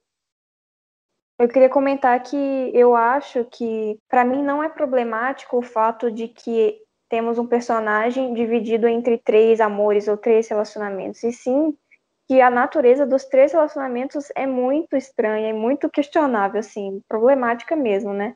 Eu 1.38 1.48
queria 1.48 1.70
comentar 1.70 2.22
que 2.24 2.36
eu 2.74 2.96
acho 2.96 3.46
que, 3.46 4.00
para 4.08 4.26
mim, 4.26 4.44
não 4.44 4.64
é 4.64 4.70
problemático 4.70 5.58
o 5.58 5.62
fato 5.62 6.12
de 6.12 6.28
que 6.28 6.82
temos 7.12 7.38
um 7.38 7.46
personagem 7.46 8.34
dividido 8.34 8.88
entre 8.88 9.18
três 9.18 9.60
amores 9.60 10.08
ou 10.08 10.16
três 10.16 10.48
relacionamentos, 10.48 11.22
e 11.24 11.34
sim 11.34 11.78
que 12.26 12.40
a 12.40 12.50
natureza 12.50 13.06
dos 13.06 13.26
três 13.26 13.52
relacionamentos 13.52 14.32
é 14.34 14.48
muito 14.48 14.96
estranha 14.96 15.50
e 15.50 15.54
muito 15.54 15.90
questionável, 15.90 16.62
assim, 16.62 17.02
problemática 17.10 17.76
mesmo, 17.76 18.14
né? 18.14 18.34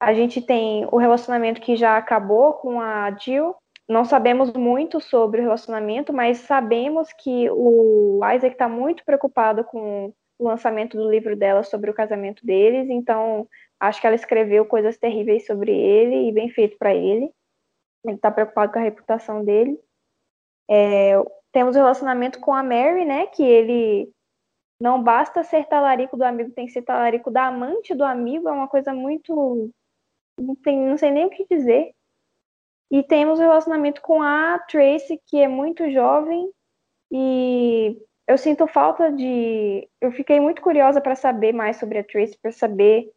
A 0.00 0.14
gente 0.14 0.40
tem 0.40 0.88
o 0.90 0.96
relacionamento 0.96 1.60
que 1.60 1.76
já 1.76 1.98
acabou 1.98 2.54
com 2.54 2.80
a 2.80 3.10
Jill. 3.10 3.54
Não 3.86 4.06
sabemos 4.06 4.50
muito 4.54 4.98
sobre 4.98 5.40
o 5.40 5.44
relacionamento, 5.44 6.10
mas 6.10 6.38
sabemos 6.38 7.12
que 7.12 7.50
o 7.50 8.20
Isaac 8.34 8.54
está 8.54 8.66
muito 8.66 9.04
preocupado 9.04 9.62
com 9.62 10.10
o 10.38 10.44
lançamento 10.48 10.96
do 10.96 11.10
livro 11.10 11.36
dela 11.36 11.62
sobre 11.62 11.90
o 11.90 11.94
casamento 11.94 12.44
deles, 12.44 12.88
então 12.88 13.46
acho 13.78 14.00
que 14.00 14.06
ela 14.06 14.16
escreveu 14.16 14.64
coisas 14.64 14.96
terríveis 14.96 15.44
sobre 15.44 15.72
ele 15.72 16.28
e 16.28 16.32
bem 16.32 16.48
feito 16.48 16.78
para 16.78 16.94
ele. 16.94 17.30
Ele 18.06 18.16
está 18.16 18.30
preocupado 18.30 18.72
com 18.72 18.78
a 18.78 18.82
reputação 18.82 19.44
dele. 19.44 19.78
É, 20.68 21.14
temos 21.52 21.74
o 21.74 21.78
relacionamento 21.78 22.40
com 22.40 22.52
a 22.52 22.62
Mary, 22.62 23.04
né? 23.04 23.26
Que 23.26 23.42
ele 23.42 24.10
não 24.80 25.02
basta 25.02 25.42
ser 25.42 25.66
talarico 25.66 26.16
do 26.16 26.22
amigo, 26.22 26.50
tem 26.52 26.66
que 26.66 26.72
ser 26.72 26.82
talarico 26.82 27.30
da 27.30 27.46
amante 27.46 27.94
do 27.94 28.04
amigo, 28.04 28.48
é 28.48 28.52
uma 28.52 28.68
coisa 28.68 28.92
muito. 28.92 29.70
Não, 30.38 30.54
tem, 30.56 30.78
não 30.78 30.96
sei 30.98 31.10
nem 31.10 31.26
o 31.26 31.30
que 31.30 31.46
dizer. 31.50 31.92
E 32.90 33.02
temos 33.02 33.38
o 33.38 33.42
relacionamento 33.42 34.00
com 34.02 34.22
a 34.22 34.58
Tracy, 34.60 35.20
que 35.26 35.38
é 35.38 35.48
muito 35.48 35.90
jovem, 35.90 36.50
e 37.10 38.00
eu 38.26 38.36
sinto 38.36 38.66
falta 38.66 39.10
de. 39.10 39.88
Eu 40.00 40.12
fiquei 40.12 40.38
muito 40.40 40.60
curiosa 40.62 41.00
para 41.00 41.14
saber 41.14 41.52
mais 41.52 41.78
sobre 41.78 41.98
a 41.98 42.04
Tracy, 42.04 42.38
para 42.40 42.52
saber 42.52 43.10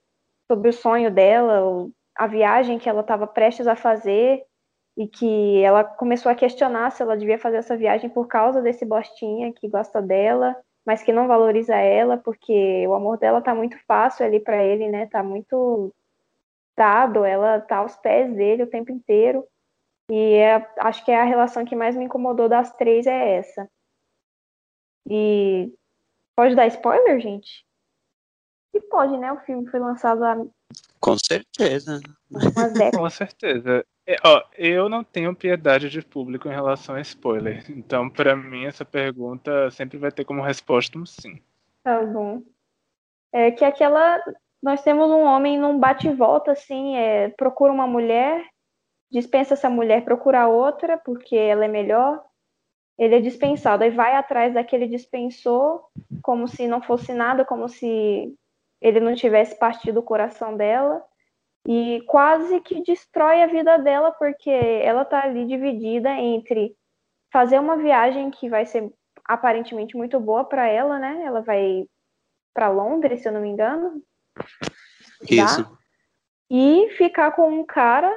sobre 0.49 0.69
o 0.69 0.73
sonho 0.73 1.11
dela, 1.11 1.89
a 2.15 2.25
viagem 2.25 2.79
que 2.79 2.89
ela 2.89 3.01
estava 3.01 3.27
prestes 3.27 3.67
a 3.67 3.75
fazer, 3.75 4.43
e 4.97 5.07
que 5.07 5.61
ela 5.63 5.83
começou 5.83 6.31
a 6.31 6.35
questionar 6.35 6.91
se 6.91 7.01
ela 7.01 7.17
devia 7.17 7.39
fazer 7.39 7.57
essa 7.57 7.77
viagem 7.77 8.09
por 8.09 8.27
causa 8.27 8.61
desse 8.61 8.85
bostinha 8.85 9.53
que 9.53 9.67
gosta 9.67 10.01
dela, 10.01 10.55
mas 10.85 11.03
que 11.03 11.13
não 11.13 11.27
valoriza 11.27 11.75
ela, 11.75 12.17
porque 12.17 12.85
o 12.87 12.93
amor 12.93 13.17
dela 13.17 13.41
tá 13.41 13.53
muito 13.53 13.77
fácil 13.87 14.25
ali 14.25 14.39
para 14.39 14.63
ele, 14.63 14.89
né? 14.89 15.05
Tá 15.05 15.23
muito 15.23 15.93
dado, 16.75 17.25
ela 17.25 17.59
tá 17.59 17.77
aos 17.77 17.95
pés 17.97 18.33
dele 18.33 18.63
o 18.63 18.69
tempo 18.69 18.91
inteiro. 18.91 19.45
E 20.09 20.33
é, 20.35 20.67
acho 20.79 21.05
que 21.05 21.11
é 21.11 21.19
a 21.19 21.25
relação 21.25 21.65
que 21.65 21.75
mais 21.75 21.95
me 21.95 22.05
incomodou 22.05 22.49
das 22.49 22.73
três 22.75 23.05
é 23.05 23.37
essa. 23.37 23.69
E 25.07 25.71
pode 26.35 26.55
dar 26.55 26.67
spoiler, 26.67 27.19
gente? 27.19 27.65
E 28.73 28.81
pode, 28.81 29.17
né? 29.17 29.31
O 29.31 29.39
filme 29.41 29.67
foi 29.69 29.79
lançado 29.79 30.23
há 30.23 30.35
Com 30.99 31.17
certeza. 31.17 31.99
Com 32.97 33.09
certeza. 33.09 33.85
É, 34.09 34.15
ó, 34.25 34.41
eu 34.57 34.89
não 34.89 35.03
tenho 35.03 35.35
piedade 35.35 35.87
de 35.87 36.01
público 36.01 36.47
em 36.47 36.51
relação 36.51 36.95
a 36.95 37.01
spoiler. 37.01 37.63
Então, 37.69 38.09
pra 38.09 38.35
mim, 38.35 38.65
essa 38.65 38.83
pergunta 38.83 39.69
sempre 39.69 39.99
vai 39.99 40.11
ter 40.11 40.25
como 40.25 40.41
resposta 40.41 40.97
um 40.97 41.05
sim. 41.05 41.39
Tá 41.83 42.03
bom. 42.03 42.41
É 43.31 43.51
que 43.51 43.63
aquela. 43.63 44.19
Nós 44.63 44.81
temos 44.81 45.11
um 45.11 45.21
homem 45.21 45.59
num 45.59 45.79
bate 45.79 46.07
e 46.07 46.13
volta, 46.13 46.53
assim, 46.53 46.95
é, 46.97 47.29
procura 47.29 47.71
uma 47.71 47.85
mulher, 47.85 48.43
dispensa 49.11 49.53
essa 49.53 49.69
mulher, 49.69 50.03
procura 50.03 50.47
outra, 50.47 50.97
porque 50.97 51.35
ela 51.35 51.65
é 51.65 51.67
melhor. 51.67 52.19
Ele 52.97 53.13
é 53.13 53.21
dispensado, 53.21 53.83
aí 53.83 53.91
vai 53.91 54.15
atrás 54.15 54.55
daquele 54.55 54.87
dispensou, 54.87 55.87
como 56.23 56.47
se 56.47 56.67
não 56.67 56.81
fosse 56.81 57.13
nada, 57.13 57.45
como 57.45 57.69
se 57.69 58.35
ele 58.81 58.99
não 58.99 59.13
tivesse 59.13 59.57
partido 59.57 59.99
o 59.99 60.03
coração 60.03 60.57
dela. 60.57 61.05
E 61.71 62.01
quase 62.07 62.59
que 62.61 62.81
destrói 62.81 63.43
a 63.43 63.47
vida 63.47 63.77
dela, 63.77 64.11
porque 64.11 64.49
ela 64.49 65.05
tá 65.05 65.23
ali 65.23 65.45
dividida 65.45 66.09
entre 66.09 66.75
fazer 67.31 67.59
uma 67.59 67.77
viagem 67.77 68.31
que 68.31 68.49
vai 68.49 68.65
ser 68.65 68.91
aparentemente 69.23 69.95
muito 69.95 70.19
boa 70.19 70.43
para 70.43 70.67
ela, 70.67 70.97
né? 70.97 71.21
Ela 71.23 71.41
vai 71.41 71.85
para 72.55 72.69
Londres, 72.69 73.21
se 73.21 73.27
eu 73.27 73.33
não 73.33 73.41
me 73.41 73.49
engano. 73.49 74.01
Isso. 75.29 75.77
E 76.49 76.89
ficar 76.97 77.33
com 77.33 77.47
um 77.47 77.63
cara 77.63 78.11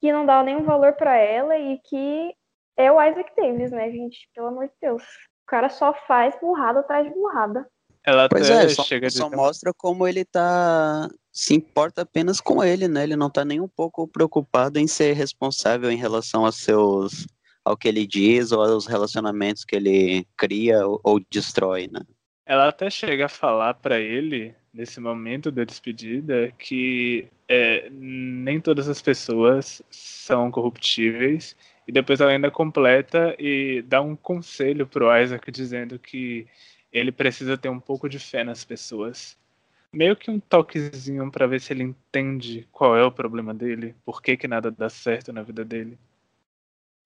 que 0.00 0.12
não 0.12 0.26
dá 0.26 0.42
nenhum 0.42 0.64
valor 0.64 0.94
para 0.94 1.16
ela 1.16 1.56
e 1.56 1.78
que 1.78 2.34
é 2.76 2.90
o 2.90 3.00
Isaac 3.00 3.30
Davis, 3.36 3.70
né, 3.70 3.92
gente? 3.92 4.28
Pelo 4.34 4.48
amor 4.48 4.66
de 4.66 4.74
Deus. 4.82 5.04
O 5.04 5.46
cara 5.46 5.68
só 5.68 5.94
faz 5.94 6.36
burrada 6.40 6.80
atrás 6.80 7.06
de 7.06 7.14
burrada. 7.14 7.64
Ela 8.04 8.28
Pois 8.28 8.50
até 8.50 8.64
é, 8.64 8.68
só, 8.68 8.84
chega 8.84 9.06
a 9.06 9.10
só 9.10 9.28
mostra 9.30 9.72
como 9.76 10.06
ele 10.06 10.24
tá. 10.24 11.08
Se 11.32 11.54
importa 11.54 12.02
apenas 12.02 12.40
com 12.40 12.64
ele, 12.64 12.88
né? 12.88 13.02
Ele 13.04 13.16
não 13.16 13.30
tá 13.30 13.44
nem 13.44 13.60
um 13.60 13.68
pouco 13.68 14.08
preocupado 14.08 14.78
em 14.78 14.86
ser 14.86 15.12
responsável 15.14 15.90
em 15.90 15.96
relação 15.96 16.44
aos 16.44 16.56
seus. 16.56 17.26
ao 17.64 17.76
que 17.76 17.86
ele 17.86 18.06
diz 18.06 18.50
ou 18.50 18.62
aos 18.62 18.86
relacionamentos 18.86 19.64
que 19.64 19.76
ele 19.76 20.26
cria 20.36 20.86
ou, 20.86 21.00
ou 21.04 21.20
destrói, 21.30 21.88
né? 21.92 22.00
Ela 22.46 22.68
até 22.68 22.88
chega 22.88 23.26
a 23.26 23.28
falar 23.28 23.74
pra 23.74 24.00
ele, 24.00 24.54
nesse 24.72 24.98
momento 25.00 25.50
da 25.50 25.64
despedida, 25.64 26.50
que 26.58 27.28
é, 27.46 27.90
nem 27.90 28.58
todas 28.58 28.88
as 28.88 29.02
pessoas 29.02 29.82
são 29.90 30.50
corruptíveis. 30.50 31.54
E 31.86 31.92
depois 31.92 32.20
ela 32.20 32.30
ainda 32.30 32.50
completa 32.50 33.34
e 33.38 33.82
dá 33.86 34.00
um 34.00 34.16
conselho 34.16 34.86
pro 34.86 35.14
Isaac 35.14 35.50
dizendo 35.50 35.98
que 35.98 36.46
ele 36.92 37.12
precisa 37.12 37.56
ter 37.56 37.68
um 37.68 37.80
pouco 37.80 38.08
de 38.08 38.18
fé 38.18 38.44
nas 38.44 38.64
pessoas. 38.64 39.36
Meio 39.92 40.16
que 40.16 40.30
um 40.30 40.38
toquezinho 40.38 41.30
pra 41.30 41.46
ver 41.46 41.60
se 41.60 41.72
ele 41.72 41.82
entende 41.82 42.68
qual 42.70 42.96
é 42.96 43.04
o 43.04 43.12
problema 43.12 43.54
dele, 43.54 43.94
por 44.04 44.20
que, 44.20 44.36
que 44.36 44.46
nada 44.46 44.70
dá 44.70 44.88
certo 44.88 45.32
na 45.32 45.42
vida 45.42 45.64
dele. 45.64 45.98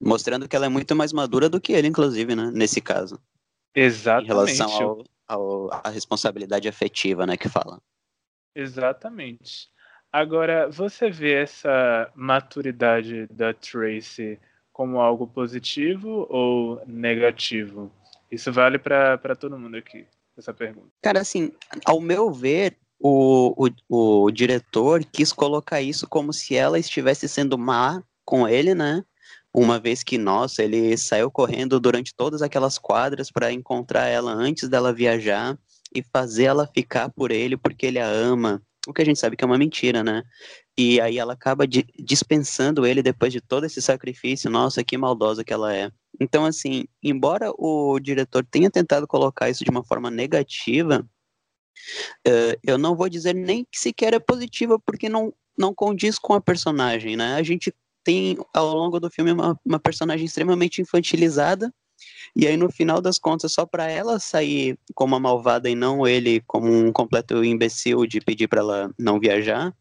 Mostrando 0.00 0.48
que 0.48 0.56
ela 0.56 0.66
é 0.66 0.68
muito 0.68 0.96
mais 0.96 1.12
madura 1.12 1.48
do 1.48 1.60
que 1.60 1.72
ele, 1.72 1.86
inclusive, 1.86 2.34
né? 2.34 2.50
Nesse 2.52 2.80
caso. 2.80 3.20
Em 3.74 3.82
Exatamente. 3.82 4.26
relação 4.26 4.72
ao, 4.72 5.04
ao, 5.28 5.72
à 5.72 5.88
responsabilidade 5.88 6.68
afetiva, 6.68 7.24
né? 7.24 7.36
Que 7.36 7.48
fala. 7.48 7.80
Exatamente. 8.54 9.70
Agora, 10.12 10.68
você 10.68 11.08
vê 11.08 11.34
essa 11.34 12.10
maturidade 12.14 13.26
da 13.28 13.54
Tracy 13.54 14.38
como 14.72 15.00
algo 15.00 15.26
positivo 15.26 16.26
ou 16.28 16.82
negativo? 16.86 17.90
Isso 18.32 18.50
vale 18.50 18.78
pra 18.78 19.36
todo 19.38 19.58
mundo 19.58 19.76
aqui, 19.76 20.06
essa 20.38 20.54
pergunta. 20.54 20.88
Cara, 21.02 21.20
assim, 21.20 21.52
ao 21.84 22.00
meu 22.00 22.32
ver, 22.32 22.78
o, 22.98 23.68
o, 23.90 24.24
o 24.24 24.30
diretor 24.30 25.04
quis 25.04 25.34
colocar 25.34 25.82
isso 25.82 26.08
como 26.08 26.32
se 26.32 26.56
ela 26.56 26.78
estivesse 26.78 27.28
sendo 27.28 27.58
má 27.58 28.02
com 28.24 28.48
ele, 28.48 28.74
né? 28.74 29.04
Uma 29.52 29.78
vez 29.78 30.02
que, 30.02 30.16
nossa, 30.16 30.62
ele 30.62 30.96
saiu 30.96 31.30
correndo 31.30 31.78
durante 31.78 32.14
todas 32.16 32.40
aquelas 32.40 32.78
quadras 32.78 33.30
para 33.30 33.52
encontrar 33.52 34.06
ela 34.06 34.32
antes 34.32 34.66
dela 34.66 34.94
viajar 34.94 35.58
e 35.94 36.02
fazer 36.02 36.44
ela 36.44 36.66
ficar 36.66 37.10
por 37.10 37.30
ele 37.30 37.58
porque 37.58 37.84
ele 37.84 37.98
a 37.98 38.06
ama. 38.06 38.62
O 38.86 38.92
que 38.92 39.00
a 39.02 39.04
gente 39.04 39.18
sabe 39.18 39.36
que 39.36 39.44
é 39.44 39.46
uma 39.46 39.58
mentira, 39.58 40.02
né? 40.02 40.24
E 40.76 41.00
aí 41.00 41.18
ela 41.18 41.34
acaba 41.34 41.66
di- 41.66 41.86
dispensando 41.98 42.84
ele 42.84 43.02
depois 43.02 43.32
de 43.32 43.40
todo 43.40 43.64
esse 43.64 43.80
sacrifício. 43.80 44.50
Nossa, 44.50 44.82
que 44.82 44.98
maldosa 44.98 45.44
que 45.44 45.52
ela 45.52 45.74
é. 45.74 45.90
Então, 46.20 46.44
assim, 46.44 46.84
embora 47.02 47.52
o 47.56 47.98
diretor 48.00 48.44
tenha 48.44 48.70
tentado 48.70 49.06
colocar 49.06 49.48
isso 49.48 49.64
de 49.64 49.70
uma 49.70 49.84
forma 49.84 50.10
negativa, 50.10 51.08
eh, 52.26 52.58
eu 52.64 52.78
não 52.78 52.96
vou 52.96 53.08
dizer 53.08 53.34
nem 53.34 53.64
que 53.64 53.78
sequer 53.78 54.14
é 54.14 54.18
positiva, 54.18 54.78
porque 54.78 55.08
não, 55.08 55.32
não 55.56 55.74
condiz 55.74 56.18
com 56.18 56.34
a 56.34 56.40
personagem, 56.40 57.16
né? 57.16 57.34
A 57.34 57.42
gente 57.42 57.72
tem, 58.04 58.36
ao 58.52 58.74
longo 58.74 58.98
do 58.98 59.10
filme, 59.10 59.32
uma, 59.32 59.58
uma 59.64 59.78
personagem 59.78 60.26
extremamente 60.26 60.82
infantilizada, 60.82 61.72
e 62.34 62.46
aí, 62.46 62.56
no 62.56 62.70
final 62.70 63.00
das 63.00 63.18
contas, 63.18 63.52
só 63.52 63.66
para 63.66 63.90
ela 63.90 64.18
sair 64.18 64.78
como 64.94 65.14
uma 65.14 65.20
malvada 65.20 65.68
e 65.68 65.74
não 65.74 66.06
ele 66.06 66.40
como 66.46 66.66
um 66.70 66.92
completo 66.92 67.44
imbecil 67.44 68.06
de 68.06 68.20
pedir 68.20 68.48
para 68.48 68.60
ela 68.60 68.90
não 68.98 69.20
viajar, 69.20 69.74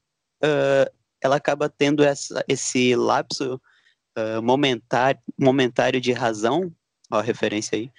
eh, 0.44 0.92
ela 1.22 1.38
acaba 1.38 1.70
tendo 1.70 2.04
essa, 2.04 2.44
esse 2.48 2.96
lapso 2.96 3.62
eh, 4.16 4.42
momentário, 4.42 5.22
momentário 5.40 6.02
de 6.02 6.12
razão 6.12 6.72
ó, 7.12 7.20
a 7.20 7.22
referência 7.22 7.78
aí, 7.78 7.92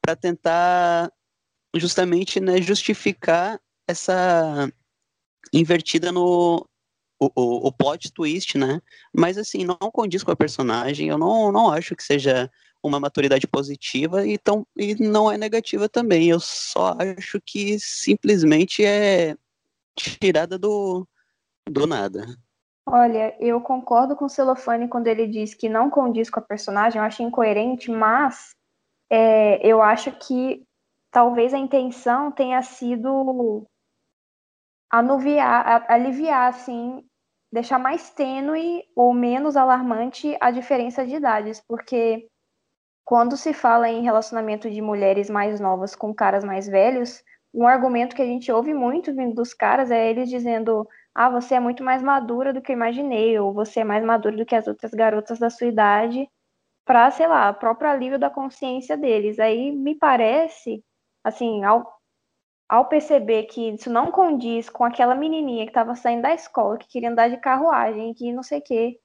para 0.00 0.16
tentar 0.16 1.12
justamente 1.76 2.40
né, 2.40 2.60
justificar 2.62 3.60
essa 3.86 4.70
invertida 5.52 6.12
no 6.12 6.66
o, 7.20 7.68
o, 7.68 7.72
plot 7.72 8.12
twist, 8.12 8.56
né? 8.56 8.80
Mas 9.12 9.36
assim, 9.36 9.64
não 9.64 9.76
condiz 9.76 10.22
com 10.22 10.30
a 10.30 10.36
personagem, 10.36 11.08
eu 11.08 11.18
não, 11.18 11.50
não 11.50 11.70
acho 11.70 11.96
que 11.96 12.02
seja 12.02 12.50
uma 12.82 13.00
maturidade 13.00 13.46
positiva 13.46 14.26
e, 14.26 14.38
tão, 14.38 14.66
e 14.76 14.94
não 14.94 15.30
é 15.30 15.36
negativa 15.36 15.88
também. 15.88 16.28
Eu 16.28 16.38
só 16.40 16.96
acho 16.98 17.40
que 17.44 17.78
simplesmente 17.80 18.84
é 18.84 19.36
tirada 19.96 20.56
do, 20.56 21.06
do 21.68 21.86
nada. 21.86 22.26
Olha, 22.86 23.36
eu 23.38 23.60
concordo 23.60 24.16
com 24.16 24.24
o 24.24 24.28
Celofane 24.30 24.88
quando 24.88 25.08
ele 25.08 25.26
diz 25.26 25.54
que 25.54 25.68
não 25.68 25.90
condiz 25.90 26.30
com 26.30 26.40
a 26.40 26.42
personagem, 26.42 26.98
eu 26.98 27.04
acho 27.04 27.22
incoerente, 27.22 27.90
mas 27.90 28.54
é, 29.10 29.66
eu 29.66 29.82
acho 29.82 30.10
que 30.12 30.64
talvez 31.10 31.52
a 31.52 31.58
intenção 31.58 32.30
tenha 32.30 32.62
sido 32.62 33.66
anuviar, 34.90 35.84
aliviar, 35.88 36.48
assim, 36.48 37.04
deixar 37.52 37.78
mais 37.78 38.10
tênue 38.10 38.84
ou 38.94 39.14
menos 39.14 39.56
alarmante 39.56 40.36
a 40.40 40.50
diferença 40.50 41.06
de 41.06 41.16
idades, 41.16 41.62
porque 41.66 42.28
quando 43.04 43.36
se 43.36 43.54
fala 43.54 43.88
em 43.88 44.02
relacionamento 44.02 44.70
de 44.70 44.82
mulheres 44.82 45.30
mais 45.30 45.60
novas 45.60 45.96
com 45.96 46.14
caras 46.14 46.44
mais 46.44 46.66
velhos, 46.68 47.22
um 47.54 47.66
argumento 47.66 48.14
que 48.14 48.22
a 48.22 48.26
gente 48.26 48.52
ouve 48.52 48.74
muito 48.74 49.14
vindo 49.14 49.34
dos 49.34 49.54
caras 49.54 49.90
é 49.90 50.10
eles 50.10 50.28
dizendo: 50.28 50.86
ah, 51.14 51.30
você 51.30 51.54
é 51.54 51.60
muito 51.60 51.82
mais 51.82 52.02
madura 52.02 52.52
do 52.52 52.60
que 52.62 52.72
eu 52.72 52.76
imaginei, 52.76 53.38
ou 53.38 53.52
você 53.52 53.80
é 53.80 53.84
mais 53.84 54.04
madura 54.04 54.36
do 54.36 54.46
que 54.46 54.54
as 54.54 54.66
outras 54.68 54.92
garotas 54.92 55.38
da 55.38 55.50
sua 55.50 55.66
idade, 55.66 56.28
para, 56.84 57.10
sei 57.10 57.26
lá, 57.26 57.52
próprio 57.52 57.90
alívio 57.90 58.18
da 58.18 58.30
consciência 58.30 58.96
deles. 58.96 59.38
Aí 59.38 59.72
me 59.72 59.94
parece, 59.96 60.84
assim, 61.24 61.64
ao 61.64 61.97
ao 62.68 62.86
perceber 62.86 63.44
que 63.44 63.70
isso 63.70 63.90
não 63.90 64.10
condiz 64.10 64.68
com 64.68 64.84
aquela 64.84 65.14
menininha 65.14 65.64
que 65.64 65.70
estava 65.70 65.94
saindo 65.94 66.22
da 66.22 66.34
escola, 66.34 66.78
que 66.78 66.88
queria 66.88 67.10
andar 67.10 67.30
de 67.30 67.38
carruagem, 67.38 68.14
que 68.14 68.32
não 68.32 68.42
sei 68.42 68.58
o 68.58 68.62
quê, 68.62 69.00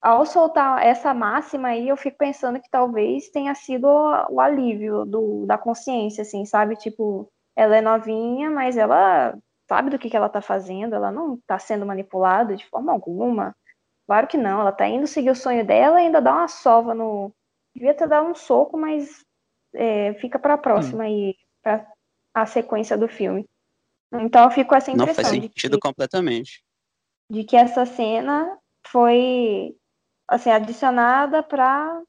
ao 0.00 0.24
soltar 0.24 0.84
essa 0.84 1.12
máxima 1.12 1.68
aí, 1.68 1.88
eu 1.88 1.96
fico 1.96 2.16
pensando 2.16 2.60
que 2.60 2.70
talvez 2.70 3.28
tenha 3.28 3.54
sido 3.54 3.86
o 4.30 4.40
alívio 4.40 5.04
do, 5.04 5.44
da 5.46 5.58
consciência, 5.58 6.22
assim, 6.22 6.46
sabe? 6.46 6.74
Tipo, 6.76 7.30
ela 7.54 7.76
é 7.76 7.82
novinha, 7.82 8.50
mas 8.50 8.78
ela 8.78 9.36
sabe 9.68 9.90
do 9.90 9.98
que, 9.98 10.08
que 10.08 10.16
ela 10.16 10.28
tá 10.28 10.40
fazendo, 10.40 10.94
ela 10.94 11.12
não 11.12 11.38
tá 11.46 11.58
sendo 11.58 11.84
manipulada 11.84 12.56
de 12.56 12.66
forma 12.66 12.92
alguma. 12.92 13.54
Claro 14.06 14.26
que 14.26 14.38
não, 14.38 14.60
ela 14.60 14.72
tá 14.72 14.88
indo 14.88 15.06
seguir 15.06 15.30
o 15.30 15.36
sonho 15.36 15.64
dela 15.66 16.00
e 16.00 16.06
ainda 16.06 16.20
dá 16.20 16.32
uma 16.32 16.48
sova 16.48 16.94
no. 16.94 17.32
Devia 17.74 17.94
ter 17.94 18.08
dado 18.08 18.26
um 18.26 18.34
soco, 18.34 18.78
mas 18.78 19.24
é, 19.74 20.14
fica 20.14 20.38
pra 20.38 20.58
próxima 20.58 21.04
aí, 21.04 21.36
pra 21.62 21.86
a 22.34 22.46
sequência 22.46 22.96
do 22.96 23.08
filme. 23.08 23.48
Então 24.12 24.44
eu 24.44 24.50
fico 24.50 24.70
com 24.70 24.76
essa 24.76 24.90
impressão. 24.90 25.22
Não 25.22 25.30
faz 25.30 25.42
sentido 25.42 25.74
que, 25.74 25.80
completamente. 25.80 26.64
De 27.30 27.44
que 27.44 27.56
essa 27.56 27.86
cena 27.86 28.58
foi 28.86 29.74
assim 30.26 30.50
adicionada 30.50 31.42
para, 31.42 32.02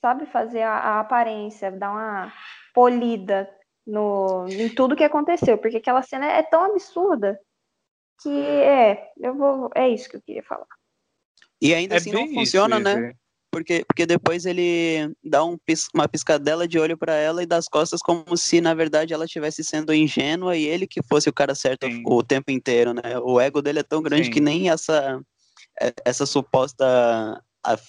sabe, 0.00 0.26
fazer 0.26 0.62
a, 0.62 0.76
a, 0.76 1.00
aparência, 1.00 1.70
dar 1.70 1.90
uma 1.90 2.32
polida 2.74 3.48
no 3.86 4.46
em 4.48 4.68
tudo 4.68 4.96
que 4.96 5.04
aconteceu, 5.04 5.58
porque 5.58 5.78
aquela 5.78 6.02
cena 6.02 6.26
é 6.26 6.42
tão 6.42 6.64
absurda 6.64 7.40
que 8.20 8.30
é, 8.30 9.10
eu 9.18 9.34
vou, 9.34 9.70
é 9.74 9.88
isso 9.88 10.08
que 10.08 10.16
eu 10.16 10.22
queria 10.22 10.42
falar. 10.44 10.66
E 11.60 11.74
ainda 11.74 11.94
é 11.94 11.98
assim 11.98 12.12
não 12.12 12.28
funciona, 12.28 12.76
isso, 12.76 12.84
né? 12.84 13.14
Porque, 13.52 13.84
porque 13.86 14.06
depois 14.06 14.46
ele 14.46 15.14
dá 15.22 15.44
um, 15.44 15.58
uma 15.94 16.08
piscadela 16.08 16.66
de 16.66 16.78
olho 16.78 16.96
para 16.96 17.14
ela 17.14 17.42
e 17.42 17.46
das 17.46 17.68
costas 17.68 18.00
como 18.00 18.36
se 18.36 18.60
na 18.62 18.72
verdade 18.72 19.12
ela 19.12 19.26
estivesse 19.26 19.62
sendo 19.62 19.92
ingênua 19.92 20.56
e 20.56 20.64
ele 20.64 20.86
que 20.86 21.02
fosse 21.02 21.28
o 21.28 21.32
cara 21.32 21.54
certo 21.54 21.86
Sim. 21.86 22.02
o 22.06 22.22
tempo 22.22 22.50
inteiro, 22.50 22.94
né? 22.94 23.18
O 23.22 23.38
ego 23.38 23.60
dele 23.60 23.80
é 23.80 23.84
tão 23.84 24.02
grande 24.02 24.24
Sim. 24.24 24.30
que 24.30 24.40
nem 24.40 24.70
essa 24.70 25.20
é, 25.80 25.92
essa 26.04 26.24
suposta 26.24 27.42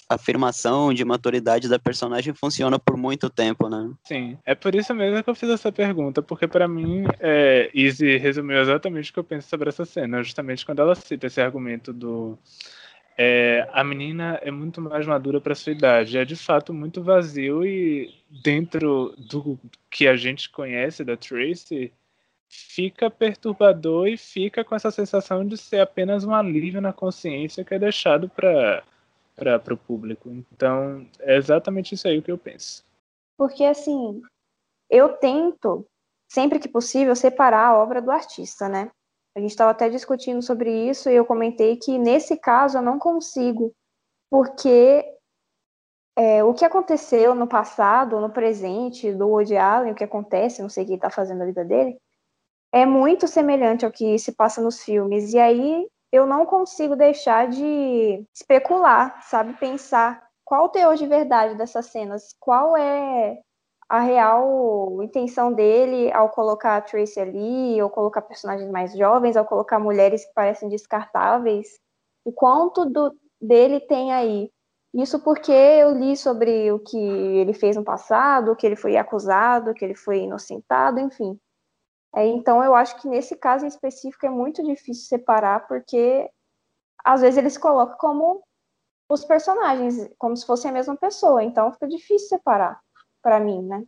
afirmação 0.07 0.93
de 0.93 1.03
maturidade 1.03 1.67
da 1.67 1.79
personagem 1.79 2.33
funciona 2.33 2.77
por 2.77 2.95
muito 2.95 3.27
tempo, 3.27 3.67
né? 3.67 3.91
Sim, 4.03 4.37
é 4.45 4.53
por 4.53 4.75
isso 4.75 4.93
mesmo 4.93 5.23
que 5.23 5.29
eu 5.29 5.33
fiz 5.33 5.49
essa 5.49 5.71
pergunta, 5.71 6.21
porque 6.21 6.47
para 6.47 6.67
mim, 6.67 7.05
é, 7.19 7.71
Izzy 7.73 8.17
resumiu 8.17 8.61
exatamente 8.61 9.09
o 9.09 9.13
que 9.13 9.19
eu 9.19 9.23
penso 9.23 9.49
sobre 9.49 9.69
essa 9.69 9.83
cena, 9.83 10.21
justamente 10.21 10.63
quando 10.63 10.79
ela 10.79 10.93
cita 10.93 11.25
esse 11.25 11.41
argumento 11.41 11.91
do 11.91 12.37
é, 13.17 13.67
a 13.71 13.83
menina 13.83 14.39
é 14.41 14.49
muito 14.49 14.81
mais 14.81 15.05
madura 15.05 15.39
para 15.39 15.55
sua 15.55 15.71
idade. 15.71 16.17
É 16.17 16.25
de 16.25 16.35
fato 16.35 16.73
muito 16.73 17.03
vazio 17.03 17.65
e 17.65 18.13
dentro 18.29 19.13
do 19.17 19.59
que 19.89 20.07
a 20.07 20.15
gente 20.15 20.49
conhece 20.49 21.03
da 21.03 21.15
Tracy, 21.15 21.91
fica 22.49 23.09
perturbador 23.09 24.07
e 24.07 24.17
fica 24.17 24.63
com 24.63 24.75
essa 24.75 24.91
sensação 24.91 25.45
de 25.45 25.57
ser 25.57 25.79
apenas 25.79 26.23
um 26.23 26.33
alívio 26.33 26.81
na 26.81 26.93
consciência 26.93 27.63
que 27.63 27.73
é 27.73 27.79
deixado 27.79 28.29
para 28.29 28.83
para 29.35 29.73
o 29.73 29.77
público. 29.77 30.29
Então, 30.29 31.07
é 31.19 31.35
exatamente 31.35 31.95
isso 31.95 32.07
aí 32.07 32.21
que 32.21 32.31
eu 32.31 32.37
penso. 32.37 32.85
Porque 33.35 33.63
assim, 33.63 34.21
eu 34.87 35.09
tento 35.17 35.87
sempre 36.31 36.59
que 36.59 36.69
possível 36.69 37.15
separar 37.15 37.67
a 37.67 37.77
obra 37.77 37.99
do 37.99 38.11
artista, 38.11 38.69
né? 38.69 38.91
A 39.35 39.39
gente 39.39 39.51
estava 39.51 39.71
até 39.71 39.89
discutindo 39.89 40.41
sobre 40.41 40.71
isso 40.89 41.09
e 41.09 41.15
eu 41.15 41.25
comentei 41.25 41.75
que 41.77 41.97
nesse 41.97 42.37
caso 42.37 42.77
eu 42.77 42.81
não 42.81 42.99
consigo, 42.99 43.73
porque 44.29 45.03
é, 46.15 46.43
o 46.43 46.53
que 46.53 46.63
aconteceu 46.63 47.33
no 47.33 47.47
passado, 47.47 48.19
no 48.19 48.29
presente 48.29 49.11
do 49.11 49.27
Woody 49.27 49.57
Allen, 49.57 49.93
o 49.93 49.95
que 49.95 50.03
acontece, 50.03 50.61
não 50.61 50.69
sei 50.69 50.83
o 50.83 50.87
que 50.87 50.93
está 50.93 51.09
fazendo 51.09 51.41
a 51.41 51.45
vida 51.45 51.65
dele, 51.65 51.97
é 52.71 52.85
muito 52.85 53.27
semelhante 53.27 53.85
ao 53.85 53.91
que 53.91 54.17
se 54.19 54.31
passa 54.31 54.61
nos 54.61 54.83
filmes. 54.83 55.33
E 55.33 55.39
aí 55.39 55.87
eu 56.11 56.27
não 56.27 56.45
consigo 56.45 56.95
deixar 56.95 57.47
de 57.47 58.23
especular, 58.33 59.21
sabe? 59.23 59.53
Pensar 59.53 60.23
qual 60.45 60.65
o 60.65 60.69
teor 60.69 60.95
de 60.95 61.07
verdade 61.07 61.55
dessas 61.55 61.87
cenas, 61.87 62.35
qual 62.39 62.77
é 62.77 63.39
a 63.89 63.99
real 63.99 65.01
intenção 65.03 65.53
dele 65.53 66.11
ao 66.13 66.29
colocar 66.29 66.77
a 66.77 66.81
Tracy 66.81 67.19
ali, 67.19 67.81
ou 67.81 67.89
colocar 67.89 68.21
personagens 68.21 68.69
mais 68.71 68.95
jovens, 68.97 69.37
ao 69.37 69.45
colocar 69.45 69.79
mulheres 69.79 70.25
que 70.25 70.33
parecem 70.33 70.69
descartáveis, 70.69 71.79
o 72.23 72.31
quanto 72.31 72.85
do, 72.85 73.15
dele 73.41 73.79
tem 73.81 74.11
aí. 74.11 74.49
Isso 74.93 75.19
porque 75.19 75.51
eu 75.51 75.93
li 75.93 76.15
sobre 76.15 76.71
o 76.71 76.79
que 76.79 76.97
ele 76.97 77.53
fez 77.53 77.75
no 77.75 77.83
passado, 77.83 78.55
que 78.55 78.65
ele 78.65 78.75
foi 78.75 78.95
acusado, 78.95 79.73
que 79.73 79.83
ele 79.83 79.95
foi 79.95 80.19
inocentado, 80.19 80.99
enfim. 80.99 81.39
É, 82.15 82.25
então 82.27 82.63
eu 82.63 82.75
acho 82.75 83.01
que 83.01 83.07
nesse 83.07 83.35
caso 83.35 83.65
em 83.65 83.67
específico 83.67 84.25
é 84.25 84.29
muito 84.29 84.63
difícil 84.63 85.07
separar, 85.07 85.67
porque 85.67 86.29
às 87.03 87.21
vezes 87.21 87.37
ele 87.37 87.49
se 87.49 87.59
coloca 87.59 87.95
como 87.97 88.43
os 89.09 89.25
personagens, 89.25 90.09
como 90.17 90.37
se 90.37 90.45
fossem 90.45 90.69
a 90.69 90.73
mesma 90.73 90.95
pessoa, 90.95 91.43
então 91.43 91.73
fica 91.73 91.87
difícil 91.87 92.29
separar 92.29 92.79
para 93.23 93.39
mim, 93.39 93.63
né? 93.63 93.83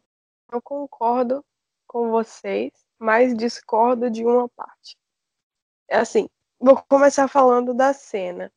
Eu 0.51 0.61
concordo 0.61 1.45
com 1.85 2.09
vocês, 2.09 2.71
mas 2.97 3.35
discordo 3.35 4.09
de 4.09 4.25
uma 4.25 4.49
parte. 4.49 4.97
É 5.87 5.97
assim, 5.97 6.27
vou 6.59 6.81
começar 6.89 7.27
falando 7.27 7.73
da 7.73 7.93
cena. 7.93 8.51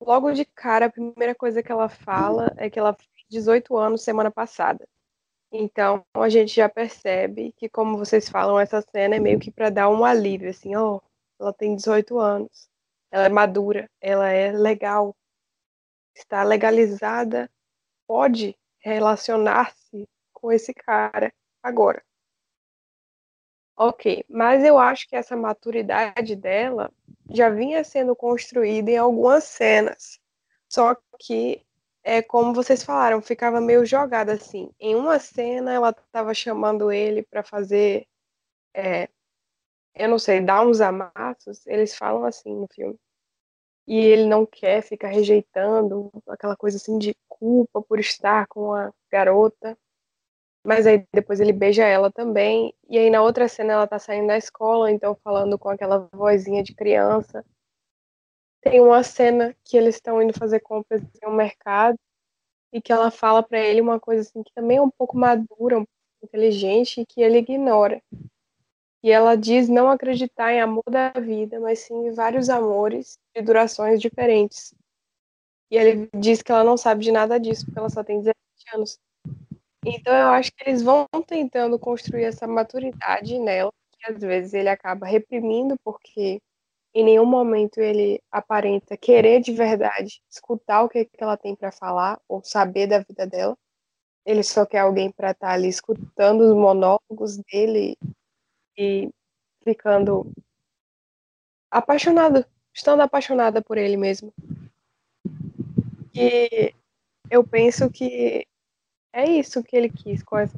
Logo 0.00 0.32
de 0.32 0.44
cara, 0.44 0.86
a 0.86 0.90
primeira 0.90 1.34
coisa 1.34 1.62
que 1.62 1.72
ela 1.72 1.88
fala 1.88 2.54
é 2.58 2.68
que 2.68 2.78
ela 2.78 2.92
fez 2.92 3.08
18 3.30 3.76
anos 3.76 4.02
semana 4.02 4.30
passada. 4.30 4.86
Então, 5.50 6.04
a 6.14 6.28
gente 6.28 6.54
já 6.54 6.68
percebe 6.68 7.52
que, 7.56 7.68
como 7.68 7.96
vocês 7.96 8.28
falam, 8.28 8.60
essa 8.60 8.82
cena 8.82 9.16
é 9.16 9.20
meio 9.20 9.40
que 9.40 9.50
para 9.50 9.70
dar 9.70 9.88
um 9.88 10.04
alívio, 10.04 10.50
assim, 10.50 10.76
ó, 10.76 10.96
oh, 10.96 11.02
ela 11.40 11.52
tem 11.52 11.74
18 11.74 12.18
anos, 12.18 12.68
ela 13.10 13.26
é 13.26 13.28
madura, 13.28 13.88
ela 14.00 14.28
é 14.28 14.52
legal, 14.52 15.16
está 16.14 16.42
legalizada, 16.42 17.50
pode 18.06 18.56
relacionar-se 18.92 20.08
com 20.32 20.52
esse 20.52 20.72
cara 20.72 21.32
agora. 21.62 22.02
Ok, 23.76 24.24
mas 24.28 24.64
eu 24.64 24.78
acho 24.78 25.06
que 25.08 25.16
essa 25.16 25.36
maturidade 25.36 26.34
dela 26.34 26.90
já 27.30 27.50
vinha 27.50 27.84
sendo 27.84 28.16
construída 28.16 28.90
em 28.90 28.96
algumas 28.96 29.44
cenas. 29.44 30.18
Só 30.68 30.96
que, 31.18 31.62
é 32.02 32.22
como 32.22 32.54
vocês 32.54 32.82
falaram, 32.82 33.20
ficava 33.20 33.60
meio 33.60 33.84
jogada 33.84 34.32
assim. 34.32 34.70
Em 34.80 34.94
uma 34.94 35.18
cena, 35.18 35.72
ela 35.74 35.90
estava 35.90 36.32
chamando 36.32 36.90
ele 36.90 37.22
para 37.22 37.42
fazer, 37.42 38.06
é, 38.74 39.08
eu 39.94 40.08
não 40.08 40.18
sei, 40.18 40.40
dar 40.40 40.66
uns 40.66 40.80
amassos. 40.80 41.66
Eles 41.66 41.96
falam 41.96 42.24
assim 42.24 42.54
no 42.54 42.68
filme. 42.68 42.98
E 43.86 43.96
ele 43.96 44.26
não 44.26 44.44
quer, 44.44 44.82
fica 44.82 45.06
rejeitando 45.08 46.10
aquela 46.28 46.56
coisa 46.56 46.76
assim 46.76 46.98
de 46.98 47.14
culpa 47.28 47.80
por 47.82 48.00
estar 48.00 48.46
com 48.48 48.72
a 48.74 48.92
garota. 49.10 49.78
Mas 50.64 50.86
aí 50.86 51.06
depois 51.14 51.40
ele 51.40 51.52
beija 51.52 51.84
ela 51.84 52.10
também. 52.10 52.74
E 52.88 52.98
aí 52.98 53.10
na 53.10 53.22
outra 53.22 53.48
cena 53.48 53.74
ela 53.74 53.86
tá 53.86 53.98
saindo 53.98 54.28
da 54.28 54.36
escola, 54.36 54.90
então 54.90 55.14
falando 55.22 55.58
com 55.58 55.68
aquela 55.68 56.08
vozinha 56.12 56.62
de 56.62 56.74
criança. 56.74 57.44
Tem 58.60 58.80
uma 58.80 59.02
cena 59.04 59.54
que 59.64 59.76
eles 59.76 59.94
estão 59.96 60.20
indo 60.20 60.36
fazer 60.38 60.60
compras 60.60 61.00
em 61.22 61.26
um 61.28 61.32
mercado. 61.34 61.96
e 62.72 62.80
que 62.82 62.92
ela 62.92 63.10
fala 63.10 63.42
para 63.42 63.60
ele 63.60 63.80
uma 63.80 64.00
coisa 64.00 64.22
assim 64.22 64.42
que 64.42 64.52
também 64.54 64.78
é 64.78 64.82
um 64.82 64.90
pouco 64.90 65.16
madura, 65.16 65.78
um 65.78 65.84
pouco 65.86 65.88
inteligente 66.24 67.00
e 67.00 67.06
que 67.06 67.22
ele 67.22 67.38
ignora. 67.38 68.02
E 69.06 69.10
ela 69.12 69.36
diz 69.36 69.68
não 69.68 69.88
acreditar 69.88 70.52
em 70.52 70.60
amor 70.60 70.82
da 70.90 71.10
vida, 71.10 71.60
mas 71.60 71.78
sim 71.78 72.08
em 72.08 72.12
vários 72.12 72.50
amores 72.50 73.20
de 73.32 73.40
durações 73.40 74.00
diferentes. 74.00 74.74
E 75.70 75.76
ele 75.76 76.10
diz 76.12 76.42
que 76.42 76.50
ela 76.50 76.64
não 76.64 76.76
sabe 76.76 77.04
de 77.04 77.12
nada 77.12 77.38
disso, 77.38 77.64
porque 77.66 77.78
ela 77.78 77.88
só 77.88 78.02
tem 78.02 78.18
17 78.18 78.34
anos. 78.74 78.98
Então 79.84 80.12
eu 80.12 80.26
acho 80.30 80.50
que 80.50 80.68
eles 80.68 80.82
vão 80.82 81.06
tentando 81.24 81.78
construir 81.78 82.24
essa 82.24 82.48
maturidade 82.48 83.38
nela, 83.38 83.70
que 83.92 84.10
às 84.10 84.20
vezes 84.20 84.54
ele 84.54 84.68
acaba 84.68 85.06
reprimindo, 85.06 85.76
porque 85.84 86.40
em 86.92 87.04
nenhum 87.04 87.26
momento 87.26 87.78
ele 87.78 88.20
aparenta 88.28 88.96
querer 88.96 89.40
de 89.40 89.52
verdade 89.52 90.20
escutar 90.28 90.82
o 90.82 90.88
que, 90.88 91.04
que 91.04 91.22
ela 91.22 91.36
tem 91.36 91.54
para 91.54 91.70
falar 91.70 92.20
ou 92.28 92.42
saber 92.42 92.88
da 92.88 92.98
vida 92.98 93.24
dela. 93.24 93.56
Ele 94.24 94.42
só 94.42 94.66
quer 94.66 94.80
alguém 94.80 95.12
para 95.12 95.30
estar 95.30 95.46
tá 95.46 95.52
ali 95.52 95.68
escutando 95.68 96.40
os 96.40 96.56
monólogos 96.56 97.36
dele 97.36 97.96
e 98.76 99.10
ficando 99.62 100.30
apaixonado, 101.70 102.44
estando 102.72 103.00
apaixonada 103.00 103.62
por 103.62 103.78
ele 103.78 103.96
mesmo. 103.96 104.32
E 106.14 106.72
eu 107.30 107.46
penso 107.46 107.90
que 107.90 108.46
é 109.12 109.24
isso 109.24 109.62
que 109.62 109.76
ele 109.76 109.90
quis 109.90 110.22
com 110.22 110.38
essa 110.38 110.56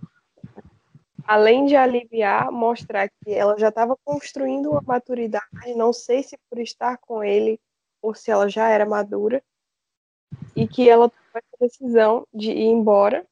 além 1.29 1.67
de 1.67 1.77
aliviar, 1.77 2.51
mostrar 2.51 3.11
que 3.11 3.31
ela 3.35 3.59
já 3.59 3.69
estava 3.69 3.95
construindo 4.03 4.71
uma 4.71 4.81
maturidade, 4.81 5.75
não 5.77 5.93
sei 5.93 6.23
se 6.23 6.39
por 6.49 6.59
estar 6.59 6.97
com 6.97 7.23
ele 7.23 7.61
ou 8.01 8.15
se 8.15 8.31
ela 8.31 8.49
já 8.49 8.71
era 8.71 8.87
madura, 8.87 9.45
e 10.57 10.67
que 10.67 10.89
ela 10.89 11.11
tomou 11.11 11.25
essa 11.35 11.57
decisão 11.61 12.27
de 12.33 12.51
ir 12.51 12.69
embora, 12.69 13.27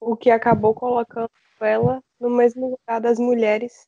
o 0.00 0.16
que 0.16 0.30
acabou 0.30 0.72
colocando 0.72 1.30
ela 1.60 2.02
no 2.18 2.30
mesmo 2.30 2.70
lugar 2.70 3.02
das 3.02 3.18
mulheres 3.18 3.86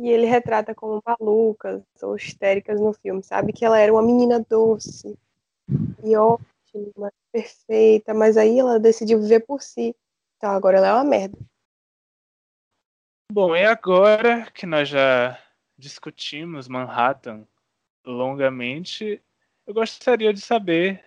e 0.00 0.08
ele 0.10 0.26
retrata 0.26 0.74
como 0.74 1.02
malucas 1.04 1.82
ou 2.02 2.16
histéricas 2.16 2.80
no 2.80 2.92
filme, 2.92 3.22
sabe? 3.22 3.52
Que 3.52 3.64
ela 3.64 3.78
era 3.78 3.92
uma 3.92 4.02
menina 4.02 4.44
doce 4.48 5.16
e 6.04 6.16
ótima, 6.16 7.12
perfeita, 7.32 8.12
mas 8.12 8.36
aí 8.36 8.58
ela 8.58 8.78
decidiu 8.78 9.20
viver 9.20 9.40
por 9.40 9.62
si. 9.62 9.94
Então 10.36 10.50
agora 10.50 10.78
ela 10.78 10.88
é 10.88 10.92
uma 10.92 11.04
merda. 11.04 11.38
Bom, 13.32 13.56
e 13.56 13.64
agora 13.64 14.50
que 14.52 14.66
nós 14.66 14.88
já 14.88 15.38
discutimos 15.76 16.68
Manhattan 16.68 17.46
longamente, 18.04 19.20
eu 19.66 19.74
gostaria 19.74 20.32
de 20.32 20.40
saber 20.40 21.04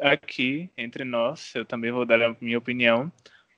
aqui 0.00 0.68
entre 0.76 1.04
nós, 1.04 1.54
eu 1.54 1.64
também 1.64 1.92
vou 1.92 2.04
dar 2.04 2.20
a 2.20 2.36
minha 2.40 2.58
opinião, 2.58 3.12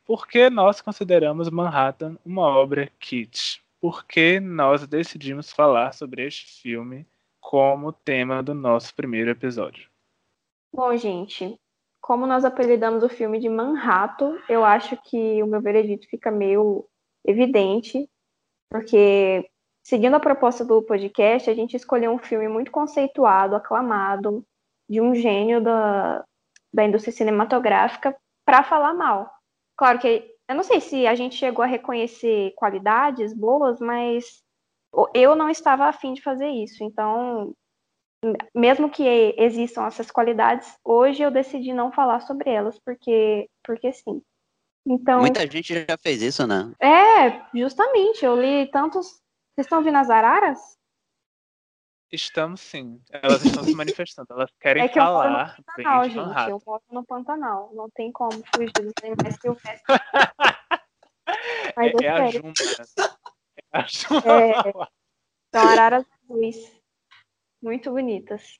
por 0.04 0.28
que 0.28 0.50
nós 0.50 0.80
consideramos 0.80 1.48
Manhattan 1.48 2.18
uma 2.24 2.42
obra 2.42 2.90
kitsch? 3.00 3.60
Por 3.80 4.06
que 4.06 4.40
nós 4.40 4.86
decidimos 4.86 5.52
falar 5.52 5.92
sobre 5.92 6.26
este 6.26 6.62
filme 6.62 7.06
como 7.40 7.92
tema 7.92 8.42
do 8.42 8.54
nosso 8.54 8.94
primeiro 8.94 9.30
episódio? 9.30 9.88
Bom, 10.72 10.96
gente, 10.96 11.58
como 12.00 12.26
nós 12.26 12.44
apelidamos 12.44 13.02
o 13.02 13.08
filme 13.08 13.38
de 13.38 13.48
Manhattan, 13.48 14.38
eu 14.48 14.64
acho 14.64 14.96
que 15.02 15.42
o 15.42 15.46
meu 15.46 15.60
veredito 15.60 16.08
fica 16.08 16.30
meio 16.30 16.86
evidente, 17.24 18.08
porque 18.70 19.48
seguindo 19.84 20.14
a 20.14 20.20
proposta 20.20 20.64
do 20.64 20.82
podcast, 20.82 21.48
a 21.48 21.54
gente 21.54 21.76
escolheu 21.76 22.12
um 22.12 22.18
filme 22.18 22.48
muito 22.48 22.70
conceituado, 22.70 23.56
aclamado, 23.56 24.44
de 24.88 25.00
um 25.00 25.14
gênio 25.14 25.60
da, 25.60 26.24
da 26.72 26.84
indústria 26.84 27.12
cinematográfica 27.12 28.16
para 28.44 28.62
falar 28.62 28.94
mal. 28.94 29.32
Claro 29.76 29.98
que 29.98 30.35
eu 30.48 30.54
não 30.54 30.62
sei 30.62 30.80
se 30.80 31.06
a 31.06 31.14
gente 31.14 31.36
chegou 31.36 31.62
a 31.62 31.68
reconhecer 31.68 32.52
qualidades 32.56 33.32
boas, 33.34 33.80
mas 33.80 34.42
eu 35.14 35.34
não 35.34 35.50
estava 35.50 35.86
afim 35.86 36.14
de 36.14 36.22
fazer 36.22 36.48
isso. 36.48 36.82
Então, 36.84 37.54
mesmo 38.54 38.88
que 38.90 39.34
existam 39.36 39.86
essas 39.86 40.10
qualidades, 40.10 40.76
hoje 40.84 41.22
eu 41.22 41.30
decidi 41.30 41.72
não 41.72 41.92
falar 41.92 42.20
sobre 42.20 42.50
elas, 42.50 42.78
porque, 42.78 43.48
porque 43.64 43.92
sim. 43.92 44.22
Então, 44.86 45.20
Muita 45.20 45.46
gente 45.50 45.74
já 45.74 45.98
fez 46.00 46.22
isso, 46.22 46.46
né? 46.46 46.72
É, 46.80 47.58
justamente. 47.58 48.24
Eu 48.24 48.40
li 48.40 48.70
tantos. 48.70 49.20
Vocês 49.54 49.66
estão 49.66 49.78
ouvindo 49.78 49.98
as 49.98 50.08
araras? 50.08 50.58
Estamos 52.12 52.60
sim. 52.60 53.00
Elas 53.10 53.44
estão 53.44 53.64
se 53.64 53.74
manifestando. 53.74 54.28
Elas 54.30 54.50
querem 54.60 54.84
é 54.84 54.88
que 54.88 54.94
falar. 54.94 55.26
Eu 55.26 55.32
moro 55.32 55.56
no 55.56 55.64
Pantanal, 55.64 56.04
gente. 56.04 56.50
Eu 56.50 56.62
moro 56.64 56.82
no 56.90 57.04
Pantanal. 57.04 57.70
Não 57.74 57.90
tem 57.90 58.12
como 58.12 58.32
fugir 58.54 58.72
dos 58.72 58.92
animais 59.02 59.36
que 59.38 59.48
eu 59.48 59.56
peço. 59.56 59.82
Mas 61.76 61.92
é, 62.00 62.04
é 62.04 62.10
a 62.10 62.30
Juma. 62.30 62.52
É 63.72 63.78
a 63.78 63.82
Juma. 63.82 64.22
É, 64.24 64.72
são 65.52 65.68
araras 65.68 66.04
azuis. 66.30 66.80
Muito 67.60 67.90
bonitas. 67.90 68.58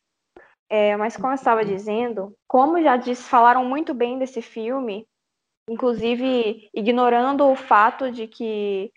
É, 0.68 0.96
mas 0.96 1.16
como 1.16 1.28
eu 1.28 1.34
estava 1.34 1.64
dizendo, 1.64 2.36
como 2.48 2.82
já 2.82 2.96
disse, 2.96 3.22
falaram 3.22 3.64
muito 3.64 3.94
bem 3.94 4.18
desse 4.18 4.42
filme, 4.42 5.06
inclusive 5.70 6.68
ignorando 6.74 7.46
o 7.48 7.54
fato 7.54 8.10
de 8.10 8.26
que 8.26 8.92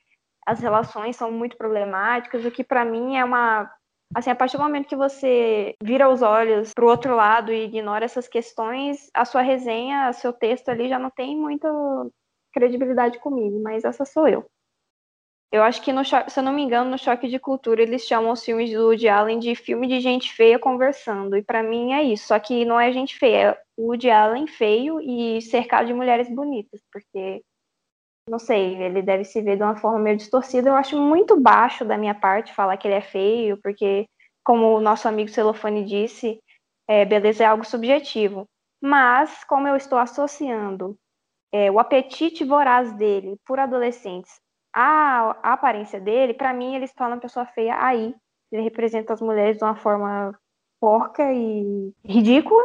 as 0.47 0.60
relações 0.60 1.16
são 1.16 1.32
muito 1.32 1.56
problemáticas, 1.56 2.43
o 2.43 2.50
que 2.50 2.64
para 2.64 2.84
mim 2.84 3.18
é 3.18 3.24
uma 3.24 3.72
assim, 4.16 4.30
a 4.30 4.36
partir 4.36 4.57
do 4.57 4.64
momento 4.64 4.88
que 4.88 4.95
você 4.95 5.76
vira 5.82 6.10
os 6.10 6.22
olhos 6.22 6.74
para 6.74 6.86
o 6.86 6.89
outro 6.89 7.16
lado 7.16 7.51
e 7.51 7.66
ignora 7.66 8.05
essas 8.05 8.28
questões, 8.28 9.10
a 9.14 9.26
sua 9.26 9.41
resenha, 9.41 10.12
seu 10.14 10.34
texto 10.34 10.70
ali 10.70 10.89
já 10.89 10.99
não 10.99 11.10
tem 11.10 11.38
muita 11.38 11.70
credibilidade 12.53 13.20
comigo, 13.20 13.62
mas 13.62 13.84
essa 13.84 14.05
sou 14.05 14.28
eu. 14.28 14.45
Eu 15.51 15.64
acho 15.64 15.82
que, 15.82 15.91
se 16.03 16.39
eu 16.39 16.43
não 16.43 16.53
me 16.53 16.62
engano, 16.62 16.91
no 16.91 16.97
Choque 16.97 17.28
de 17.28 17.39
Cultura, 17.39 17.82
eles 17.82 18.05
chamam 18.05 18.32
os 18.32 18.43
filmes 18.43 18.72
do 18.72 18.86
Woody 18.86 19.10
Allen 19.10 19.39
de 19.39 19.55
filme 19.55 19.88
de 19.88 19.99
gente 19.99 20.32
feia 20.32 20.60
conversando. 20.60 21.36
E 21.36 21.41
para 21.41 21.64
mim 21.64 21.91
é 21.91 22.03
isso. 22.03 22.28
Só 22.28 22.39
que 22.39 22.64
não 22.66 22.80
é 22.80 22.91
gente 22.91 23.18
feia, 23.18 23.49
é 23.49 23.62
o 23.76 23.88
Woody 23.88 24.12
Allen 24.12 24.45
feio 24.45 25.01
e 25.01 25.41
cercado 25.41 25.88
de 25.88 25.93
mulheres 25.93 26.30
bonitas. 26.30 26.82
Porque, 26.93 27.43
não 28.30 28.39
sei, 28.39 28.75
ele 28.82 29.01
deve 29.01 29.23
se 29.23 29.41
ver 29.41 29.57
de 29.57 29.63
uma 29.63 29.75
forma 29.75 29.99
meio 29.99 30.17
distorcida. 30.17 30.69
Eu 30.69 30.75
acho 30.75 30.97
muito 30.97 31.39
baixo 31.39 31.84
da 31.84 31.97
minha 31.97 32.15
parte 32.15 32.53
falar 32.53 32.77
que 32.77 32.88
ele 32.88 32.95
é 32.95 33.01
feio, 33.01 33.57
porque, 33.61 34.07
como 34.43 34.77
o 34.77 34.82
nosso 34.82 35.07
amigo 35.07 35.30
Celofane 35.30 35.84
disse, 35.84 36.39
é, 36.88 37.05
beleza 37.05 37.43
é 37.43 37.47
algo 37.47 37.65
subjetivo. 37.65 38.45
Mas, 38.82 39.43
como 39.43 39.67
eu 39.67 39.75
estou 39.75 39.97
associando 39.97 40.95
é, 41.51 41.71
o 41.71 41.80
apetite 41.80 42.43
voraz 42.45 42.93
dele 42.93 43.36
por 43.45 43.59
adolescentes 43.59 44.39
a, 44.73 45.36
a 45.43 45.53
aparência 45.53 45.99
dele, 45.99 46.34
para 46.34 46.53
mim, 46.53 46.75
ele 46.75 46.88
torna 46.89 47.15
uma 47.15 47.21
pessoa 47.21 47.45
feia 47.45 47.75
aí. 47.84 48.15
Ele 48.51 48.63
representa 48.63 49.13
as 49.13 49.21
mulheres 49.21 49.57
de 49.57 49.63
uma 49.63 49.75
forma 49.75 50.38
porca 50.80 51.32
e 51.34 51.93
ridícula. 52.05 52.63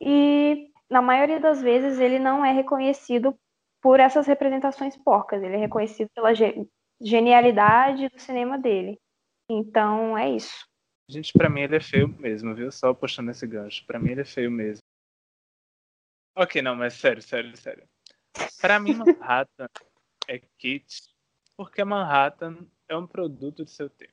E 0.00 0.70
na 0.90 1.02
maioria 1.02 1.40
das 1.40 1.60
vezes 1.60 1.98
ele 1.98 2.18
não 2.18 2.44
é 2.44 2.52
reconhecido 2.52 3.36
por 3.80 4.00
essas 4.00 4.26
representações 4.26 4.96
porcas. 4.96 5.42
Ele 5.42 5.56
é 5.56 5.58
reconhecido 5.58 6.08
pela 6.14 6.34
ge 6.34 6.66
genialidade 7.00 8.08
do 8.08 8.18
cinema 8.18 8.58
dele. 8.58 8.98
Então 9.50 10.16
é 10.16 10.30
isso. 10.30 10.66
Gente, 11.08 11.32
para 11.32 11.48
mim 11.48 11.60
ele 11.60 11.76
é 11.76 11.80
feio 11.80 12.08
mesmo, 12.08 12.54
viu? 12.54 12.72
Só 12.72 12.92
puxando 12.94 13.30
esse 13.30 13.46
gancho. 13.46 13.84
Para 13.86 13.98
mim 13.98 14.12
ele 14.12 14.22
é 14.22 14.24
feio 14.24 14.50
mesmo. 14.50 14.82
Ok, 16.34 16.60
não, 16.60 16.74
mas 16.74 16.94
sério, 16.94 17.22
sério, 17.22 17.56
sério. 17.56 17.88
Para 18.60 18.80
mim 18.80 18.94
Manhattan 18.94 19.68
é 20.28 20.38
kit 20.58 21.14
porque 21.56 21.82
Manhattan 21.82 22.66
é 22.88 22.96
um 22.96 23.06
produto 23.06 23.64
de 23.64 23.70
seu 23.70 23.88
tempo. 23.88 24.12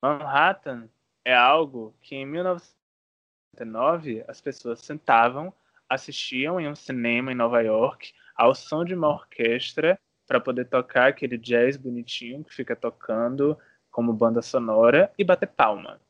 Manhattan 0.00 0.88
é 1.24 1.34
algo 1.34 1.92
que 2.00 2.14
em 2.14 2.24
1999 2.24 4.24
as 4.28 4.40
pessoas 4.40 4.80
sentavam, 4.80 5.52
assistiam 5.88 6.60
em 6.60 6.68
um 6.68 6.76
cinema 6.76 7.32
em 7.32 7.34
Nova 7.34 7.60
York 7.60 8.14
ao 8.38 8.54
som 8.54 8.84
de 8.84 8.94
uma 8.94 9.08
orquestra 9.08 9.98
para 10.24 10.40
poder 10.40 10.66
tocar 10.66 11.08
aquele 11.08 11.36
jazz 11.36 11.76
bonitinho 11.76 12.44
que 12.44 12.54
fica 12.54 12.76
tocando 12.76 13.58
como 13.90 14.12
banda 14.12 14.40
sonora 14.40 15.12
e 15.18 15.24
bater 15.24 15.48
palma. 15.48 16.00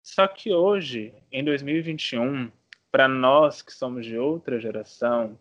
Só 0.00 0.28
que 0.28 0.52
hoje, 0.52 1.12
em 1.32 1.44
2021, 1.44 2.52
para 2.90 3.08
nós 3.08 3.62
que 3.62 3.72
somos 3.72 4.06
de 4.06 4.16
outra 4.16 4.60
geração, 4.60 5.36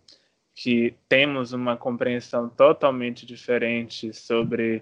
que 0.56 0.96
temos 1.08 1.54
uma 1.54 1.78
compreensão 1.78 2.50
totalmente 2.50 3.26
diferente 3.26 4.14
sobre 4.14 4.82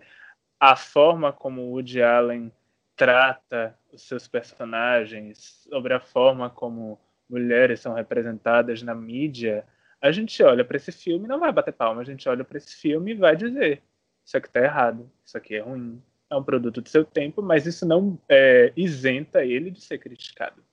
a 0.59 0.75
forma 0.75 1.31
como 1.33 1.71
Woody 1.71 2.01
Allen 2.01 2.51
trata 2.95 3.77
os 3.91 4.01
seus 4.01 4.27
personagens, 4.27 5.65
sobre 5.69 5.93
a 5.93 5.99
forma 5.99 6.49
como 6.49 6.99
mulheres 7.29 7.79
são 7.79 7.93
representadas 7.93 8.81
na 8.81 8.93
mídia, 8.93 9.65
a 10.01 10.11
gente 10.11 10.41
olha 10.43 10.63
para 10.63 10.77
esse 10.77 10.91
filme 10.91 11.27
não 11.27 11.39
vai 11.39 11.51
bater 11.51 11.73
palma, 11.73 12.01
a 12.01 12.05
gente 12.05 12.27
olha 12.27 12.43
para 12.43 12.57
esse 12.57 12.75
filme 12.75 13.11
e 13.11 13.15
vai 13.15 13.35
dizer: 13.35 13.83
isso 14.25 14.37
aqui 14.37 14.47
está 14.47 14.61
errado, 14.61 15.09
isso 15.25 15.37
aqui 15.37 15.55
é 15.55 15.59
ruim, 15.59 16.01
é 16.29 16.35
um 16.35 16.43
produto 16.43 16.81
do 16.81 16.89
seu 16.89 17.05
tempo, 17.05 17.41
mas 17.41 17.65
isso 17.65 17.85
não 17.85 18.19
é, 18.29 18.71
isenta 18.75 19.43
ele 19.43 19.71
de 19.71 19.81
ser 19.81 19.97
criticado. 19.97 20.63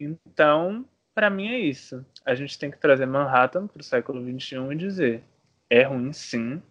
Então, 0.00 0.84
Pra 1.14 1.28
mim 1.28 1.48
é 1.48 1.58
isso. 1.58 2.04
A 2.24 2.34
gente 2.34 2.58
tem 2.58 2.70
que 2.70 2.78
trazer 2.78 3.06
Manhattan 3.06 3.66
pro 3.66 3.82
século 3.82 4.22
XXI 4.22 4.72
e 4.72 4.76
dizer: 4.76 5.24
é 5.68 5.82
ruim 5.82 6.12
sim, 6.12 6.62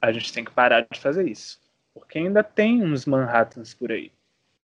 a 0.00 0.12
gente 0.12 0.32
tem 0.32 0.44
que 0.44 0.50
parar 0.50 0.86
de 0.90 1.00
fazer 1.00 1.26
isso. 1.28 1.58
Porque 1.94 2.18
ainda 2.18 2.44
tem 2.44 2.82
uns 2.82 3.06
Manhattans 3.06 3.72
por 3.72 3.90
aí. 3.90 4.12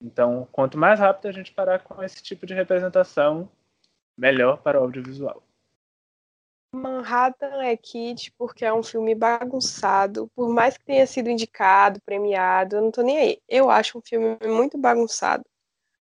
Então, 0.01 0.47
quanto 0.51 0.77
mais 0.77 0.99
rápido 0.99 1.27
a 1.27 1.31
gente 1.31 1.51
parar 1.51 1.79
com 1.83 2.01
esse 2.01 2.23
tipo 2.23 2.47
de 2.47 2.55
representação, 2.55 3.47
melhor 4.17 4.57
para 4.57 4.79
o 4.79 4.83
audiovisual. 4.83 5.43
Manhattan 6.73 7.63
é 7.63 7.75
Kid 7.75 8.31
porque 8.37 8.63
é 8.63 8.73
um 8.73 8.83
filme 8.83 9.13
bagunçado. 9.13 10.29
Por 10.35 10.49
mais 10.49 10.77
que 10.77 10.85
tenha 10.85 11.05
sido 11.05 11.29
indicado, 11.29 12.01
premiado, 12.05 12.77
eu 12.77 12.81
não 12.81 12.91
tô 12.91 13.01
nem 13.01 13.17
aí. 13.17 13.41
Eu 13.47 13.69
acho 13.69 13.97
um 13.97 14.01
filme 14.01 14.37
muito 14.45 14.77
bagunçado. 14.77 15.43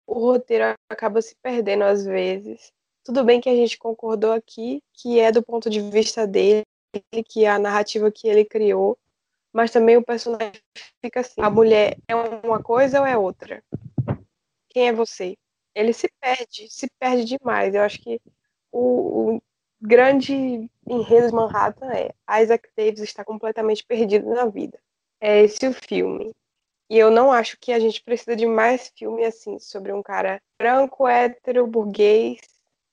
O 0.07 0.15
roteiro 0.15 0.75
acaba 0.89 1.21
se 1.21 1.35
perdendo 1.43 1.85
às 1.85 2.05
vezes. 2.05 2.73
Tudo 3.05 3.25
bem 3.25 3.41
que 3.41 3.49
a 3.49 3.55
gente 3.55 3.79
concordou 3.79 4.33
aqui 4.33 4.83
que 4.93 5.19
é 5.19 5.33
do 5.33 5.43
ponto 5.43 5.69
de 5.69 5.81
vista 5.81 6.27
dele, 6.27 6.65
que 7.27 7.45
é 7.45 7.51
a 7.51 7.59
narrativa 7.59 8.11
que 8.11 8.29
ele 8.29 8.45
criou, 8.45 8.99
mas 9.53 9.71
também 9.71 9.97
o 9.97 10.05
personagem 10.05 10.61
fica 11.01 11.21
assim: 11.21 11.41
a 11.41 11.51
mulher 11.51 11.97
é 12.09 12.15
uma 12.15 12.63
coisa 12.63 13.01
ou 13.01 13.07
é 13.07 13.17
outra? 13.17 13.63
Quem 14.69 14.89
é 14.89 14.93
você? 14.93 15.37
Ele 15.75 15.93
se 15.93 16.09
perde, 16.21 16.69
se 16.69 16.89
perde 16.99 17.25
demais. 17.25 17.75
Eu 17.75 17.83
acho 17.83 18.01
que 18.01 18.21
o, 18.71 19.37
o 19.37 19.43
grande 19.81 20.71
enredo 20.87 21.29
de 21.29 21.35
Manhattan 21.35 21.91
é 21.93 22.13
Isaac 22.43 22.69
Davis 22.77 23.01
está 23.01 23.25
completamente 23.25 23.85
perdido 23.85 24.29
na 24.29 24.47
vida. 24.47 24.79
É 25.21 25.43
esse 25.43 25.67
o 25.67 25.73
filme. 25.73 26.35
E 26.89 26.99
eu 26.99 27.11
não 27.11 27.31
acho 27.31 27.57
que 27.61 27.73
a 27.73 27.79
gente 27.79 28.03
precisa 28.03 28.35
de 28.35 28.47
mais 28.47 28.93
filme 28.97 29.25
assim, 29.25 29.59
sobre 29.59 29.93
um 29.93 30.03
cara 30.03 30.43
branco, 30.59 31.07
hétero, 31.07 31.67
burguês, 31.67 32.41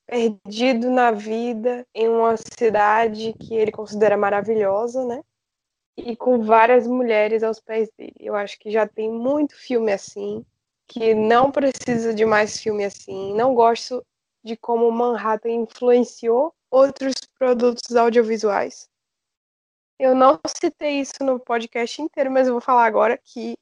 perdido 0.05 0.89
na 0.91 1.11
vida, 1.11 1.85
em 1.93 2.07
uma 2.07 2.35
cidade 2.37 3.33
que 3.33 3.55
ele 3.55 3.71
considera 3.71 4.15
maravilhosa, 4.15 5.03
né? 5.05 5.21
E 5.97 6.15
com 6.15 6.43
várias 6.43 6.85
mulheres 6.85 7.41
aos 7.41 7.59
pés 7.59 7.89
dele. 7.97 8.13
Eu 8.19 8.35
acho 8.35 8.59
que 8.59 8.69
já 8.69 8.87
tem 8.87 9.11
muito 9.11 9.55
filme 9.55 9.91
assim, 9.91 10.45
que 10.87 11.15
não 11.15 11.51
precisa 11.51 12.13
de 12.13 12.23
mais 12.23 12.59
filme 12.59 12.85
assim. 12.85 13.33
Não 13.33 13.55
gosto 13.55 14.05
de 14.43 14.55
como 14.55 14.91
Manhattan 14.91 15.49
influenciou 15.49 16.53
outros 16.69 17.15
produtos 17.37 17.95
audiovisuais. 17.95 18.87
Eu 19.99 20.13
não 20.13 20.39
citei 20.47 21.01
isso 21.01 21.23
no 21.23 21.39
podcast 21.39 22.01
inteiro, 22.01 22.31
mas 22.31 22.47
eu 22.47 22.53
vou 22.53 22.61
falar 22.61 22.85
agora 22.85 23.17
que 23.17 23.57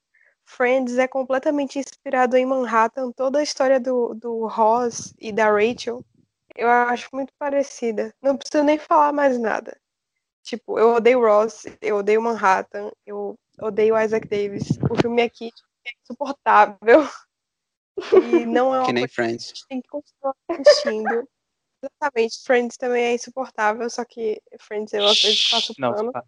Friends 0.45 0.97
é 0.97 1.07
completamente 1.07 1.79
inspirado 1.79 2.35
em 2.35 2.45
Manhattan. 2.45 3.11
Toda 3.11 3.39
a 3.39 3.43
história 3.43 3.79
do, 3.79 4.13
do 4.13 4.47
Ross 4.47 5.13
e 5.19 5.31
da 5.31 5.49
Rachel 5.49 6.03
eu 6.55 6.69
acho 6.69 7.09
muito 7.13 7.33
parecida. 7.37 8.15
Não 8.21 8.37
preciso 8.37 8.63
nem 8.63 8.79
falar 8.79 9.11
mais 9.11 9.37
nada. 9.37 9.77
Tipo, 10.41 10.79
eu 10.79 10.95
odeio 10.95 11.19
Ross, 11.19 11.65
eu 11.81 11.97
odeio 11.97 12.21
Manhattan, 12.21 12.91
eu 13.05 13.35
odeio 13.59 13.99
Isaac 13.99 14.27
Davis. 14.27 14.69
O 14.89 14.95
filme 14.95 15.21
aqui 15.21 15.51
é 15.85 15.91
insuportável. 16.01 17.01
E 18.41 18.45
não 18.45 18.75
é 18.75 18.79
uma 18.79 18.85
Que 18.85 18.91
nem 18.91 19.07
Friends. 19.07 19.45
que 19.45 19.51
a 19.51 19.55
gente 19.55 19.67
tem 19.69 19.81
que 19.81 19.87
continuar 19.87 20.35
assistindo. 20.49 21.29
Exatamente, 21.85 22.43
Friends 22.43 22.77
também 22.77 23.03
é 23.05 23.13
insuportável, 23.13 23.89
só 23.89 24.03
que 24.05 24.41
Friends 24.59 24.93
eu 24.93 25.05
às 25.05 25.21
vezes 25.21 25.49
passo 25.49 25.73
Não, 25.77 25.93
pano. 25.93 26.11
fa- 26.11 26.25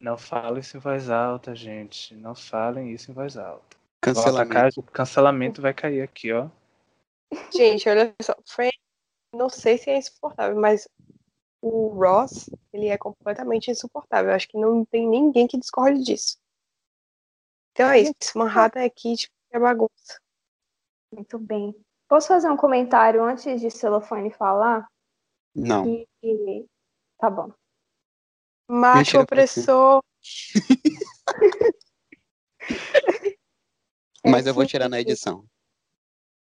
não 0.00 0.18
fale 0.18 0.60
isso 0.60 0.76
em 0.76 0.80
voz 0.80 1.10
alta, 1.10 1.54
gente. 1.54 2.14
Não 2.14 2.34
falem 2.34 2.92
isso 2.92 3.10
em 3.10 3.14
voz 3.14 3.36
alta. 3.36 3.76
Cancelamento. 4.00 4.80
o 4.80 4.82
cancelamento 4.82 5.62
vai 5.62 5.74
cair 5.74 6.02
aqui, 6.02 6.32
ó. 6.32 6.48
Gente, 7.52 7.88
olha 7.88 8.14
só, 8.22 8.34
Friends, 8.46 8.78
não 9.32 9.48
sei 9.48 9.78
se 9.78 9.90
é 9.90 9.98
insuportável, 9.98 10.60
mas 10.60 10.88
o 11.60 11.88
Ross, 11.88 12.48
ele 12.72 12.88
é 12.88 12.96
completamente 12.98 13.70
insuportável. 13.70 14.30
Eu 14.30 14.36
acho 14.36 14.48
que 14.48 14.58
não 14.58 14.84
tem 14.84 15.08
ninguém 15.08 15.46
que 15.46 15.58
discorde 15.58 16.02
disso. 16.02 16.38
Então 17.72 17.90
é 17.90 18.00
isso, 18.00 18.14
Manhattan 18.36 18.80
é 18.80 18.88
kit, 18.90 19.30
é 19.50 19.58
bagunça. 19.58 20.20
Muito 21.12 21.38
bem. 21.38 21.74
Posso 22.08 22.28
fazer 22.28 22.48
um 22.48 22.56
comentário 22.56 23.22
antes 23.22 23.60
de 23.60 23.70
Celofane 23.70 24.30
falar? 24.30 24.86
Não. 25.54 25.84
Que- 25.84 26.66
Tá 27.18 27.30
bom. 27.30 27.50
Macho 28.68 29.20
opressor, 29.20 30.02
Mas 34.24 34.46
eu 34.46 34.52
vou 34.52 34.64
sim, 34.64 34.68
tirar 34.70 34.88
na 34.88 35.00
edição. 35.00 35.46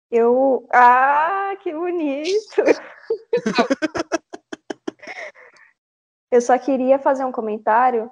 Eu. 0.10 0.68
Ah, 0.72 1.56
que 1.62 1.74
bonito! 1.74 2.30
Eu 6.32 6.40
só 6.40 6.58
queria 6.58 6.98
fazer 6.98 7.26
um 7.26 7.32
comentário 7.32 8.10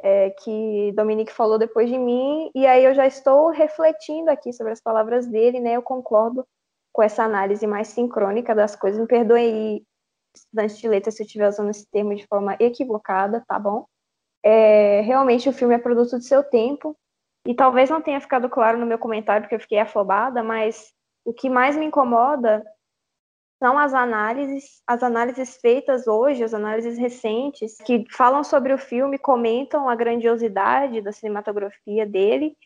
é, 0.00 0.30
que 0.30 0.92
Dominique 0.92 1.32
falou 1.32 1.58
depois 1.58 1.88
de 1.90 1.98
mim, 1.98 2.48
e 2.54 2.64
aí 2.64 2.84
eu 2.84 2.94
já 2.94 3.08
estou 3.08 3.50
refletindo 3.50 4.30
aqui 4.30 4.52
sobre 4.52 4.72
as 4.72 4.80
palavras 4.80 5.26
dele, 5.26 5.58
né? 5.58 5.72
Eu 5.72 5.82
concordo 5.82 6.46
com 6.96 7.02
essa 7.02 7.22
análise 7.22 7.66
mais 7.66 7.88
sincrônica 7.88 8.54
das 8.54 8.74
coisas. 8.74 8.98
Me 8.98 9.06
perdoe 9.06 9.38
aí, 9.38 9.82
estudante 10.34 10.80
de 10.80 10.88
letras, 10.88 11.14
se 11.14 11.22
eu 11.22 11.26
estiver 11.26 11.46
usando 11.46 11.68
esse 11.68 11.86
termo 11.90 12.16
de 12.16 12.26
forma 12.26 12.56
equivocada, 12.58 13.44
tá 13.46 13.58
bom? 13.58 13.84
É, 14.42 15.02
realmente 15.02 15.46
o 15.46 15.52
filme 15.52 15.74
é 15.74 15.78
produto 15.78 16.16
do 16.16 16.22
seu 16.22 16.42
tempo, 16.42 16.96
e 17.46 17.54
talvez 17.54 17.90
não 17.90 18.00
tenha 18.00 18.18
ficado 18.18 18.48
claro 18.48 18.78
no 18.78 18.86
meu 18.86 18.98
comentário, 18.98 19.42
porque 19.42 19.56
eu 19.56 19.60
fiquei 19.60 19.78
afobada, 19.78 20.42
mas 20.42 20.90
o 21.22 21.34
que 21.34 21.50
mais 21.50 21.76
me 21.76 21.84
incomoda 21.84 22.64
são 23.62 23.78
as 23.78 23.92
análises, 23.92 24.82
as 24.86 25.02
análises 25.02 25.58
feitas 25.58 26.06
hoje, 26.06 26.42
as 26.42 26.54
análises 26.54 26.96
recentes, 26.96 27.76
que 27.84 28.06
falam 28.10 28.42
sobre 28.42 28.72
o 28.72 28.78
filme, 28.78 29.18
comentam 29.18 29.86
a 29.86 29.94
grandiosidade 29.94 31.02
da 31.02 31.12
cinematografia 31.12 32.06
dele, 32.06 32.56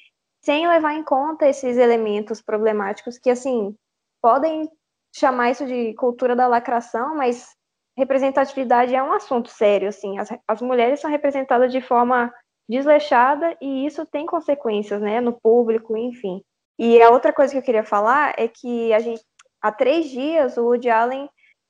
sem 0.41 0.69
levar 0.69 0.95
em 0.95 1.03
conta 1.03 1.49
esses 1.49 1.77
elementos 1.77 2.41
problemáticos 2.41 3.19
que, 3.19 3.29
assim, 3.29 3.77
podem 4.21 4.69
chamar 5.15 5.51
isso 5.51 5.67
de 5.67 5.95
cultura 5.95 6.37
da 6.37 6.47
lacração, 6.47 7.17
mas 7.17 7.49
representatividade 7.97 8.95
é 8.95 9.03
um 9.03 9.13
assunto 9.13 9.51
sério, 9.51 9.89
assim, 9.89 10.19
as, 10.19 10.29
as 10.47 10.63
mulheres 10.63 11.01
são 11.01 11.11
representadas 11.11 11.73
de 11.73 11.81
forma 11.81 12.33
desleixada 12.69 13.57
e 13.61 13.85
isso 13.85 14.07
tem 14.07 14.25
consequências, 14.25 15.01
né, 15.01 15.21
no 15.21 15.33
público, 15.33 15.97
enfim. 15.97 16.43
E 16.79 17.03
a 17.03 17.11
outra 17.11 17.33
coisa 17.33 17.53
que 17.53 17.59
eu 17.59 17.63
queria 17.63 17.85
falar 17.85 18.33
é 18.39 18.47
que 18.47 18.93
a 18.93 19.01
gente 19.01 19.23
há 19.61 19.71
três 19.73 20.09
dias 20.09 20.57
o 20.57 20.65
Woody 20.65 20.89
Allen 20.89 21.29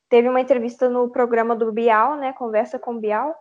teve 0.09 0.29
uma 0.29 0.41
entrevista 0.41 0.89
no 0.89 1.11
programa 1.11 1.57
do 1.57 1.73
Bial, 1.73 2.17
né, 2.17 2.33
Conversa 2.35 2.79
com 2.79 2.99
Bial, 2.99 3.35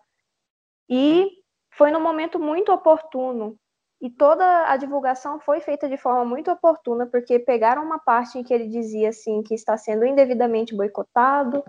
e 0.90 1.30
foi 1.72 1.92
num 1.92 2.02
momento 2.02 2.40
muito 2.40 2.72
oportuno. 2.72 3.58
E 4.02 4.10
toda 4.10 4.72
a 4.72 4.78
divulgação 4.78 5.40
foi 5.40 5.60
feita 5.60 5.90
de 5.90 5.98
forma 5.98 6.24
muito 6.24 6.50
oportuna, 6.50 7.06
porque 7.06 7.38
pegaram 7.38 7.84
uma 7.84 8.00
parte 8.00 8.38
em 8.38 8.44
que 8.44 8.54
ele 8.54 8.68
dizia 8.68 9.10
assim 9.10 9.44
que 9.44 9.54
está 9.54 9.76
sendo 9.78 10.06
indevidamente 10.06 10.76
boicotado, 10.76 11.64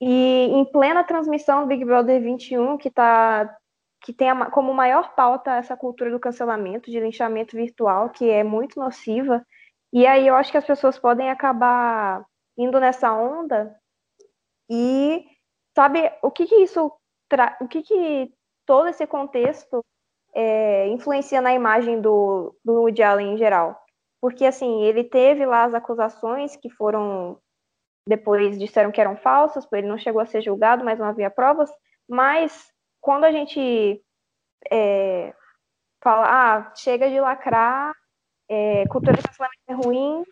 e 0.00 0.48
em 0.52 0.64
plena 0.66 1.02
transmissão 1.02 1.62
do 1.62 1.66
Big 1.66 1.84
Brother 1.84 2.20
21, 2.20 2.76
que 2.76 2.90
tá 2.90 3.56
que 4.02 4.12
tem 4.12 4.28
como 4.52 4.72
maior 4.72 5.14
pauta 5.16 5.56
essa 5.56 5.76
cultura 5.76 6.10
do 6.10 6.20
cancelamento, 6.20 6.90
de 6.90 7.00
linchamento 7.00 7.56
virtual, 7.56 8.10
que 8.10 8.30
é 8.30 8.44
muito 8.44 8.78
nociva, 8.78 9.44
e 9.92 10.06
aí 10.06 10.28
eu 10.28 10.34
acho 10.36 10.52
que 10.52 10.58
as 10.58 10.66
pessoas 10.66 10.98
podem 10.98 11.30
acabar 11.30 12.24
indo 12.56 12.78
nessa 12.78 13.12
onda 13.12 13.74
e 14.70 15.24
sabe 15.74 16.12
o 16.22 16.30
que 16.30 16.46
que 16.46 16.56
isso 16.56 16.92
o 17.60 17.68
que 17.68 17.82
que 17.82 18.32
todo 18.64 18.88
esse 18.88 19.06
contexto 19.06 19.84
é, 20.36 20.86
influencia 20.88 21.40
na 21.40 21.54
imagem 21.54 21.98
do, 21.98 22.54
do 22.62 22.82
Woody 22.82 23.02
Allen 23.02 23.32
em 23.32 23.38
geral? 23.38 23.82
Porque 24.20 24.44
assim, 24.44 24.82
ele 24.82 25.02
teve 25.02 25.46
lá 25.46 25.64
as 25.64 25.72
acusações 25.72 26.54
que 26.56 26.68
foram 26.68 27.40
depois 28.06 28.56
disseram 28.58 28.92
que 28.92 29.00
eram 29.00 29.16
falsas, 29.16 29.66
ele 29.72 29.88
não 29.88 29.98
chegou 29.98 30.20
a 30.20 30.26
ser 30.26 30.40
julgado, 30.40 30.84
mas 30.84 30.98
não 30.98 31.06
havia 31.06 31.28
provas, 31.28 31.70
mas 32.08 32.70
quando 33.00 33.24
a 33.24 33.32
gente 33.32 34.00
é, 34.70 35.34
fala, 36.02 36.26
ah, 36.28 36.72
chega 36.76 37.10
de 37.10 37.18
lacrar, 37.18 37.92
é, 38.48 38.86
cultura 38.86 39.16
de 39.16 39.22
cancelamento 39.22 39.58
é 39.68 39.72
ruim, 39.74 40.24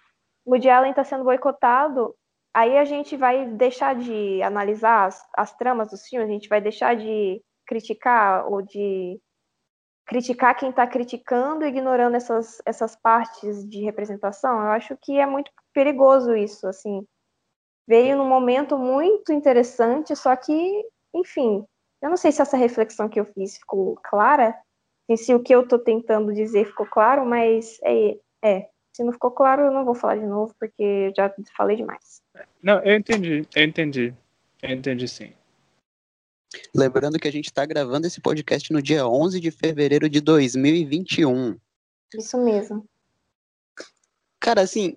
Woody 0.47 0.71
Allen 0.71 0.91
está 0.91 1.03
sendo 1.03 1.25
boicotado, 1.25 2.15
aí 2.55 2.79
a 2.79 2.85
gente 2.85 3.17
vai 3.17 3.47
deixar 3.47 3.97
de 3.97 4.41
analisar 4.43 5.07
as, 5.07 5.27
as 5.37 5.57
tramas 5.57 5.91
dos 5.91 6.07
filmes, 6.07 6.29
a 6.29 6.33
gente 6.33 6.49
vai 6.49 6.61
deixar 6.61 6.95
de 6.95 7.43
criticar 7.67 8.47
ou 8.47 8.63
de 8.63 9.21
criticar 10.07 10.57
quem 10.57 10.71
está 10.71 10.87
criticando, 10.87 11.65
ignorando 11.65 12.17
essas, 12.17 12.61
essas 12.65 12.95
partes 12.97 13.69
de 13.69 13.83
representação. 13.83 14.61
Eu 14.61 14.69
acho 14.69 14.97
que 15.01 15.19
é 15.19 15.27
muito 15.27 15.51
perigoso 15.73 16.37
isso, 16.37 16.67
assim. 16.67 17.07
Veio 17.87 18.17
num 18.17 18.29
momento 18.29 18.79
muito 18.79 19.33
interessante, 19.33 20.15
só 20.17 20.35
que, 20.37 20.85
enfim, 21.15 21.65
eu 22.03 22.11
não 22.11 22.17
sei 22.17 22.33
se 22.33 22.43
essa 22.43 22.57
reflexão 22.57 23.09
que 23.09 23.21
eu 23.21 23.25
fiz 23.25 23.59
ficou 23.59 23.97
clara, 24.03 24.55
e 25.09 25.17
se 25.17 25.35
o 25.35 25.43
que 25.43 25.55
eu 25.55 25.63
estou 25.63 25.79
tentando 25.79 26.33
dizer 26.33 26.67
ficou 26.67 26.87
claro, 26.87 27.27
mas 27.27 27.79
é, 27.83 28.19
é. 28.43 28.69
Se 28.95 29.03
não 29.03 29.13
ficou 29.13 29.31
claro, 29.31 29.63
eu 29.63 29.73
não 29.73 29.85
vou 29.85 29.95
falar 29.95 30.17
de 30.17 30.27
novo, 30.27 30.55
porque 30.59 31.13
já 31.17 31.33
falei 31.57 31.77
demais. 31.77 32.23
Não, 32.63 32.81
eu 32.83 32.95
entendi, 32.95 33.47
eu 33.55 33.65
entendi. 33.65 34.15
Eu 34.63 34.71
entendi 34.71 35.07
sim. 35.09 35.33
Lembrando 36.75 37.19
que 37.19 37.29
a 37.29 37.33
gente 37.33 37.47
está 37.47 37.65
gravando 37.65 38.07
esse 38.07 38.21
podcast 38.21 38.73
no 38.73 38.83
dia 38.83 39.07
11 39.07 39.41
de 39.41 39.51
fevereiro 39.51 40.09
de 40.09 40.21
2021. 40.21 41.57
Isso 42.15 42.39
mesmo. 42.39 42.87
Cara, 44.41 44.61
assim, 44.61 44.97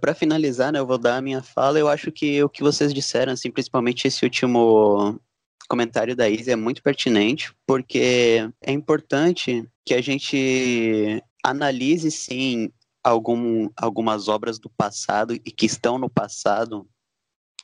para 0.00 0.14
finalizar, 0.14 0.72
né, 0.72 0.78
eu 0.78 0.86
vou 0.86 0.98
dar 0.98 1.16
a 1.16 1.22
minha 1.22 1.42
fala. 1.42 1.78
Eu 1.78 1.88
acho 1.88 2.10
que 2.10 2.42
o 2.42 2.48
que 2.48 2.62
vocês 2.62 2.94
disseram, 2.94 3.32
assim, 3.32 3.50
principalmente 3.50 4.08
esse 4.08 4.24
último 4.24 5.20
comentário 5.68 6.14
da 6.14 6.28
Isa 6.28 6.52
é 6.52 6.56
muito 6.56 6.82
pertinente, 6.82 7.52
porque 7.66 8.48
é 8.62 8.72
importante 8.72 9.68
que 9.84 9.94
a 9.94 10.00
gente 10.00 11.22
analise, 11.44 12.10
sim, 12.10 12.70
algum, 13.02 13.68
algumas 13.76 14.28
obras 14.28 14.58
do 14.58 14.70
passado 14.70 15.34
e 15.34 15.38
que 15.38 15.66
estão 15.66 15.98
no 15.98 16.08
passado, 16.08 16.88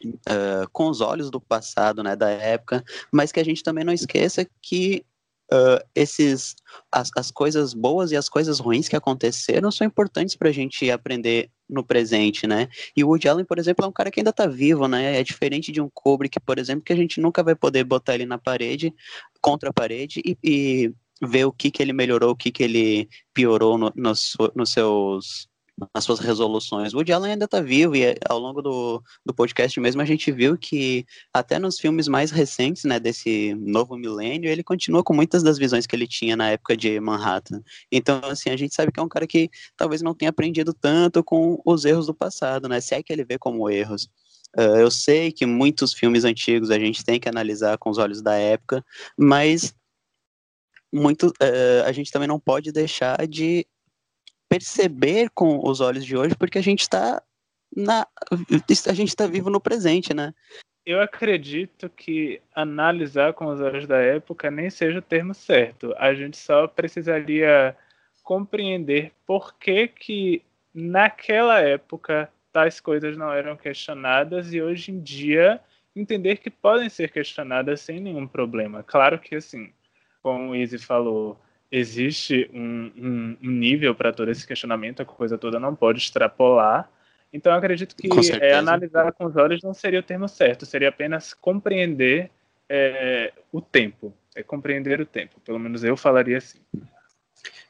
uh, 0.09 0.69
com 0.73 0.89
os 0.89 1.01
olhos 1.01 1.31
do 1.31 1.41
passado, 1.41 2.03
né, 2.03 2.17
da 2.17 2.31
época, 2.31 2.85
mas 3.11 3.33
que 3.33 3.41
a 3.41 3.45
gente 3.45 3.63
também 3.63 3.85
não 3.85 3.93
esqueça 3.93 4.47
que 4.61 5.05
uh, 5.53 5.85
esses, 5.95 6.55
as, 6.91 7.11
as 7.17 7.31
coisas 7.31 7.75
boas 7.75 8.11
e 8.11 8.17
as 8.17 8.29
coisas 8.29 8.59
ruins 8.59 8.89
que 8.89 8.97
aconteceram 8.97 9.71
são 9.71 9.87
importantes 9.87 10.35
para 10.35 10.49
a 10.49 10.53
gente 10.53 10.91
aprender 10.91 11.51
no 11.69 11.85
presente, 11.85 12.47
né? 12.47 12.69
E 12.97 13.03
o 13.03 13.09
Woody 13.09 13.29
Allen, 13.29 13.45
por 13.45 13.59
exemplo, 13.59 13.85
é 13.85 13.89
um 13.89 13.93
cara 13.93 14.11
que 14.11 14.21
ainda 14.21 14.31
está 14.31 14.47
vivo, 14.47 14.87
né? 14.87 15.19
É 15.19 15.25
diferente 15.25 15.73
de 15.73 15.81
um 15.81 15.89
Kubrick, 15.93 16.39
por 16.41 16.59
exemplo, 16.59 16.85
que 16.85 16.93
a 16.93 16.97
gente 16.97 17.21
nunca 17.21 17.43
vai 17.43 17.55
poder 17.55 17.85
botar 17.85 18.15
ele 18.15 18.27
na 18.27 18.39
parede, 18.39 18.95
contra 19.41 19.71
a 19.71 19.73
parede 19.73 20.21
e, 20.25 20.37
e 20.43 20.93
ver 21.23 21.45
o 21.45 21.53
que 21.53 21.71
que 21.71 21.83
ele 21.83 21.93
melhorou, 21.93 22.33
o 22.33 22.37
que 22.37 22.51
que 22.51 22.63
ele 22.63 23.09
piorou 23.33 23.79
no, 23.79 23.93
nos, 23.97 24.37
nos 24.55 24.71
seus 24.71 25.49
nas 25.95 26.05
suas 26.05 26.19
resoluções. 26.19 26.93
O 26.93 26.97
Woody 26.97 27.13
Allen 27.13 27.33
ainda 27.33 27.47
está 27.47 27.61
vivo 27.61 27.97
e 27.97 28.15
ao 28.29 28.39
longo 28.39 28.61
do, 28.61 29.03
do 29.25 29.35
podcast 29.35 29.79
mesmo 29.81 30.03
a 30.03 30.05
gente 30.05 30.31
viu 30.31 30.57
que 30.57 31.05
até 31.33 31.59
nos 31.59 31.79
filmes 31.79 32.09
mais 32.09 32.31
recentes, 32.31 32.85
né, 32.85 33.01
desse 33.01 33.55
novo 33.55 33.97
milênio, 33.97 34.51
ele 34.51 34.63
continua 34.63 35.03
com 35.03 35.15
muitas 35.15 35.43
das 35.43 35.59
visões 35.59 35.87
que 35.87 35.97
ele 35.97 36.07
tinha 36.07 36.37
na 36.37 36.51
época 36.51 36.77
de 36.77 37.01
Manhattan. 37.01 37.63
Então, 37.91 38.21
assim, 38.25 38.51
a 38.51 38.57
gente 38.57 38.75
sabe 38.75 38.93
que 38.93 39.01
é 39.01 39.03
um 39.03 39.09
cara 39.09 39.27
que 39.27 39.51
talvez 39.77 40.03
não 40.03 40.15
tenha 40.15 40.31
aprendido 40.31 40.75
tanto 40.75 41.25
com 41.25 41.61
os 41.65 41.85
erros 41.85 42.07
do 42.07 42.15
passado, 42.15 42.69
né, 42.69 42.81
se 42.81 42.95
é 42.95 43.03
que 43.03 43.13
ele 43.13 43.25
vê 43.25 43.39
como 43.39 43.69
erros. 43.71 44.09
Uh, 44.57 44.77
eu 44.77 44.91
sei 44.91 45.33
que 45.33 45.47
muitos 45.47 45.95
filmes 45.95 46.25
antigos 46.25 46.71
a 46.71 46.79
gente 46.79 47.03
tem 47.03 47.19
que 47.19 47.29
analisar 47.29 47.79
com 47.79 47.89
os 47.89 47.97
olhos 47.97 48.21
da 48.21 48.35
época, 48.35 48.85
mas 49.17 49.75
muito, 50.93 51.29
uh, 51.29 51.87
a 51.87 51.93
gente 51.93 52.13
também 52.13 52.29
não 52.29 52.39
pode 52.39 52.71
deixar 52.71 53.27
de 53.27 53.67
perceber 54.53 55.31
com 55.31 55.67
os 55.67 55.81
olhos 55.81 56.05
de 56.05 56.15
hoje, 56.15 56.37
porque 56.37 56.59
a 56.59 56.63
gente 56.63 56.83
está 56.83 57.23
na 57.75 58.07
a 58.87 58.93
gente 58.93 59.09
está 59.09 59.27
vivo 59.27 59.49
no 59.49 59.59
presente, 59.59 60.13
né? 60.13 60.35
Eu 60.85 61.01
acredito 61.01 61.89
que 61.89 62.39
analisar 62.55 63.33
com 63.33 63.47
os 63.47 63.63
olhos 63.63 63.87
da 63.87 63.97
época 63.97 64.51
nem 64.51 64.69
seja 64.69 64.99
o 64.99 65.03
termo 65.03 65.33
certo. 65.33 65.95
A 65.97 66.13
gente 66.13 66.37
só 66.37 66.67
precisaria 66.67 67.75
compreender 68.23 69.13
por 69.27 69.55
que 69.55 69.89
que 69.89 70.43
naquela 70.75 71.61
época 71.61 72.29
tais 72.53 72.79
coisas 72.79 73.17
não 73.17 73.33
eram 73.33 73.57
questionadas 73.57 74.53
e 74.53 74.61
hoje 74.61 74.91
em 74.91 75.01
dia 75.01 75.61
entender 75.97 76.37
que 76.37 76.51
podem 76.51 76.91
ser 76.91 77.11
questionadas 77.11 77.81
sem 77.81 78.01
nenhum 78.01 78.27
problema. 78.27 78.83
Claro 78.83 79.19
que 79.19 79.37
assim, 79.37 79.73
como 80.23 80.51
o 80.51 80.57
Izzy 80.57 80.79
falou, 80.79 81.39
existe 81.73 82.51
um, 82.53 82.93
um, 83.43 83.51
nível 83.51 83.95
para 83.95 84.13
todo 84.13 84.31
esse 84.31 84.47
questionamento, 84.47 85.01
a 85.01 85.07
coisa 85.07 85.39
toda 85.39 85.59
não 85.59 85.75
pode 85.75 85.99
extrapolar. 85.99 86.91
Então, 87.33 87.51
acredito 87.55 87.97
que 87.97 88.09
é, 88.43 88.53
analisar 88.53 89.11
com 89.13 89.25
os 89.25 89.35
olhos 89.37 89.63
não 89.63 89.73
seria 89.73 90.01
o 90.01 90.03
termo 90.03 90.29
certo, 90.29 90.67
seria 90.67 90.91
apenas 90.91 91.33
compreender 91.33 92.31
é, 92.69 93.33
o 93.51 93.63
tempo. 93.63 94.15
É 94.35 94.43
compreender 94.43 95.01
o 95.01 95.07
tempo. 95.07 95.41
Pelo 95.41 95.59
menos 95.59 95.83
eu 95.83 95.97
falaria 95.97 96.37
assim. 96.37 96.61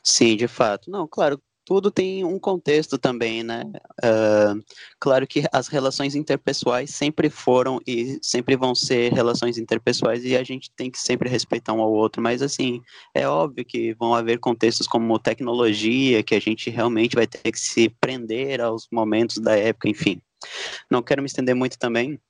Sim, 0.03 0.37
de 0.37 0.49
fato. 0.49 0.91
Não, 0.91 1.07
claro, 1.07 1.41
tudo 1.73 1.91
tem 1.91 2.23
um 2.23 2.39
contexto 2.39 2.99
também, 2.99 3.43
né? 3.43 3.63
Uh, 4.05 4.63
claro 5.01 5.27
que 5.27 5.45
as 5.51 5.69
relações 5.69 6.15
interpessoais 6.15 6.91
sempre 6.91 7.31
foram 7.31 7.81
e 7.87 8.19
sempre 8.21 8.57
vão 8.57 8.75
ser 8.75 9.11
relações 9.11 9.57
interpessoais 9.57 10.23
e 10.23 10.37
a 10.37 10.45
gente 10.45 10.71
tem 10.77 10.91
que 10.91 10.99
sempre 10.99 11.31
respeitar 11.31 11.73
um 11.73 11.81
ao 11.81 11.91
outro, 11.91 12.21
mas 12.21 12.43
assim, 12.43 12.83
é 13.15 13.27
óbvio 13.27 13.65
que 13.65 13.95
vão 13.95 14.15
haver 14.15 14.39
contextos 14.39 14.87
como 14.87 15.19
tecnologia, 15.19 16.23
que 16.23 16.35
a 16.35 16.41
gente 16.41 16.69
realmente 16.69 17.17
vai 17.17 17.27
ter 17.27 17.51
que 17.51 17.59
se 17.59 17.89
prender 17.89 18.61
aos 18.61 18.87
momentos 18.93 19.39
da 19.39 19.57
época, 19.57 19.89
enfim. 19.89 20.21
Não 20.91 21.03
quero 21.03 21.23
me 21.23 21.27
estender 21.27 21.55
muito 21.55 21.79
também. 21.79 22.21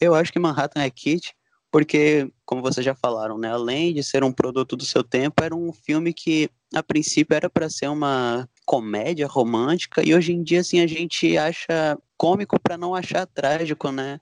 Eu 0.00 0.14
acho 0.14 0.32
que 0.32 0.38
Manhattan 0.38 0.80
é 0.80 0.88
Kit 0.88 1.34
porque, 1.70 2.32
como 2.46 2.62
vocês 2.62 2.82
já 2.82 2.94
falaram, 2.94 3.36
né, 3.36 3.50
além 3.50 3.92
de 3.92 4.02
ser 4.02 4.24
um 4.24 4.32
produto 4.32 4.74
do 4.74 4.86
seu 4.86 5.04
tempo, 5.04 5.42
era 5.44 5.54
um 5.54 5.70
filme 5.70 6.14
que, 6.14 6.48
a 6.74 6.82
princípio, 6.82 7.34
era 7.34 7.50
para 7.50 7.68
ser 7.68 7.88
uma 7.88 8.48
comédia 8.66 9.26
romântica, 9.26 10.06
e 10.06 10.14
hoje 10.14 10.32
em 10.32 10.42
dia, 10.42 10.60
assim, 10.60 10.80
a 10.80 10.86
gente 10.86 11.38
acha 11.38 11.96
cômico 12.18 12.60
para 12.60 12.76
não 12.76 12.94
achar 12.94 13.26
trágico, 13.26 13.90
né? 13.92 14.20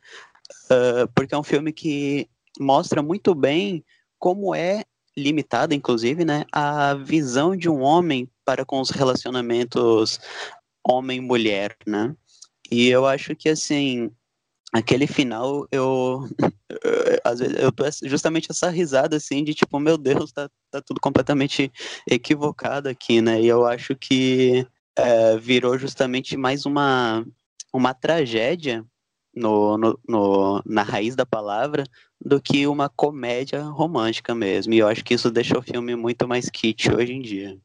Uh, 0.67 1.09
porque 1.15 1.35
é 1.35 1.39
um 1.39 1.43
filme 1.43 1.73
que 1.73 2.29
mostra 2.61 3.03
muito 3.03 3.35
bem 3.35 3.83
como 4.19 4.55
é 4.55 4.85
limitada, 5.17 5.75
inclusive, 5.75 6.25
né, 6.25 6.45
a 6.53 6.95
visão 6.95 7.57
de 7.57 7.69
um 7.69 7.81
homem 7.81 8.29
para 8.45 8.65
com 8.65 8.81
os 8.81 8.91
relacionamentos 8.91 10.21
homem-mulher, 10.87 11.77
né? 11.87 12.15
E 12.71 12.89
eu 12.89 13.07
acho 13.07 13.35
que, 13.35 13.49
assim, 13.49 14.11
aquele 14.73 15.07
final, 15.07 15.67
eu, 15.71 16.29
às 17.23 17.39
vezes, 17.39 17.57
eu 17.59 17.73
tô 17.73 17.85
justamente 18.03 18.51
essa 18.51 18.71
risada, 18.71 19.17
assim, 19.17 19.45
de 19.45 19.55
tipo, 19.55 19.79
meu 19.79 19.97
Deus, 19.97 20.33
tá, 20.33 20.49
tá 20.71 20.81
tudo 20.83 21.01
completamente 21.01 21.73
equivocado 22.09 22.89
aqui, 22.89 23.21
né? 23.21 23.41
E 23.41 23.47
eu 23.47 23.65
acho 23.67 23.95
que 23.97 24.67
é, 24.97 25.37
virou 25.37 25.79
justamente 25.79 26.37
mais 26.37 26.67
uma, 26.67 27.25
uma 27.73 27.93
tragédia 27.95 28.85
no, 29.35 29.77
no, 29.77 30.01
no, 30.09 30.63
na 30.65 30.83
raiz 30.83 31.17
da 31.17 31.27
palavra 31.27 31.85
do 32.21 32.41
que 32.41 32.67
uma 32.67 32.89
comédia 32.89 33.63
romântica 33.63 34.35
mesmo. 34.35 34.73
E 34.73 34.79
eu 34.79 34.89
acho 34.89 35.05
que 35.05 35.15
isso 35.15 35.31
deixa 35.31 35.59
o 35.59 35.63
filme 35.63 35.95
muito 35.97 36.27
mais 36.27 36.49
kit 36.49 36.91
hoje 36.91 37.13
em 37.13 37.21
dia. 37.21 37.59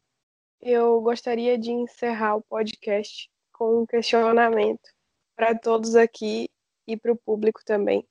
Eu 0.60 1.00
gostaria 1.00 1.56
de 1.56 1.70
encerrar 1.70 2.36
o 2.36 2.42
podcast 2.42 3.30
com 3.52 3.82
um 3.82 3.86
questionamento 3.86 4.90
para 5.34 5.58
todos 5.58 5.94
aqui 5.94 6.48
e 6.86 6.96
para 6.96 7.12
o 7.12 7.16
público 7.16 7.60
também, 7.64 8.04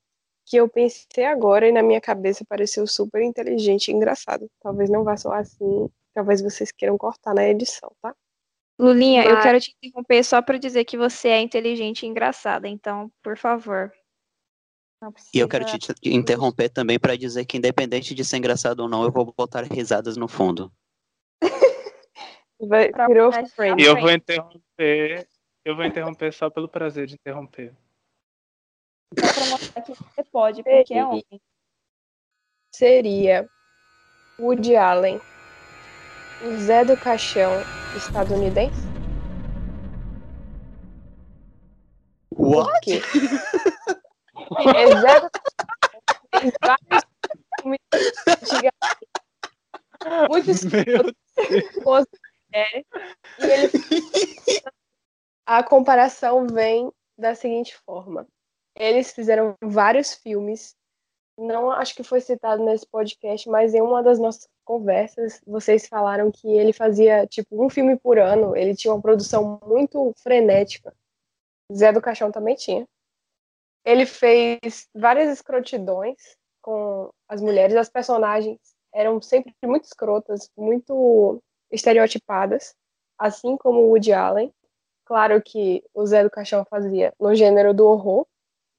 que 0.50 0.58
eu 0.58 0.68
pensei 0.68 1.26
agora 1.26 1.68
e 1.68 1.72
na 1.72 1.84
minha 1.84 2.02
cabeça 2.02 2.44
pareceu 2.44 2.88
super 2.88 3.22
inteligente 3.22 3.90
e 3.90 3.94
engraçado. 3.94 4.50
Talvez 4.60 4.90
não 4.90 5.04
vá 5.04 5.16
soar 5.16 5.42
assim, 5.42 5.88
talvez 6.12 6.42
vocês 6.42 6.72
queiram 6.72 6.98
cortar 6.98 7.36
na 7.36 7.48
edição, 7.48 7.92
tá? 8.02 8.16
Lulinha, 8.80 9.24
Mas... 9.24 9.32
eu 9.32 9.42
quero 9.42 9.60
te 9.60 9.76
interromper 9.78 10.24
só 10.24 10.42
para 10.42 10.58
dizer 10.58 10.86
que 10.86 10.98
você 10.98 11.28
é 11.28 11.40
inteligente 11.40 12.04
e 12.04 12.08
engraçada, 12.08 12.68
então, 12.68 13.12
por 13.22 13.38
favor. 13.38 13.94
Precisa... 15.14 15.32
E 15.34 15.40
eu 15.40 15.48
quero 15.48 15.66
te 15.66 15.78
interromper 16.04 16.70
também 16.70 16.98
para 16.98 17.16
dizer 17.16 17.46
que, 17.46 17.58
independente 17.58 18.16
de 18.16 18.26
ser 18.26 18.38
engraçado 18.38 18.80
ou 18.80 18.90
não, 18.90 19.04
eu 19.04 19.12
vou 19.12 19.32
botar 19.32 19.64
risadas 19.64 20.18
no 20.18 20.28
fundo. 20.28 20.72
Vai, 22.60 22.92
virou 23.08 23.32
E 23.78 23.84
eu 23.84 23.98
vou 24.00 24.12
interromper. 24.12 25.28
Eu 25.64 25.76
vou 25.76 25.86
interromper 25.86 26.34
só 26.34 26.50
pelo 26.50 26.68
prazer 26.68 27.06
de 27.06 27.14
interromper. 27.14 27.74
Só 29.18 29.34
pra 29.34 29.46
mostrar 29.50 29.82
que 29.82 29.94
você 29.94 30.24
pode, 30.26 30.64
porque 30.64 30.94
é 30.94 31.06
homem. 31.06 31.26
Seria 32.74 33.50
Woody 34.40 34.76
Allen, 34.76 35.20
o 36.44 36.58
Zé 36.60 36.86
do 36.86 36.96
Caixão 36.98 37.52
estadunidense? 37.96 38.80
What? 42.32 43.02
É 44.76 45.02
Zé 45.02 45.20
do 45.20 45.30
Caixão. 45.32 45.50
vários 46.62 47.04
filmes 47.62 47.80
Muitos 50.30 50.64
Meu 50.64 52.06
é, 52.54 52.80
e 52.80 52.84
ele... 53.44 53.72
A 55.46 55.64
comparação 55.64 56.46
vem 56.48 56.92
da 57.18 57.34
seguinte 57.34 57.76
forma. 57.78 58.28
Eles 58.80 59.12
fizeram 59.12 59.56
vários 59.62 60.14
filmes. 60.14 60.74
Não 61.38 61.70
acho 61.70 61.94
que 61.94 62.04
foi 62.04 62.22
citado 62.22 62.64
nesse 62.64 62.88
podcast, 62.88 63.48
mas 63.50 63.74
em 63.74 63.82
uma 63.82 64.02
das 64.02 64.18
nossas 64.18 64.48
conversas, 64.64 65.42
vocês 65.46 65.88
falaram 65.88 66.32
que 66.32 66.48
ele 66.48 66.72
fazia 66.72 67.28
tipo 67.28 67.64
um 67.64 67.70
filme 67.70 67.98
por 67.98 68.18
ano. 68.18 68.56
Ele 68.56 68.74
tinha 68.74 68.94
uma 68.94 69.02
produção 69.02 69.60
muito 69.66 70.14
frenética. 70.24 70.94
Zé 71.74 71.92
do 71.92 72.02
Caixão 72.02 72.32
também 72.32 72.56
tinha. 72.56 72.88
Ele 73.86 74.06
fez 74.06 74.88
várias 74.96 75.30
escrotidões 75.32 76.18
com 76.62 77.10
as 77.28 77.42
mulheres. 77.42 77.76
As 77.76 77.90
personagens 77.90 78.60
eram 78.94 79.22
sempre 79.22 79.54
muito 79.64 79.86
escrotas, 79.86 80.50
muito 80.58 81.42
estereotipadas, 81.72 82.76
assim 83.18 83.58
como 83.58 83.82
o 83.82 83.90
Woody 83.90 84.14
Allen. 84.14 84.54
Claro 85.06 85.42
que 85.42 85.84
o 85.94 86.06
Zé 86.06 86.24
do 86.24 86.30
Caixão 86.30 86.66
fazia 86.66 87.14
no 87.20 87.36
gênero 87.36 87.74
do 87.74 87.86
horror 87.86 88.26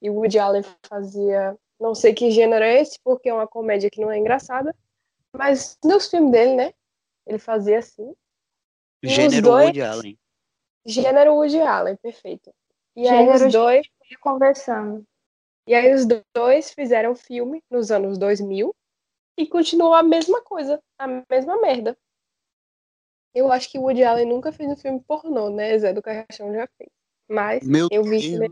e 0.01 0.09
o 0.11 0.14
Woody 0.14 0.38
Allen 0.38 0.62
fazia 0.88 1.57
não 1.78 1.94
sei 1.94 2.12
que 2.12 2.30
gênero 2.30 2.62
é 2.64 2.80
esse, 2.80 2.98
porque 3.03 3.28
é 3.28 3.34
uma 3.34 3.46
comédia 3.48 3.90
que 3.90 4.01
não 4.01 4.11
é 4.11 4.18
engraçada, 4.18 4.74
mas 5.32 5.78
nos 5.82 6.09
filmes 6.11 6.30
dele, 6.30 6.55
né? 6.55 6.74
Ele 7.26 7.38
fazia 7.38 7.78
assim. 7.78 8.14
E 9.03 9.09
Gênero 9.09 9.42
dois- 9.42 9.64
Woody 9.66 9.80
Allen. 9.82 10.18
Gênero 10.84 11.34
Woody 11.34 11.61
Allen, 11.61 11.96
perfeito. 11.96 12.53
E 12.96 13.09
aí 13.09 13.18
Gênero 13.26 13.46
os 13.46 13.53
dois, 13.53 13.86
Conversando. 14.20 15.07
e 15.66 15.74
aí 15.74 15.94
os 15.94 16.05
dois 16.34 16.70
fizeram 16.72 17.14
filme 17.14 17.62
nos 17.70 17.90
anos 17.90 18.18
2000 18.18 18.74
e 19.38 19.46
continuou 19.46 19.94
a 19.94 20.03
mesma 20.03 20.42
coisa, 20.42 20.82
a 20.98 21.07
mesma 21.30 21.59
merda. 21.61 21.96
Eu 23.34 23.51
acho 23.53 23.70
que 23.70 23.78
o 23.78 23.82
Woody 23.82 24.03
Allen 24.05 24.26
nunca 24.26 24.53
fez 24.53 24.68
um 24.68 24.76
filme 24.76 25.01
pornô, 25.07 25.48
né? 25.51 25.78
Zé 25.78 25.92
do 25.92 26.03
Caixão 26.03 26.53
já 26.53 26.66
fez. 26.76 26.90
Mas 27.28 27.66
Meu 27.66 27.88
eu 27.90 28.03
vi 28.03 28.36
Deus. 28.38 28.51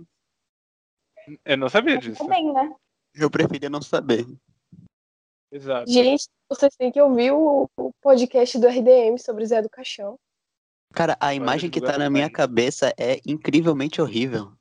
Eu 1.44 1.56
não 1.56 1.68
sabia 1.68 1.98
disso. 1.98 2.18
Também, 2.22 2.52
né? 2.52 2.74
Eu 3.14 3.30
preferia 3.30 3.70
não 3.70 3.82
saber. 3.82 4.26
Exato. 5.50 5.90
Gente, 5.90 6.28
vocês 6.48 6.74
têm 6.76 6.92
que 6.92 7.00
ouvir 7.00 7.32
o, 7.32 7.68
o 7.76 7.92
podcast 8.02 8.58
do 8.58 8.66
RDM 8.66 9.18
sobre 9.18 9.46
Zé 9.46 9.62
do 9.62 9.70
Caixão. 9.70 10.18
Cara, 10.92 11.16
a 11.20 11.34
imagem 11.34 11.70
que 11.70 11.80
tá 11.80 11.98
na 11.98 12.08
minha 12.08 12.30
cabeça 12.30 12.92
é 12.98 13.20
incrivelmente 13.26 14.00
horrível. 14.00 14.52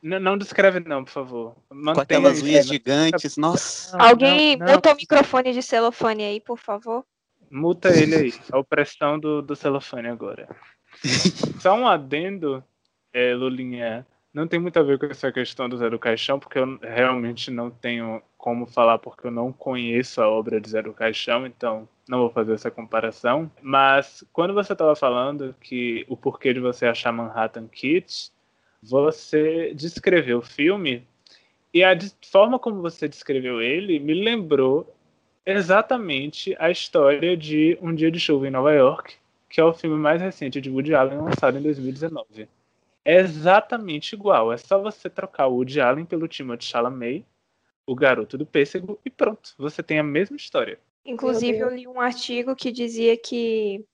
Não, 0.00 0.20
não 0.20 0.38
descreve 0.38 0.80
não, 0.80 1.04
por 1.04 1.10
favor. 1.10 1.56
Com 1.68 1.74
Mantenha 1.74 2.02
aquelas 2.02 2.36
isso, 2.36 2.46
unhas 2.46 2.66
gigantes, 2.66 3.36
nossa. 3.36 3.96
Não, 3.96 4.04
Alguém 4.06 4.56
não. 4.56 4.66
bota 4.66 4.92
o 4.92 4.96
microfone 4.96 5.52
de 5.52 5.62
celofane 5.62 6.24
aí, 6.24 6.40
por 6.40 6.58
favor. 6.58 7.04
Muta 7.50 7.88
ele 7.88 8.14
aí. 8.14 8.34
A 8.52 8.58
opressão 8.58 9.18
do, 9.18 9.40
do 9.40 9.56
celofane 9.56 10.08
agora. 10.08 10.48
Só 11.60 11.74
um 11.74 11.86
adendo, 11.86 12.62
é, 13.12 13.34
Lulinha. 13.34 14.06
Não 14.34 14.48
tem 14.48 14.58
muito 14.58 14.76
a 14.80 14.82
ver 14.82 14.98
com 14.98 15.06
essa 15.06 15.30
questão 15.30 15.68
do 15.68 15.78
Zé 15.78 15.88
do 15.88 15.96
Caixão, 15.96 16.40
porque 16.40 16.58
eu 16.58 16.76
realmente 16.82 17.52
não 17.52 17.70
tenho 17.70 18.20
como 18.36 18.66
falar, 18.66 18.98
porque 18.98 19.28
eu 19.28 19.30
não 19.30 19.52
conheço 19.52 20.20
a 20.20 20.28
obra 20.28 20.60
de 20.60 20.70
Zé 20.70 20.82
do 20.82 20.92
Caixão, 20.92 21.46
então 21.46 21.88
não 22.08 22.18
vou 22.18 22.30
fazer 22.30 22.52
essa 22.52 22.68
comparação. 22.68 23.48
Mas 23.62 24.24
quando 24.32 24.52
você 24.52 24.72
estava 24.72 24.96
falando 24.96 25.54
que 25.60 26.04
o 26.08 26.16
porquê 26.16 26.52
de 26.52 26.58
você 26.58 26.84
achar 26.84 27.12
Manhattan 27.12 27.68
Kitsch, 27.68 28.32
você 28.82 29.72
descreveu 29.72 30.38
o 30.38 30.42
filme 30.42 31.06
e 31.72 31.84
a 31.84 31.96
forma 32.28 32.58
como 32.58 32.82
você 32.82 33.08
descreveu 33.08 33.62
ele 33.62 34.00
me 34.00 34.14
lembrou 34.14 34.92
exatamente 35.46 36.56
a 36.58 36.70
história 36.70 37.36
de 37.36 37.78
Um 37.80 37.94
Dia 37.94 38.10
de 38.10 38.18
Chuva 38.18 38.48
em 38.48 38.50
Nova 38.50 38.72
York, 38.72 39.14
que 39.48 39.60
é 39.60 39.64
o 39.64 39.72
filme 39.72 39.96
mais 39.96 40.20
recente 40.20 40.60
de 40.60 40.70
Woody 40.70 40.92
Allen 40.92 41.18
lançado 41.18 41.56
em 41.56 41.62
2019. 41.62 42.48
É 43.04 43.16
exatamente 43.16 44.14
igual, 44.14 44.52
é 44.52 44.56
só 44.56 44.80
você 44.80 45.10
trocar 45.10 45.46
o 45.46 45.56
Woody 45.56 45.80
Allen 45.80 46.06
pelo 46.06 46.26
Timothée 46.26 46.66
Chalamet, 46.66 47.26
o 47.86 47.94
garoto 47.94 48.38
do 48.38 48.46
pêssego, 48.46 48.98
e 49.04 49.10
pronto, 49.10 49.54
você 49.58 49.82
tem 49.82 49.98
a 49.98 50.02
mesma 50.02 50.36
história. 50.36 50.78
Inclusive, 51.04 51.58
eu 51.58 51.68
li 51.68 51.86
um 51.86 52.00
artigo 52.00 52.56
que 52.56 52.72
dizia 52.72 53.14
que 53.16 53.84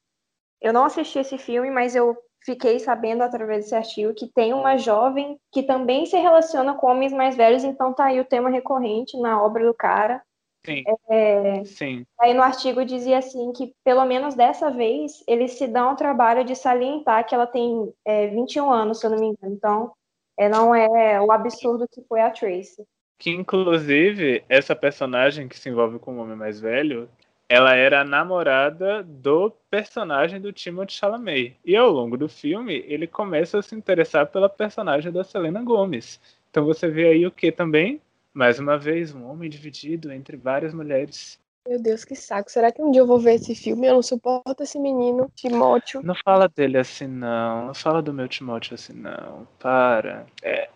eu 0.61 0.73
não 0.73 0.85
assisti 0.85 1.19
esse 1.19 1.37
filme, 1.39 1.71
mas 1.71 1.97
eu 1.97 2.17
fiquei 2.45 2.79
sabendo 2.79 3.23
através 3.23 3.65
desse 3.65 3.75
artigo 3.75 4.15
que 4.15 4.29
tem 4.29 4.55
uma 4.55 4.77
jovem 4.77 5.39
que 5.53 5.63
também 5.63 6.07
se 6.07 6.17
relaciona 6.17 6.75
com 6.75 6.87
homens 6.87 7.13
mais 7.13 7.37
velhos, 7.37 7.65
então 7.65 7.93
tá 7.93 8.07
aí 8.07 8.21
o 8.21 8.25
tema 8.25 8.49
recorrente 8.49 9.19
na 9.19 9.43
obra 9.43 9.67
do 9.67 9.75
cara. 9.75 10.23
Sim, 10.65 10.85
É, 11.09 11.65
sim. 11.65 12.07
Aí 12.21 12.35
no 12.35 12.43
artigo 12.43 12.85
dizia 12.85 13.19
assim 13.19 13.53
que, 13.53 13.75
pelo 13.83 14.05
menos 14.05 14.35
dessa 14.35 14.71
vez, 14.71 15.25
eles 15.27 15.53
se 15.53 15.67
dão 15.67 15.91
ao 15.91 15.97
trabalho 15.97 16.45
de 16.45 16.55
salientar 16.55 17.27
que 17.27 17.35
ela 17.35 17.47
tem 17.47 17.93
é, 18.05 18.29
21 18.29 18.71
anos, 18.71 19.01
se 19.01 19.07
eu 19.07 19.11
não 19.11 19.19
me 19.19 19.29
engano. 19.29 19.55
Então, 19.55 19.93
é, 20.39 20.49
não 20.49 20.75
é 20.75 21.21
o 21.21 21.33
absurdo 21.33 21.89
que 21.91 22.03
foi 22.03 22.21
a 22.21 22.31
Tracy. 22.31 22.85
Que 23.19 23.31
inclusive 23.31 24.45
essa 24.49 24.75
personagem 24.77 25.49
que 25.49 25.59
se 25.59 25.69
envolve 25.69 25.99
com 25.99 26.17
o 26.17 26.19
homem 26.19 26.37
mais 26.37 26.61
velho, 26.61 27.09
ela 27.49 27.75
era 27.75 28.03
a 28.03 28.05
namorada 28.05 29.03
do 29.03 29.51
personagem 29.69 30.41
do 30.41 30.53
Timothée 30.53 30.95
Chalamet. 30.95 31.57
E 31.65 31.75
ao 31.75 31.91
longo 31.91 32.17
do 32.17 32.29
filme, 32.29 32.85
ele 32.87 33.07
começa 33.07 33.59
a 33.59 33.63
se 33.63 33.75
interessar 33.75 34.27
pela 34.29 34.49
personagem 34.49 35.11
da 35.11 35.25
Selena 35.25 35.63
Gomez. 35.63 36.21
Então 36.51 36.65
você 36.65 36.89
vê 36.89 37.09
aí 37.09 37.27
o 37.27 37.31
que 37.31 37.51
também? 37.51 38.01
Mais 38.33 38.59
uma 38.59 38.79
vez, 38.79 39.13
um 39.13 39.27
homem 39.29 39.51
dividido 39.51 40.13
entre 40.13 40.37
várias 40.37 40.73
mulheres. 40.73 41.39
Meu 41.69 41.81
Deus, 41.81 42.05
que 42.05 42.15
saco. 42.15 42.51
Será 42.51 42.73
que 42.73 42.83
um 42.83 42.91
dia 42.91 43.03
eu 43.03 43.07
vou 43.07 43.19
ver 43.19 43.35
esse 43.35 43.55
filme? 43.55 43.87
Eu 43.87 43.95
não 43.95 44.03
suporto 44.03 44.63
esse 44.63 44.79
menino, 44.79 45.31
Timóteo. 45.35 46.03
Não 46.03 46.15
fala 46.25 46.49
dele 46.49 46.79
assim, 46.79 47.07
não. 47.07 47.67
Não 47.67 47.75
fala 47.75 48.01
do 48.01 48.15
meu 48.15 48.29
Timóteo 48.29 48.75
assim, 48.75 48.93
não. 48.93 49.47
Para. 49.59 50.27
É. 50.43 50.71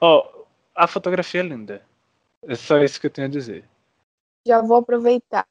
Ó, 0.00 0.44
a 0.74 0.86
fotografia 0.86 1.40
é 1.40 1.44
linda. 1.44 1.82
É 2.42 2.54
só 2.54 2.78
isso 2.78 3.00
que 3.00 3.06
eu 3.06 3.10
tenho 3.10 3.28
a 3.28 3.30
dizer. 3.30 3.64
Já 4.46 4.60
vou 4.60 4.78
aproveitar 4.78 5.46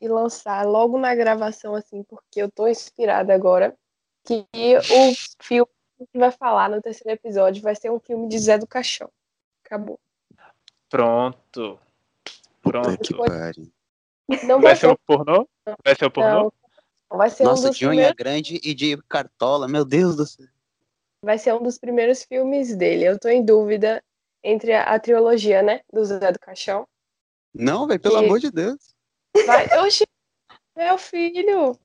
e 0.00 0.08
lançar 0.08 0.66
logo 0.66 0.98
na 0.98 1.14
gravação, 1.14 1.74
assim, 1.74 2.02
porque 2.02 2.42
eu 2.42 2.50
tô 2.50 2.66
inspirada 2.66 3.32
agora, 3.32 3.76
que 4.24 4.44
o 4.54 5.14
filme 5.40 5.70
que 6.12 6.18
vai 6.18 6.32
falar 6.32 6.68
no 6.68 6.82
terceiro 6.82 7.10
episódio 7.10 7.62
vai 7.62 7.76
ser 7.76 7.90
um 7.90 8.00
filme 8.00 8.28
de 8.28 8.38
Zé 8.38 8.58
do 8.58 8.66
Caixão. 8.66 9.08
Acabou. 9.64 10.00
Pronto. 10.92 11.80
Puta 12.60 12.96
que 12.98 13.14
Pronto. 13.14 13.16
pariu. 13.30 13.72
Não 14.44 14.60
Vai 14.60 14.74
vai 14.74 14.76
ser 14.76 14.86
o 14.88 14.98
pornô? 14.98 15.48
Vai 15.82 15.96
ser 15.96 16.04
o 16.04 16.10
pornô? 16.10 16.52
não, 17.10 17.18
vai 17.18 17.30
ser 17.30 17.44
um 17.44 17.46
Nossa, 17.46 17.68
dos 17.68 17.78
de 17.78 17.86
unha 17.86 18.12
grande 18.12 18.60
e 18.62 18.74
de 18.74 18.96
cartola, 19.08 19.66
meu 19.66 19.86
Deus 19.86 20.16
do 20.16 20.26
céu. 20.26 20.46
vai 21.24 21.38
ser 21.38 21.54
um 21.54 21.62
dos 21.62 21.78
primeiros 21.78 22.22
filmes 22.24 22.76
dele. 22.76 23.04
Eu 23.06 23.18
tô 23.18 23.30
em 23.30 23.42
dúvida 23.42 24.04
entre 24.44 24.74
a, 24.74 24.84
a 24.94 25.00
trilogia, 25.00 25.62
né, 25.62 25.80
do 25.90 26.04
Zé 26.04 26.30
do 26.30 26.38
Caixão. 26.38 26.86
Não, 27.54 27.86
velho, 27.86 27.98
pelo 28.00 28.18
Que- 28.18 28.24
amor 28.26 28.38
de 28.38 28.50
Deus. 28.50 28.94
Vai, 29.46 29.66
oxi, 29.80 30.04
meu 30.76 30.98
filho. 30.98 31.78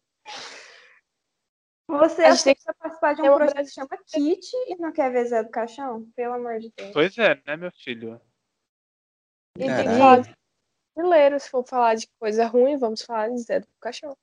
Você 1.89 2.23
A 2.23 2.31
gente 2.35 2.43
tem 2.43 2.55
participar 2.77 3.13
de 3.13 3.21
um 3.21 3.35
projeto 3.35 3.65
que 3.65 3.71
chama 3.71 3.97
Kit 4.05 4.51
e 4.67 4.75
não 4.75 4.91
quer 4.91 5.09
ver 5.13 5.25
Zé 5.27 5.43
do 5.43 5.49
Caixão? 5.49 6.05
Pelo 6.13 6.33
amor 6.33 6.59
de 6.59 6.69
Deus. 6.75 6.91
Pois 6.91 7.17
é, 7.17 7.41
né, 7.47 7.55
meu 7.55 7.71
filho? 7.71 8.19
E 9.57 9.65
tem 9.65 9.75
que 9.87 9.97
falar 9.97 10.21
de 10.21 10.33
brasileiro. 10.95 11.39
Se 11.39 11.49
for 11.49 11.63
falar 11.65 11.95
de 11.95 12.07
coisa 12.19 12.45
ruim, 12.47 12.77
vamos 12.77 13.01
falar 13.01 13.29
de 13.29 13.37
Zé 13.39 13.59
do 13.59 13.67
Caixão. 13.81 14.15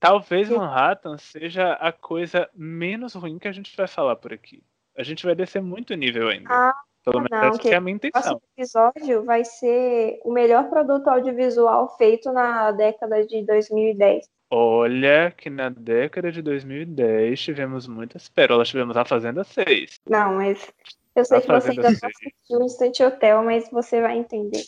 Talvez 0.00 0.48
Sim. 0.48 0.56
Manhattan 0.56 1.16
seja 1.16 1.72
a 1.74 1.90
coisa 1.92 2.48
menos 2.54 3.14
ruim 3.14 3.38
que 3.38 3.48
a 3.48 3.52
gente 3.52 3.74
vai 3.76 3.86
falar 3.86 4.16
por 4.16 4.32
aqui. 4.32 4.62
A 4.96 5.02
gente 5.02 5.24
vai 5.24 5.34
descer 5.34 5.62
muito 5.62 5.94
nível 5.94 6.28
ainda. 6.28 6.48
Ah, 6.50 6.74
Pelo 7.02 7.16
menos 7.20 7.30
não, 7.30 7.48
essa 7.48 7.58
que- 7.58 7.68
é 7.70 7.74
a 7.76 7.80
minha 7.80 7.94
O 7.94 7.96
intenção. 7.96 8.20
próximo 8.22 8.42
episódio 8.56 9.24
vai 9.24 9.44
ser 9.44 10.20
o 10.24 10.32
melhor 10.32 10.68
produto 10.68 11.08
audiovisual 11.08 11.96
feito 11.96 12.30
na 12.32 12.70
década 12.72 13.26
de 13.26 13.42
2010. 13.44 14.28
Olha 14.50 15.30
que 15.36 15.48
na 15.50 15.68
década 15.70 16.30
de 16.30 16.40
2010 16.42 17.40
tivemos 17.40 17.88
muitas 17.88 18.28
pérolas. 18.28 18.68
Tivemos 18.68 18.96
a 18.96 19.04
Fazenda 19.04 19.42
6. 19.42 19.98
Não, 20.08 20.34
mas 20.34 20.70
eu 21.14 21.24
sei 21.24 21.40
que 21.40 21.46
você 21.46 21.70
ainda 21.70 21.82
não 21.82 21.90
assistiu 21.90 22.62
Instant 22.62 23.00
Hotel, 23.00 23.42
mas 23.44 23.70
você 23.70 24.00
vai 24.00 24.18
entender. 24.18 24.64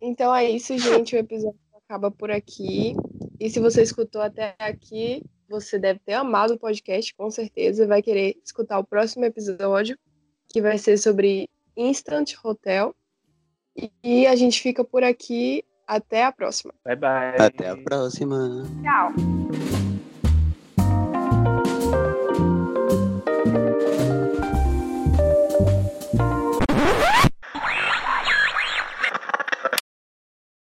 Então 0.00 0.34
é 0.34 0.50
isso, 0.50 0.76
gente. 0.78 1.14
O 1.14 1.18
episódio 1.18 1.58
acaba 1.84 2.10
por 2.10 2.30
aqui. 2.30 2.94
E 3.38 3.48
se 3.48 3.60
você 3.60 3.82
escutou 3.82 4.20
até 4.20 4.54
aqui, 4.58 5.22
você 5.48 5.78
deve 5.78 6.00
ter 6.00 6.14
amado 6.14 6.54
o 6.54 6.58
podcast, 6.58 7.14
com 7.14 7.30
certeza. 7.30 7.86
Vai 7.86 8.02
querer 8.02 8.36
escutar 8.44 8.78
o 8.78 8.84
próximo 8.84 9.24
episódio, 9.24 9.98
que 10.48 10.60
vai 10.60 10.78
ser 10.78 10.96
sobre 10.96 11.48
Instant 11.76 12.34
Hotel. 12.42 12.94
E 14.02 14.26
a 14.26 14.36
gente 14.36 14.60
fica 14.60 14.84
por 14.84 15.02
aqui. 15.02 15.64
Até 15.86 16.24
a 16.24 16.30
próxima. 16.30 16.72
Bye 16.84 16.94
bye. 16.96 17.36
Até 17.36 17.68
a 17.68 17.76
próxima. 17.76 18.62
Tchau. 18.80 19.79